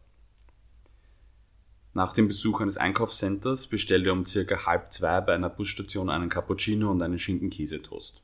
Nach 1.96 2.12
dem 2.12 2.28
Besuch 2.28 2.60
eines 2.60 2.78
Einkaufscenters 2.78 3.68
bestellte 3.68 4.10
er 4.10 4.14
um 4.14 4.26
circa 4.26 4.66
halb 4.66 4.92
zwei 4.92 5.22
bei 5.22 5.36
einer 5.36 5.50
Busstation 5.50 6.10
einen 6.10 6.28
Cappuccino 6.28 6.90
und 6.90 7.04
einen 7.04 7.20
Schinken-Käsetoast. 7.20 8.20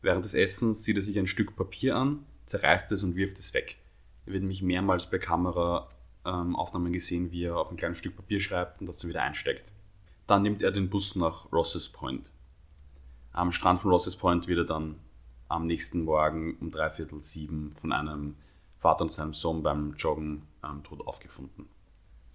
Während 0.00 0.24
des 0.24 0.32
Essens 0.32 0.82
sieht 0.82 0.96
er 0.96 1.02
sich 1.02 1.18
ein 1.18 1.26
Stück 1.26 1.56
Papier 1.56 1.94
an, 1.96 2.24
zerreißt 2.46 2.92
es 2.92 3.02
und 3.02 3.14
wirft 3.14 3.38
es 3.38 3.52
weg. 3.52 3.76
Er 4.24 4.32
wird 4.32 4.42
nämlich 4.42 4.62
mehrmals 4.62 5.10
bei 5.10 5.18
Kameraaufnahmen 5.18 6.86
ähm, 6.86 6.92
gesehen, 6.92 7.32
wie 7.32 7.44
er 7.44 7.58
auf 7.58 7.70
ein 7.70 7.76
kleines 7.76 7.98
Stück 7.98 8.16
Papier 8.16 8.40
schreibt 8.40 8.80
und 8.80 8.86
das 8.86 8.98
dann 8.98 9.10
wieder 9.10 9.22
einsteckt. 9.22 9.72
Dann 10.26 10.42
nimmt 10.42 10.62
er 10.62 10.72
den 10.72 10.88
Bus 10.88 11.16
nach 11.16 11.52
Rosses 11.52 11.90
Point. 11.90 12.30
Am 13.32 13.52
Strand 13.52 13.78
von 13.78 13.90
Rosses 13.90 14.16
Point 14.16 14.48
wird 14.48 14.60
er 14.60 14.64
dann 14.64 14.94
am 15.48 15.66
nächsten 15.66 16.02
Morgen 16.02 16.56
um 16.60 16.70
dreiviertel 16.70 17.20
sieben 17.20 17.72
von 17.72 17.92
einem 17.92 18.36
Vater 18.78 19.02
und 19.02 19.12
seinem 19.12 19.34
Sohn 19.34 19.62
beim 19.62 19.94
Joggen 19.98 20.42
ähm, 20.64 20.82
tot 20.82 21.06
aufgefunden. 21.06 21.75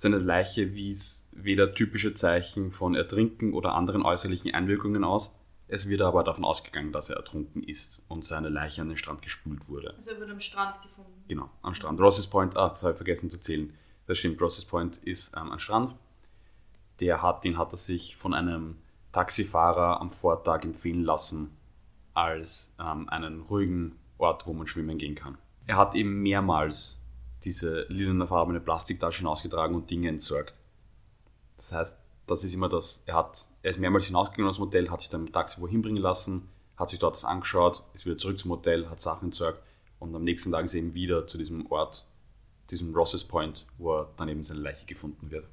Seine 0.01 0.17
Leiche 0.17 0.73
wies 0.73 1.29
weder 1.31 1.75
typische 1.75 2.15
Zeichen 2.15 2.71
von 2.71 2.95
Ertrinken 2.95 3.53
oder 3.53 3.75
anderen 3.75 4.01
äußerlichen 4.01 4.51
Einwirkungen 4.51 5.03
aus, 5.03 5.37
es 5.67 5.87
wird 5.87 6.01
aber 6.01 6.23
davon 6.23 6.43
ausgegangen, 6.43 6.91
dass 6.91 7.11
er 7.11 7.17
ertrunken 7.17 7.61
ist 7.61 8.01
und 8.07 8.25
seine 8.25 8.49
Leiche 8.49 8.81
an 8.81 8.87
den 8.87 8.97
Strand 8.97 9.21
gespült 9.21 9.69
wurde. 9.69 9.93
Also 9.93 10.09
er 10.09 10.19
wurde 10.19 10.31
am 10.31 10.39
Strand 10.39 10.81
gefunden. 10.81 11.23
Genau, 11.27 11.51
am 11.61 11.75
Strand. 11.75 12.01
Rosses 12.01 12.25
Point, 12.25 12.57
ah, 12.57 12.69
das 12.69 12.81
habe 12.81 12.93
ich 12.93 12.97
vergessen 12.97 13.29
zu 13.29 13.39
zählen. 13.39 13.75
Das 14.07 14.17
stimmt, 14.17 14.41
Rosses 14.41 14.65
Point 14.65 14.97
ist 14.97 15.37
ähm, 15.37 15.51
ein 15.51 15.59
Strand. 15.59 15.93
Der 16.99 17.21
hat, 17.21 17.43
den 17.43 17.59
hat 17.59 17.71
er 17.71 17.77
sich 17.77 18.17
von 18.17 18.33
einem 18.33 18.77
Taxifahrer 19.11 20.01
am 20.01 20.09
Vortag 20.09 20.63
empfehlen 20.63 21.03
lassen 21.03 21.55
als 22.15 22.73
ähm, 22.79 23.07
einen 23.07 23.41
ruhigen 23.41 23.99
Ort, 24.17 24.47
wo 24.47 24.53
man 24.53 24.65
schwimmen 24.65 24.97
gehen 24.97 25.13
kann. 25.13 25.37
Er 25.67 25.77
hat 25.77 25.93
eben 25.93 26.23
mehrmals 26.23 27.00
diese 27.43 27.85
lilafarbene 27.89 28.59
Plastiktaschen 28.59 29.27
ausgetragen 29.27 29.75
und 29.75 29.89
Dinge 29.89 30.09
entsorgt. 30.09 30.53
Das 31.57 31.71
heißt, 31.71 31.99
das 32.27 32.43
ist 32.43 32.53
immer 32.53 32.69
das, 32.69 33.03
er, 33.05 33.15
hat, 33.15 33.47
er 33.61 33.71
ist 33.71 33.79
mehrmals 33.79 34.05
hinausgegangen 34.05 34.49
aus 34.49 34.55
dem 34.55 34.65
Hotel, 34.65 34.89
hat 34.89 35.01
sich 35.01 35.09
dann 35.09 35.27
im 35.27 35.33
Taxi 35.33 35.59
wohin 35.59 35.81
bringen 35.81 35.97
lassen, 35.97 36.47
hat 36.77 36.89
sich 36.89 36.99
dort 36.99 37.15
das 37.15 37.25
angeschaut, 37.25 37.83
ist 37.93 38.05
wieder 38.05 38.17
zurück 38.17 38.39
zum 38.39 38.51
Hotel, 38.51 38.89
hat 38.89 39.01
Sachen 39.01 39.25
entsorgt 39.25 39.61
und 39.99 40.15
am 40.15 40.23
nächsten 40.23 40.51
Tag 40.51 40.65
ist 40.65 40.73
er 40.73 40.79
eben 40.79 40.93
wieder 40.93 41.27
zu 41.27 41.37
diesem 41.37 41.69
Ort, 41.71 42.05
diesem 42.69 42.95
Rosses 42.95 43.23
Point, 43.23 43.67
wo 43.77 43.97
er 43.97 44.09
dann 44.17 44.29
eben 44.29 44.43
seine 44.43 44.61
Leiche 44.61 44.85
gefunden 44.85 45.29
wird. 45.29 45.45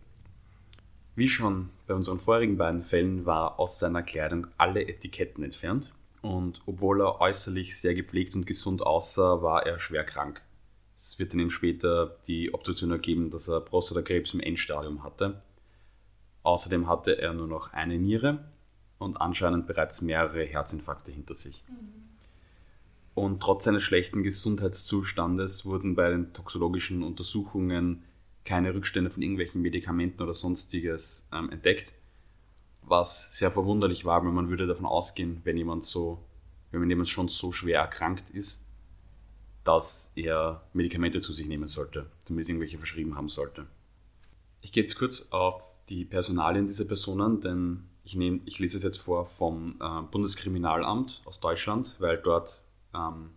Wie 1.17 1.29
schon 1.29 1.71
bei 1.87 1.95
unseren 1.95 2.21
vorigen 2.21 2.57
beiden 2.57 2.83
Fällen 2.83 3.27
war 3.27 3.59
aus 3.59 3.81
seiner 3.81 4.03
Kleidung 4.03 4.47
alle 4.57 4.87
Etiketten 4.87 5.43
entfernt 5.43 5.93
und 6.23 6.63
obwohl 6.67 7.01
er 7.01 7.21
äußerlich 7.21 7.79
sehr 7.79 7.95
gepflegt 7.95 8.35
und 8.37 8.47
gesund 8.47 8.83
aussah, 8.83 9.43
war 9.43 9.67
er 9.67 9.79
schwer 9.79 10.05
krank. 10.05 10.43
Es 10.99 11.19
wird 11.19 11.33
dann 11.33 11.41
eben 11.41 11.51
später 11.51 12.19
die 12.27 12.53
Obduktion 12.53 12.91
ergeben, 12.91 13.31
dass 13.31 13.49
er 13.49 13.61
Prostatakrebs 13.61 14.35
im 14.35 14.41
Endstadium 14.41 15.03
hatte 15.03 15.41
Außerdem 16.49 16.89
hatte 16.89 17.19
er 17.21 17.35
nur 17.35 17.47
noch 17.47 17.75
eine 17.75 17.99
Niere 17.99 18.43
und 18.99 19.21
anscheinend 19.21 19.67
bereits 19.67 20.01
mehrere 20.01 20.45
Herzinfarkte 20.45 21.13
hinter 21.13 21.35
sich. 21.35 21.63
Und 23.15 23.43
trotz 23.43 23.65
seines 23.65 23.83
schlechten 23.83 24.23
Gesundheitszustandes 24.23 25.67
wurden 25.67 25.95
bei 25.95 26.09
den 26.09 26.33
toxologischen 26.33 27.03
Untersuchungen 27.03 28.05
keine 28.47 28.73
Rückstände 28.75 29.11
von 29.11 29.23
irgendwelchen 29.23 29.61
Medikamenten 29.61 30.23
oder 30.23 30.33
sonstiges 30.33 31.29
ähm, 31.35 31.51
entdeckt, 31.51 31.93
was 32.83 33.37
sehr 33.37 33.51
verwunderlich 33.51 34.07
war, 34.07 34.25
weil 34.25 34.33
man 34.33 34.49
würde 34.49 34.67
davon 34.67 34.87
ausgehen, 34.87 35.43
wenn 35.45 35.59
jemand 35.59 35.85
so, 35.85 36.25
wenn 36.71 36.89
jemand 36.89 37.11
schon 37.11 37.29
so 37.29 37.53
schwer 37.53 37.81
erkrankt 37.81 38.31
ist, 38.31 38.65
dass 39.69 40.13
er 40.17 40.63
Medikamente 40.73 41.21
zu 41.21 41.35
sich 41.35 41.47
nehmen 41.47 41.69
sollte, 41.69 42.07
damit 42.25 42.49
irgendwelche 42.49 42.79
verschrieben 42.79 43.17
haben 43.17 43.29
sollte. 43.29 43.67
Ich 44.63 44.73
gehe 44.73 44.83
jetzt 44.83 44.99
kurz 44.99 45.29
auf 45.29 45.63
die 45.91 46.07
Personalien 46.07 46.67
dieser 46.67 46.87
Personen, 46.87 47.43
denn 47.43 47.85
ich, 48.03 48.17
nehme, 48.17 48.41
ich 48.47 48.59
lese 48.59 48.79
es 48.79 48.83
jetzt 48.83 48.97
vor 48.97 49.27
vom 49.27 49.77
äh, 49.79 50.01
Bundeskriminalamt 50.11 51.21
aus 51.27 51.41
Deutschland, 51.41 51.97
weil 51.99 52.17
dort 52.17 52.63
ähm, 52.95 53.33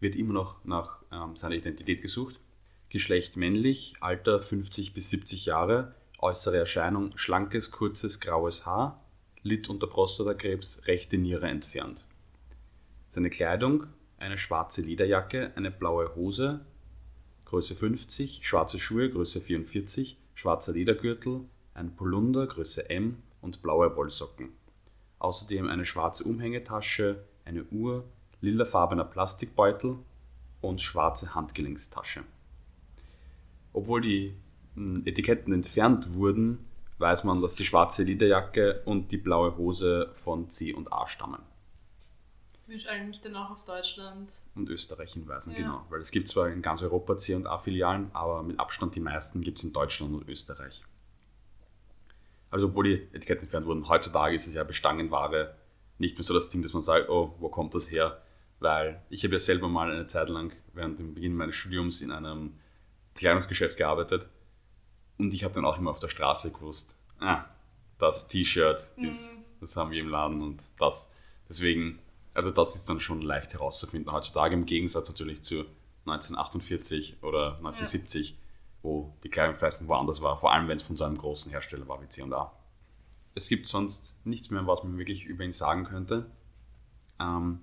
wird 0.00 0.16
immer 0.16 0.32
noch 0.32 0.64
nach 0.64 1.02
ähm, 1.12 1.36
seiner 1.36 1.56
Identität 1.56 2.00
gesucht. 2.00 2.40
Geschlecht 2.88 3.36
männlich, 3.36 3.96
Alter 4.00 4.40
50 4.40 4.94
bis 4.94 5.10
70 5.10 5.44
Jahre, 5.44 5.94
äußere 6.18 6.56
Erscheinung 6.56 7.18
schlankes, 7.18 7.70
kurzes, 7.70 8.20
graues 8.20 8.64
Haar, 8.64 9.04
litt 9.42 9.68
unter 9.68 9.88
Prostatakrebs, 9.88 10.80
rechte 10.86 11.18
Niere 11.18 11.48
entfernt. 11.48 12.06
Seine 13.10 13.28
Kleidung, 13.28 13.88
eine 14.18 14.38
schwarze 14.38 14.82
Lederjacke, 14.82 15.52
eine 15.56 15.70
blaue 15.70 16.14
Hose, 16.14 16.60
Größe 17.44 17.76
50, 17.76 18.46
schwarze 18.46 18.78
Schuhe, 18.78 19.10
Größe 19.10 19.40
44, 19.40 20.18
schwarzer 20.34 20.72
Ledergürtel, 20.72 21.42
ein 21.74 21.94
Polunder, 21.94 22.46
Größe 22.46 22.90
M 22.90 23.22
und 23.40 23.62
blaue 23.62 23.94
Wollsocken. 23.94 24.48
Außerdem 25.18 25.68
eine 25.68 25.86
schwarze 25.86 26.24
Umhängetasche, 26.24 27.24
eine 27.44 27.64
Uhr, 27.64 28.04
lilafarbener 28.40 29.04
Plastikbeutel 29.04 29.98
und 30.60 30.82
schwarze 30.82 31.34
Handgelenkstasche. 31.34 32.24
Obwohl 33.72 34.00
die 34.00 34.34
hm, 34.74 35.02
Etiketten 35.06 35.52
entfernt 35.52 36.14
wurden, 36.14 36.66
weiß 36.98 37.24
man, 37.24 37.42
dass 37.42 37.54
die 37.54 37.64
schwarze 37.64 38.02
Lederjacke 38.02 38.82
und 38.84 39.12
die 39.12 39.18
blaue 39.18 39.56
Hose 39.56 40.10
von 40.14 40.50
C 40.50 40.72
und 40.72 40.92
A 40.92 41.06
stammen. 41.06 41.42
Würde 42.66 42.88
eigentlich 42.88 43.20
dann 43.20 43.36
auch 43.36 43.50
auf 43.50 43.64
Deutschland 43.64 44.32
und 44.56 44.68
Österreich 44.68 45.12
hinweisen, 45.12 45.52
Ja. 45.52 45.58
genau. 45.58 45.86
Weil 45.88 46.00
es 46.00 46.10
gibt 46.10 46.28
zwar 46.28 46.48
in 46.48 46.62
ganz 46.62 46.82
Europa 46.82 47.16
C 47.16 47.34
und 47.34 47.46
A-Filialen, 47.46 48.10
aber 48.12 48.42
mit 48.42 48.58
Abstand 48.58 48.94
die 48.96 49.00
meisten 49.00 49.40
gibt 49.40 49.58
es 49.58 49.64
in 49.64 49.72
Deutschland 49.72 50.14
und 50.14 50.28
Österreich. 50.28 50.84
Also 52.50 52.66
obwohl 52.66 52.84
die 52.84 52.94
Etiketten 53.14 53.44
entfernt 53.44 53.66
wurden, 53.66 53.88
heutzutage 53.88 54.34
ist 54.34 54.46
es 54.46 54.54
ja 54.54 54.64
Bestangenware 54.64 55.56
nicht 55.98 56.16
mehr 56.16 56.24
so 56.24 56.34
das 56.34 56.48
Ding, 56.48 56.62
dass 56.62 56.72
man 56.72 56.82
sagt, 56.82 57.08
oh, 57.08 57.34
wo 57.38 57.48
kommt 57.48 57.74
das 57.74 57.90
her? 57.90 58.20
Weil 58.58 59.02
ich 59.10 59.22
habe 59.24 59.34
ja 59.34 59.38
selber 59.38 59.68
mal 59.68 59.90
eine 59.90 60.06
Zeit 60.06 60.28
lang 60.28 60.52
während 60.72 60.98
dem 60.98 61.14
Beginn 61.14 61.36
meines 61.36 61.54
Studiums 61.56 62.00
in 62.00 62.10
einem 62.10 62.58
Kleidungsgeschäft 63.14 63.76
gearbeitet 63.76 64.28
und 65.18 65.32
ich 65.32 65.44
habe 65.44 65.54
dann 65.54 65.64
auch 65.64 65.78
immer 65.78 65.90
auf 65.90 65.98
der 65.98 66.08
Straße 66.08 66.52
gewusst, 66.52 66.98
ah, 67.20 67.44
das 67.98 68.28
T-Shirt 68.28 68.92
ist, 68.98 69.44
das 69.60 69.76
haben 69.76 69.90
wir 69.90 70.00
im 70.00 70.08
Laden 70.08 70.42
und 70.42 70.62
das. 70.78 71.10
Deswegen, 71.48 71.98
also 72.36 72.50
das 72.50 72.76
ist 72.76 72.88
dann 72.88 73.00
schon 73.00 73.22
leicht 73.22 73.54
herauszufinden 73.54 74.12
heutzutage 74.12 74.54
im 74.54 74.66
Gegensatz 74.66 75.08
natürlich 75.08 75.42
zu 75.42 75.64
1948 76.04 77.22
oder 77.22 77.56
1970, 77.56 78.38
wo 78.82 79.16
die 79.24 79.30
Kleidung 79.30 79.56
vielleicht 79.56 79.78
von 79.78 79.88
woanders 79.88 80.20
war, 80.20 80.38
vor 80.38 80.52
allem 80.52 80.68
wenn 80.68 80.76
es 80.76 80.82
von 80.82 80.96
so 80.96 81.04
einem 81.04 81.16
großen 81.16 81.50
Hersteller 81.50 81.88
war 81.88 82.00
wie 82.02 82.08
C&A. 82.08 82.52
Es 83.34 83.48
gibt 83.48 83.66
sonst 83.66 84.14
nichts 84.24 84.50
mehr, 84.50 84.66
was 84.66 84.84
man 84.84 84.98
wirklich 84.98 85.24
über 85.24 85.44
ihn 85.44 85.52
sagen 85.52 85.84
könnte. 85.84 86.30
Ähm, 87.18 87.60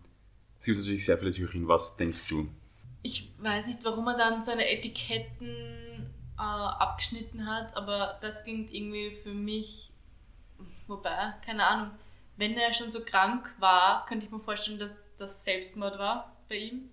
es 0.60 0.66
gibt 0.66 0.80
natürlich 0.80 1.06
sehr 1.06 1.18
viele 1.18 1.32
Theorien. 1.32 1.68
Was 1.68 1.96
denkst 1.96 2.28
du? 2.28 2.50
Ich 3.04 3.32
weiß 3.40 3.68
nicht, 3.68 3.84
warum 3.86 4.08
er 4.08 4.18
dann 4.18 4.42
seine 4.42 4.70
Etiketten 4.70 6.12
äh, 6.38 6.42
abgeschnitten 6.42 7.46
hat, 7.46 7.76
aber 7.78 8.18
das 8.22 8.44
klingt 8.44 8.74
irgendwie 8.74 9.12
für 9.22 9.34
mich, 9.34 9.92
wobei, 10.88 11.34
keine 11.46 11.66
Ahnung, 11.66 11.92
wenn 12.36 12.58
er 12.58 12.74
schon 12.74 12.92
so 12.92 13.04
krank 13.04 13.54
war, 13.60 14.06
könnte 14.06 14.26
ich 14.26 14.32
mir 14.32 14.40
vorstellen, 14.40 14.80
dass 14.80 15.16
das 15.18 15.44
Selbstmord 15.44 16.00
war 16.00 16.36
bei 16.50 16.56
ihm. 16.56 16.90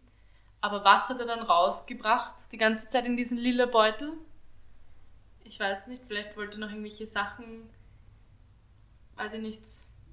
Aber 0.61 0.85
was 0.85 1.09
hat 1.09 1.19
er 1.19 1.27
dann 1.27 1.43
rausgebracht, 1.43 2.35
die 2.53 2.59
ganze 2.59 2.89
Zeit 2.89 3.07
in 3.07 3.17
diesen 3.17 3.39
lila 3.39 3.67
Beutel? 3.67 4.13
Ich 5.45 5.59
weiß 5.59 5.87
nicht, 5.87 6.03
vielleicht 6.07 6.37
wollte 6.37 6.57
er 6.57 6.61
noch 6.61 6.71
irgendwelche 6.71 7.07
Sachen, 7.07 7.71
weiß 9.17 9.35
ich 9.35 9.41
nicht, 9.41 9.63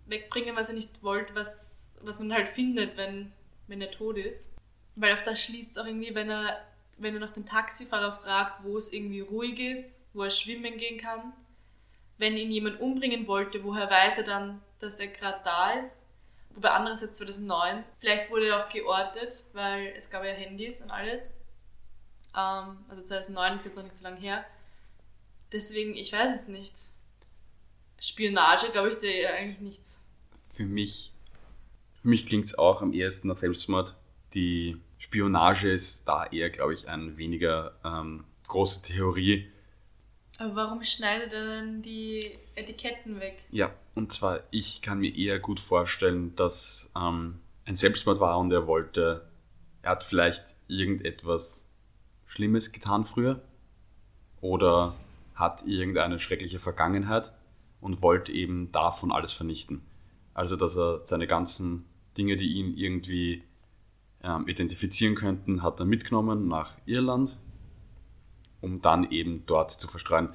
wegbringen, 0.05 0.55
was 0.55 0.69
er 0.69 0.75
nicht 0.75 1.03
wollte, 1.03 1.35
was, 1.35 1.95
was 2.01 2.19
man 2.19 2.33
halt 2.33 2.47
findet, 2.47 2.95
wenn, 2.95 3.33
wenn 3.67 3.81
er 3.81 3.91
tot 3.91 4.17
ist. 4.17 4.53
Weil 4.95 5.13
auf 5.13 5.23
das 5.23 5.41
schließt 5.41 5.71
es 5.71 5.77
auch 5.77 5.85
irgendwie, 5.85 6.15
wenn 6.15 6.29
er, 6.29 6.65
wenn 6.97 7.13
er 7.13 7.19
noch 7.19 7.31
den 7.31 7.45
Taxifahrer 7.45 8.13
fragt, 8.13 8.63
wo 8.63 8.77
es 8.77 8.93
irgendwie 8.93 9.19
ruhig 9.19 9.59
ist, 9.59 10.05
wo 10.13 10.23
er 10.23 10.29
schwimmen 10.29 10.77
gehen 10.77 10.97
kann. 10.97 11.33
Wenn 12.17 12.37
ihn 12.37 12.49
jemand 12.49 12.79
umbringen 12.79 13.27
wollte, 13.27 13.63
woher 13.63 13.89
weiß 13.89 14.17
er 14.19 14.23
dann, 14.23 14.61
dass 14.79 14.99
er 14.99 15.07
gerade 15.07 15.39
da 15.43 15.71
ist? 15.71 16.01
Wobei 16.57 16.71
andererseits 16.71 17.17
2009, 17.17 17.83
vielleicht 17.99 18.31
wurde 18.31 18.47
er 18.47 18.63
auch 18.63 18.69
geortet, 18.69 19.43
weil 19.53 19.93
es 19.95 20.09
gab 20.09 20.23
ja 20.23 20.31
Handys 20.31 20.81
und 20.81 20.89
alles. 20.89 21.29
Ähm, 22.35 22.77
also 22.89 23.03
2009 23.03 23.55
ist 23.55 23.65
jetzt 23.65 23.75
noch 23.75 23.83
nicht 23.83 23.97
so 23.97 24.03
lange 24.03 24.19
her. 24.19 24.43
Deswegen, 25.51 25.95
ich 25.95 26.11
weiß 26.11 26.35
es 26.35 26.47
nicht. 26.47 26.75
Spionage, 27.99 28.69
glaube 28.71 28.89
ich, 28.89 28.97
der 28.97 29.33
eigentlich 29.33 29.59
nichts. 29.59 30.03
Für 30.51 30.65
mich, 30.65 31.13
für 32.01 32.07
mich 32.07 32.25
klingt 32.25 32.45
es 32.45 32.57
auch 32.57 32.81
am 32.81 32.91
ehesten 32.91 33.27
nach 33.27 33.37
Selbstmord. 33.37 33.95
Die 34.33 34.77
Spionage 34.97 35.71
ist 35.71 36.07
da 36.07 36.25
eher, 36.25 36.49
glaube 36.49 36.73
ich, 36.73 36.87
eine 36.87 37.17
weniger 37.17 37.77
ähm, 37.83 38.23
große 38.47 38.81
Theorie. 38.81 39.51
Aber 40.39 40.55
warum 40.55 40.83
schneidet 40.83 41.33
er 41.33 41.45
dann 41.45 41.81
die 41.81 42.37
Etiketten 42.55 43.19
weg? 43.19 43.43
Ja, 43.51 43.73
und 43.97 44.11
zwar, 44.11 44.41
ich 44.51 44.83
kann 44.83 44.99
mir 44.99 45.15
eher 45.15 45.39
gut 45.39 45.59
vorstellen, 45.59 46.35
dass 46.35 46.91
ähm, 46.95 47.39
ein 47.65 47.75
Selbstmord 47.75 48.19
war 48.19 48.37
und 48.37 48.51
er 48.51 48.67
wollte, 48.67 49.27
er 49.81 49.91
hat 49.91 50.03
vielleicht 50.03 50.55
irgendetwas 50.67 51.67
Schlimmes 52.27 52.71
getan 52.71 53.05
früher 53.05 53.41
oder 54.39 54.95
hat 55.33 55.65
irgendeine 55.65 56.19
schreckliche 56.19 56.59
Vergangenheit 56.59 57.33
und 57.81 58.03
wollte 58.03 58.31
eben 58.31 58.71
davon 58.71 59.11
alles 59.11 59.33
vernichten. 59.33 59.81
Also, 60.35 60.55
dass 60.55 60.77
er 60.77 61.03
seine 61.03 61.25
ganzen 61.25 61.85
Dinge, 62.19 62.37
die 62.37 62.53
ihn 62.53 62.77
irgendwie 62.77 63.43
ähm, 64.21 64.47
identifizieren 64.47 65.15
könnten, 65.15 65.63
hat 65.63 65.79
er 65.79 65.87
mitgenommen 65.87 66.47
nach 66.47 66.77
Irland, 66.85 67.39
um 68.61 68.79
dann 68.79 69.09
eben 69.09 69.43
dort 69.47 69.71
zu 69.71 69.87
verstreuen. 69.87 70.29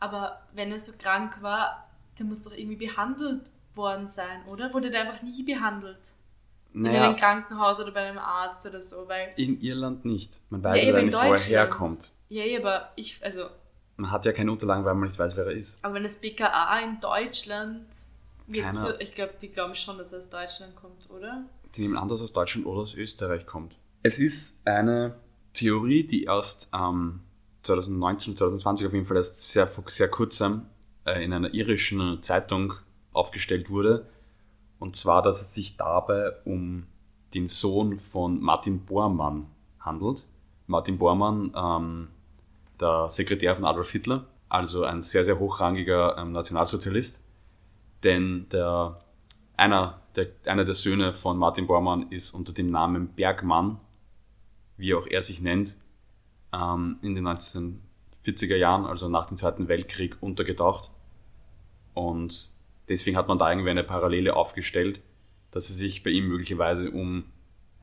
Aber 0.00 0.42
wenn 0.52 0.72
er 0.72 0.80
so 0.80 0.92
krank 0.98 1.40
war, 1.40 1.83
der 2.18 2.26
muss 2.26 2.42
doch 2.42 2.52
irgendwie 2.52 2.86
behandelt 2.86 3.42
worden 3.74 4.06
sein, 4.08 4.44
oder? 4.46 4.72
Wurde 4.72 4.90
der 4.90 5.02
einfach 5.02 5.22
nie 5.22 5.42
behandelt? 5.42 5.98
In 6.72 6.86
einem 6.88 7.14
Krankenhaus 7.16 7.78
oder 7.78 7.92
bei 7.92 8.00
einem 8.08 8.18
Arzt 8.18 8.66
oder 8.66 8.82
so, 8.82 9.06
weil. 9.06 9.32
In 9.36 9.60
Irland 9.60 10.04
nicht. 10.04 10.40
Man 10.50 10.62
weiß 10.62 10.82
Ja, 10.82 10.90
ja, 10.96 11.02
nicht, 11.02 11.14
wo 11.14 11.18
er 11.32 11.38
herkommt. 11.38 12.12
Ja, 12.28 12.44
ja, 12.44 12.58
aber 12.58 12.90
ich, 12.96 13.20
also, 13.24 13.46
Man 13.96 14.10
hat 14.10 14.24
ja 14.26 14.32
keine 14.32 14.50
Unterlagen, 14.50 14.84
weil 14.84 14.94
man 14.94 15.06
nicht 15.08 15.18
weiß, 15.18 15.36
wer 15.36 15.46
er 15.46 15.52
ist. 15.52 15.84
aber 15.84 15.94
wenn 15.94 16.02
das 16.02 16.16
BKA 16.16 16.80
in 16.80 17.00
Deutschland. 17.00 17.86
Wird 18.46 18.66
Keiner- 18.66 18.80
so, 18.80 18.90
ich 18.98 19.14
glaube, 19.14 19.34
die 19.40 19.48
glauben 19.48 19.74
schon, 19.74 19.96
dass 19.98 20.12
er 20.12 20.18
aus 20.18 20.28
Deutschland 20.28 20.74
kommt, 20.76 21.08
oder? 21.10 21.44
Die 21.76 21.80
nehmen 21.82 21.96
an, 21.96 22.08
dass 22.08 22.20
er 22.20 22.24
aus 22.24 22.32
Deutschland 22.32 22.66
oder 22.66 22.80
aus 22.82 22.94
Österreich 22.94 23.46
kommt. 23.46 23.76
Es 24.02 24.18
ist 24.18 24.60
eine 24.66 25.14
Theorie, 25.54 26.04
die 26.06 26.24
erst 26.24 26.68
ähm, 26.74 27.20
2019, 27.62 28.36
2020 28.36 28.86
auf 28.86 28.92
jeden 28.92 29.06
Fall 29.06 29.16
erst 29.16 29.50
sehr, 29.50 29.70
sehr 29.86 30.08
kurzem 30.08 30.66
in 31.06 31.32
einer 31.32 31.52
irischen 31.52 32.22
Zeitung 32.22 32.74
aufgestellt 33.12 33.70
wurde. 33.70 34.06
Und 34.78 34.96
zwar, 34.96 35.22
dass 35.22 35.40
es 35.40 35.54
sich 35.54 35.76
dabei 35.76 36.32
um 36.44 36.86
den 37.34 37.46
Sohn 37.46 37.98
von 37.98 38.40
Martin 38.40 38.84
Bormann 38.84 39.46
handelt. 39.80 40.26
Martin 40.66 40.98
Bormann, 40.98 41.52
ähm, 41.56 42.08
der 42.80 43.08
Sekretär 43.10 43.54
von 43.54 43.64
Adolf 43.64 43.90
Hitler, 43.90 44.26
also 44.48 44.84
ein 44.84 45.02
sehr, 45.02 45.24
sehr 45.24 45.38
hochrangiger 45.38 46.16
ähm, 46.18 46.32
Nationalsozialist. 46.32 47.22
Denn 48.02 48.46
der, 48.50 49.00
einer, 49.56 50.00
der, 50.16 50.28
einer 50.44 50.64
der 50.64 50.74
Söhne 50.74 51.14
von 51.14 51.36
Martin 51.38 51.66
Bormann 51.66 52.10
ist 52.10 52.30
unter 52.32 52.52
dem 52.52 52.70
Namen 52.70 53.08
Bergmann, 53.08 53.80
wie 54.76 54.94
auch 54.94 55.06
er 55.06 55.22
sich 55.22 55.40
nennt, 55.40 55.76
ähm, 56.52 56.98
in 57.02 57.14
den 57.14 57.26
1940er 57.26 58.56
Jahren, 58.56 58.86
also 58.86 59.08
nach 59.08 59.26
dem 59.26 59.36
Zweiten 59.36 59.68
Weltkrieg, 59.68 60.16
untergetaucht. 60.20 60.90
Und 61.94 62.50
deswegen 62.88 63.16
hat 63.16 63.28
man 63.28 63.38
da 63.38 63.50
irgendwie 63.50 63.70
eine 63.70 63.84
Parallele 63.84 64.36
aufgestellt, 64.36 65.00
dass 65.50 65.70
es 65.70 65.76
sich 65.78 66.02
bei 66.02 66.10
ihm 66.10 66.28
möglicherweise 66.28 66.90
um 66.90 67.24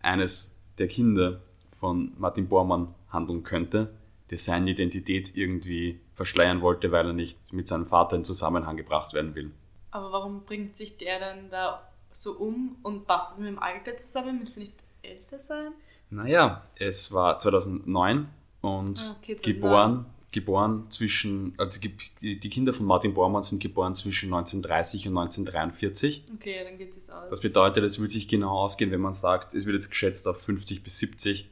eines 0.02 0.56
der 0.78 0.88
Kinder 0.88 1.42
von 1.80 2.12
Martin 2.18 2.48
Bormann 2.48 2.94
handeln 3.10 3.44
könnte, 3.44 3.94
der 4.30 4.38
seine 4.38 4.72
Identität 4.72 5.36
irgendwie 5.36 6.00
verschleiern 6.16 6.62
wollte, 6.62 6.92
weil 6.92 7.08
er 7.08 7.14
nicht 7.14 7.54
mit 7.54 7.68
seinem 7.68 7.86
Vater 7.86 8.16
in 8.16 8.24
Zusammenhang 8.24 8.78
gebracht 8.78 9.14
werden 9.14 9.36
will. 9.36 9.52
Aber 9.92 10.12
warum 10.12 10.44
bringt 10.46 10.78
sich 10.78 10.98
der 10.98 11.20
dann 11.20 11.50
da 11.50 11.90
so 12.12 12.34
um 12.34 12.78
und 12.84 13.08
passt 13.08 13.34
es 13.34 13.40
mit 13.40 13.48
dem 13.50 13.60
Alter 13.60 13.98
zusammen? 13.98 14.40
Müsste 14.40 14.62
nicht 14.62 14.74
älter 15.02 15.40
sein? 15.40 15.72
Naja, 16.10 16.64
es 16.76 17.12
war 17.14 17.40
2009 17.40 18.28
und 18.62 19.00
Ah, 19.02 19.16
okay, 19.20 19.36
2009. 19.38 19.42
geboren, 19.44 20.06
geboren 20.32 20.86
zwischen, 20.90 21.54
also 21.58 21.80
die 22.22 22.50
Kinder 22.50 22.74
von 22.74 22.86
Martin 22.86 23.14
Bormann 23.14 23.44
sind 23.44 23.62
geboren 23.62 23.96
zwischen 23.96 24.34
1930 24.34 25.08
und 25.08 25.18
1943. 25.18 26.26
Okay, 26.36 26.64
dann 26.64 26.78
geht 26.78 26.96
es 26.96 27.10
aus. 27.10 27.30
Das 27.30 27.42
bedeutet, 27.42 27.84
es 27.84 28.00
würde 28.00 28.12
sich 28.12 28.28
genau 28.28 28.52
ausgehen, 28.52 28.92
wenn 28.92 29.02
man 29.02 29.14
sagt, 29.14 29.54
es 29.54 29.66
wird 29.66 29.76
jetzt 29.76 29.90
geschätzt 29.90 30.28
auf 30.28 30.42
50 30.42 30.84
bis 30.84 31.00
70. 31.00 31.50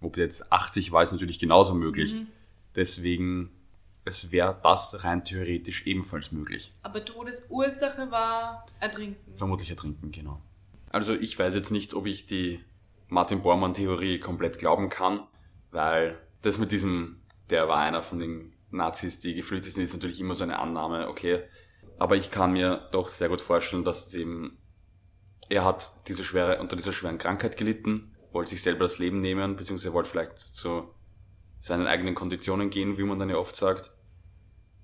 Ob 0.00 0.16
jetzt 0.16 0.52
80 0.52 0.92
war, 0.92 1.02
ist 1.02 1.12
natürlich 1.12 1.38
genauso 1.38 1.74
möglich. 1.74 2.14
Mhm. 2.14 2.26
Deswegen, 2.74 3.50
es 4.04 4.32
wäre 4.32 4.58
das 4.62 5.04
rein 5.04 5.24
theoretisch 5.24 5.86
ebenfalls 5.86 6.32
möglich. 6.32 6.72
Aber 6.82 7.04
Todesursache 7.04 8.10
war 8.10 8.66
Ertrinken. 8.80 9.36
Vermutlich 9.36 9.70
ertrinken, 9.70 10.10
genau. 10.10 10.40
Also 10.90 11.14
ich 11.14 11.38
weiß 11.38 11.54
jetzt 11.54 11.70
nicht, 11.70 11.94
ob 11.94 12.06
ich 12.06 12.26
die 12.26 12.60
Martin 13.08 13.42
Bormann-Theorie 13.42 14.18
komplett 14.18 14.58
glauben 14.58 14.88
kann, 14.88 15.20
weil 15.70 16.18
das 16.42 16.58
mit 16.58 16.72
diesem, 16.72 17.20
der 17.50 17.68
war 17.68 17.78
einer 17.78 18.02
von 18.02 18.18
den 18.18 18.54
Nazis, 18.70 19.20
die 19.20 19.34
geflüchtet 19.34 19.72
sind, 19.72 19.84
ist 19.84 19.92
natürlich 19.94 20.20
immer 20.20 20.34
so 20.34 20.44
eine 20.44 20.58
Annahme, 20.58 21.08
okay. 21.08 21.44
Aber 21.98 22.16
ich 22.16 22.30
kann 22.30 22.52
mir 22.52 22.88
doch 22.92 23.08
sehr 23.08 23.28
gut 23.28 23.40
vorstellen, 23.40 23.84
dass 23.84 24.08
es 24.08 24.14
eben, 24.14 24.58
er 25.48 25.64
hat 25.64 25.92
diese 26.08 26.24
schwere, 26.24 26.60
unter 26.60 26.76
dieser 26.76 26.92
schweren 26.92 27.18
Krankheit 27.18 27.56
gelitten, 27.56 28.16
wollte 28.32 28.50
sich 28.50 28.62
selber 28.62 28.80
das 28.84 28.98
Leben 28.98 29.20
nehmen, 29.20 29.56
beziehungsweise 29.56 29.92
wollte 29.92 30.10
vielleicht 30.10 30.38
zu 30.38 30.92
seinen 31.60 31.86
eigenen 31.86 32.14
Konditionen 32.14 32.68
gehen, 32.70 32.98
wie 32.98 33.04
man 33.04 33.18
dann 33.18 33.30
ja 33.30 33.36
oft 33.36 33.54
sagt. 33.54 33.92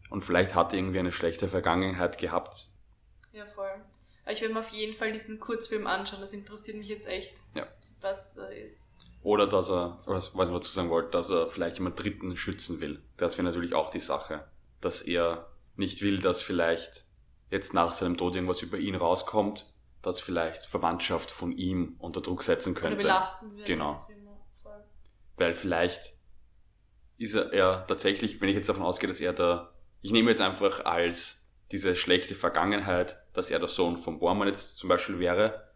Und 0.08 0.22
vielleicht 0.22 0.54
hat 0.54 0.72
er 0.72 0.78
irgendwie 0.78 0.98
eine 0.98 1.12
schlechte 1.12 1.48
Vergangenheit 1.48 2.18
gehabt, 2.18 2.68
Ja, 3.32 3.46
voll. 3.46 3.70
Aber 4.24 4.32
ich 4.32 4.40
will 4.42 4.52
mir 4.52 4.60
auf 4.60 4.68
jeden 4.70 4.94
Fall 4.94 5.12
diesen 5.12 5.38
Kurzfilm 5.40 5.86
anschauen. 5.86 6.20
Das 6.20 6.32
interessiert 6.32 6.76
mich 6.76 6.88
jetzt 6.88 7.06
echt, 7.08 7.34
Ja. 7.54 7.66
was 8.00 8.34
da 8.34 8.46
ist. 8.46 8.86
Oder 9.22 9.46
dass 9.46 9.70
er, 9.70 10.00
oder 10.06 10.16
was 10.16 10.28
ich 10.28 10.34
dazu 10.34 10.72
sagen 10.72 10.90
wollte, 10.90 11.10
dass 11.10 11.30
er 11.30 11.48
vielleicht 11.48 11.76
jemand 11.76 12.02
Dritten 12.02 12.36
schützen 12.36 12.80
will. 12.80 13.02
Das 13.16 13.36
wäre 13.36 13.46
natürlich 13.46 13.74
auch 13.74 13.90
die 13.90 14.00
Sache. 14.00 14.46
Dass 14.80 15.02
er 15.02 15.46
nicht 15.76 16.02
will, 16.02 16.20
dass 16.20 16.42
vielleicht 16.42 17.04
jetzt 17.50 17.74
nach 17.74 17.92
seinem 17.92 18.16
Tod 18.16 18.34
irgendwas 18.34 18.62
über 18.62 18.78
ihn 18.78 18.94
rauskommt, 18.94 19.66
das 20.02 20.20
vielleicht 20.20 20.64
Verwandtschaft 20.64 21.30
von 21.30 21.52
ihm 21.52 21.96
unter 21.98 22.22
Druck 22.22 22.42
setzen 22.42 22.72
Oder 22.72 22.80
könnte. 22.80 22.96
belasten 22.98 23.56
wir. 23.56 23.64
Genau. 23.64 24.06
Weil 25.36 25.54
vielleicht 25.54 26.14
ist 27.18 27.34
er, 27.34 27.52
er 27.52 27.86
tatsächlich, 27.86 28.40
wenn 28.40 28.48
ich 28.48 28.56
jetzt 28.56 28.68
davon 28.68 28.82
ausgehe, 28.82 29.08
dass 29.08 29.20
er 29.20 29.32
der, 29.34 29.72
ich 30.00 30.12
nehme 30.12 30.30
jetzt 30.30 30.40
einfach 30.40 30.84
als 30.86 31.50
diese 31.70 31.94
schlechte 31.94 32.34
Vergangenheit, 32.34 33.16
dass 33.34 33.50
er 33.50 33.58
der 33.58 33.68
Sohn 33.68 33.98
von 33.98 34.18
Bormann 34.18 34.48
jetzt 34.48 34.78
zum 34.78 34.88
Beispiel 34.88 35.18
wäre, 35.18 35.68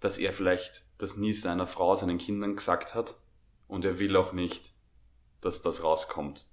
dass 0.00 0.18
er 0.18 0.32
vielleicht 0.32 0.84
das 1.02 1.16
nie 1.16 1.32
seiner 1.32 1.66
Frau, 1.66 1.96
seinen 1.96 2.18
Kindern 2.18 2.54
gesagt 2.54 2.94
hat 2.94 3.16
und 3.66 3.84
er 3.84 3.98
will 3.98 4.16
auch 4.16 4.32
nicht, 4.32 4.72
dass 5.40 5.60
das 5.60 5.82
rauskommt, 5.82 6.46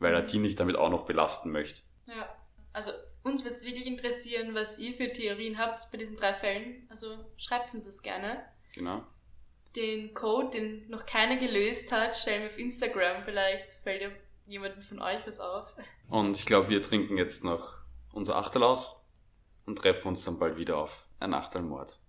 weil 0.00 0.12
er 0.12 0.22
die 0.22 0.40
nicht 0.40 0.58
damit 0.58 0.74
auch 0.74 0.90
noch 0.90 1.06
belasten 1.06 1.52
möchte. 1.52 1.82
Ja. 2.06 2.28
Also 2.72 2.90
uns 3.22 3.44
wird 3.44 3.54
es 3.54 3.64
wirklich 3.64 3.86
interessieren, 3.86 4.56
was 4.56 4.78
ihr 4.78 4.94
für 4.94 5.06
Theorien 5.06 5.56
habt 5.56 5.86
bei 5.92 5.98
diesen 5.98 6.16
drei 6.16 6.34
Fällen. 6.34 6.84
Also 6.90 7.16
schreibt 7.36 7.72
uns 7.74 7.84
das 7.84 8.02
gerne. 8.02 8.44
Genau. 8.74 9.06
Den 9.76 10.12
Code, 10.14 10.50
den 10.50 10.90
noch 10.90 11.06
keiner 11.06 11.36
gelöst 11.36 11.92
hat, 11.92 12.16
stellen 12.16 12.42
wir 12.42 12.50
auf 12.50 12.58
Instagram. 12.58 13.22
Vielleicht 13.24 13.70
fällt 13.84 14.02
ja 14.02 14.08
jemandem 14.46 14.82
von 14.82 15.00
euch 15.00 15.24
was 15.26 15.38
auf. 15.38 15.72
Und 16.08 16.36
ich 16.36 16.44
glaube, 16.44 16.70
wir 16.70 16.82
trinken 16.82 17.16
jetzt 17.16 17.44
noch 17.44 17.78
unser 18.12 18.34
Achtel 18.34 18.64
aus 18.64 19.06
und 19.64 19.78
treffen 19.78 20.08
uns 20.08 20.24
dann 20.24 20.40
bald 20.40 20.56
wieder 20.56 20.78
auf 20.78 21.06
ein 21.20 21.34
Achtelmord. 21.34 22.00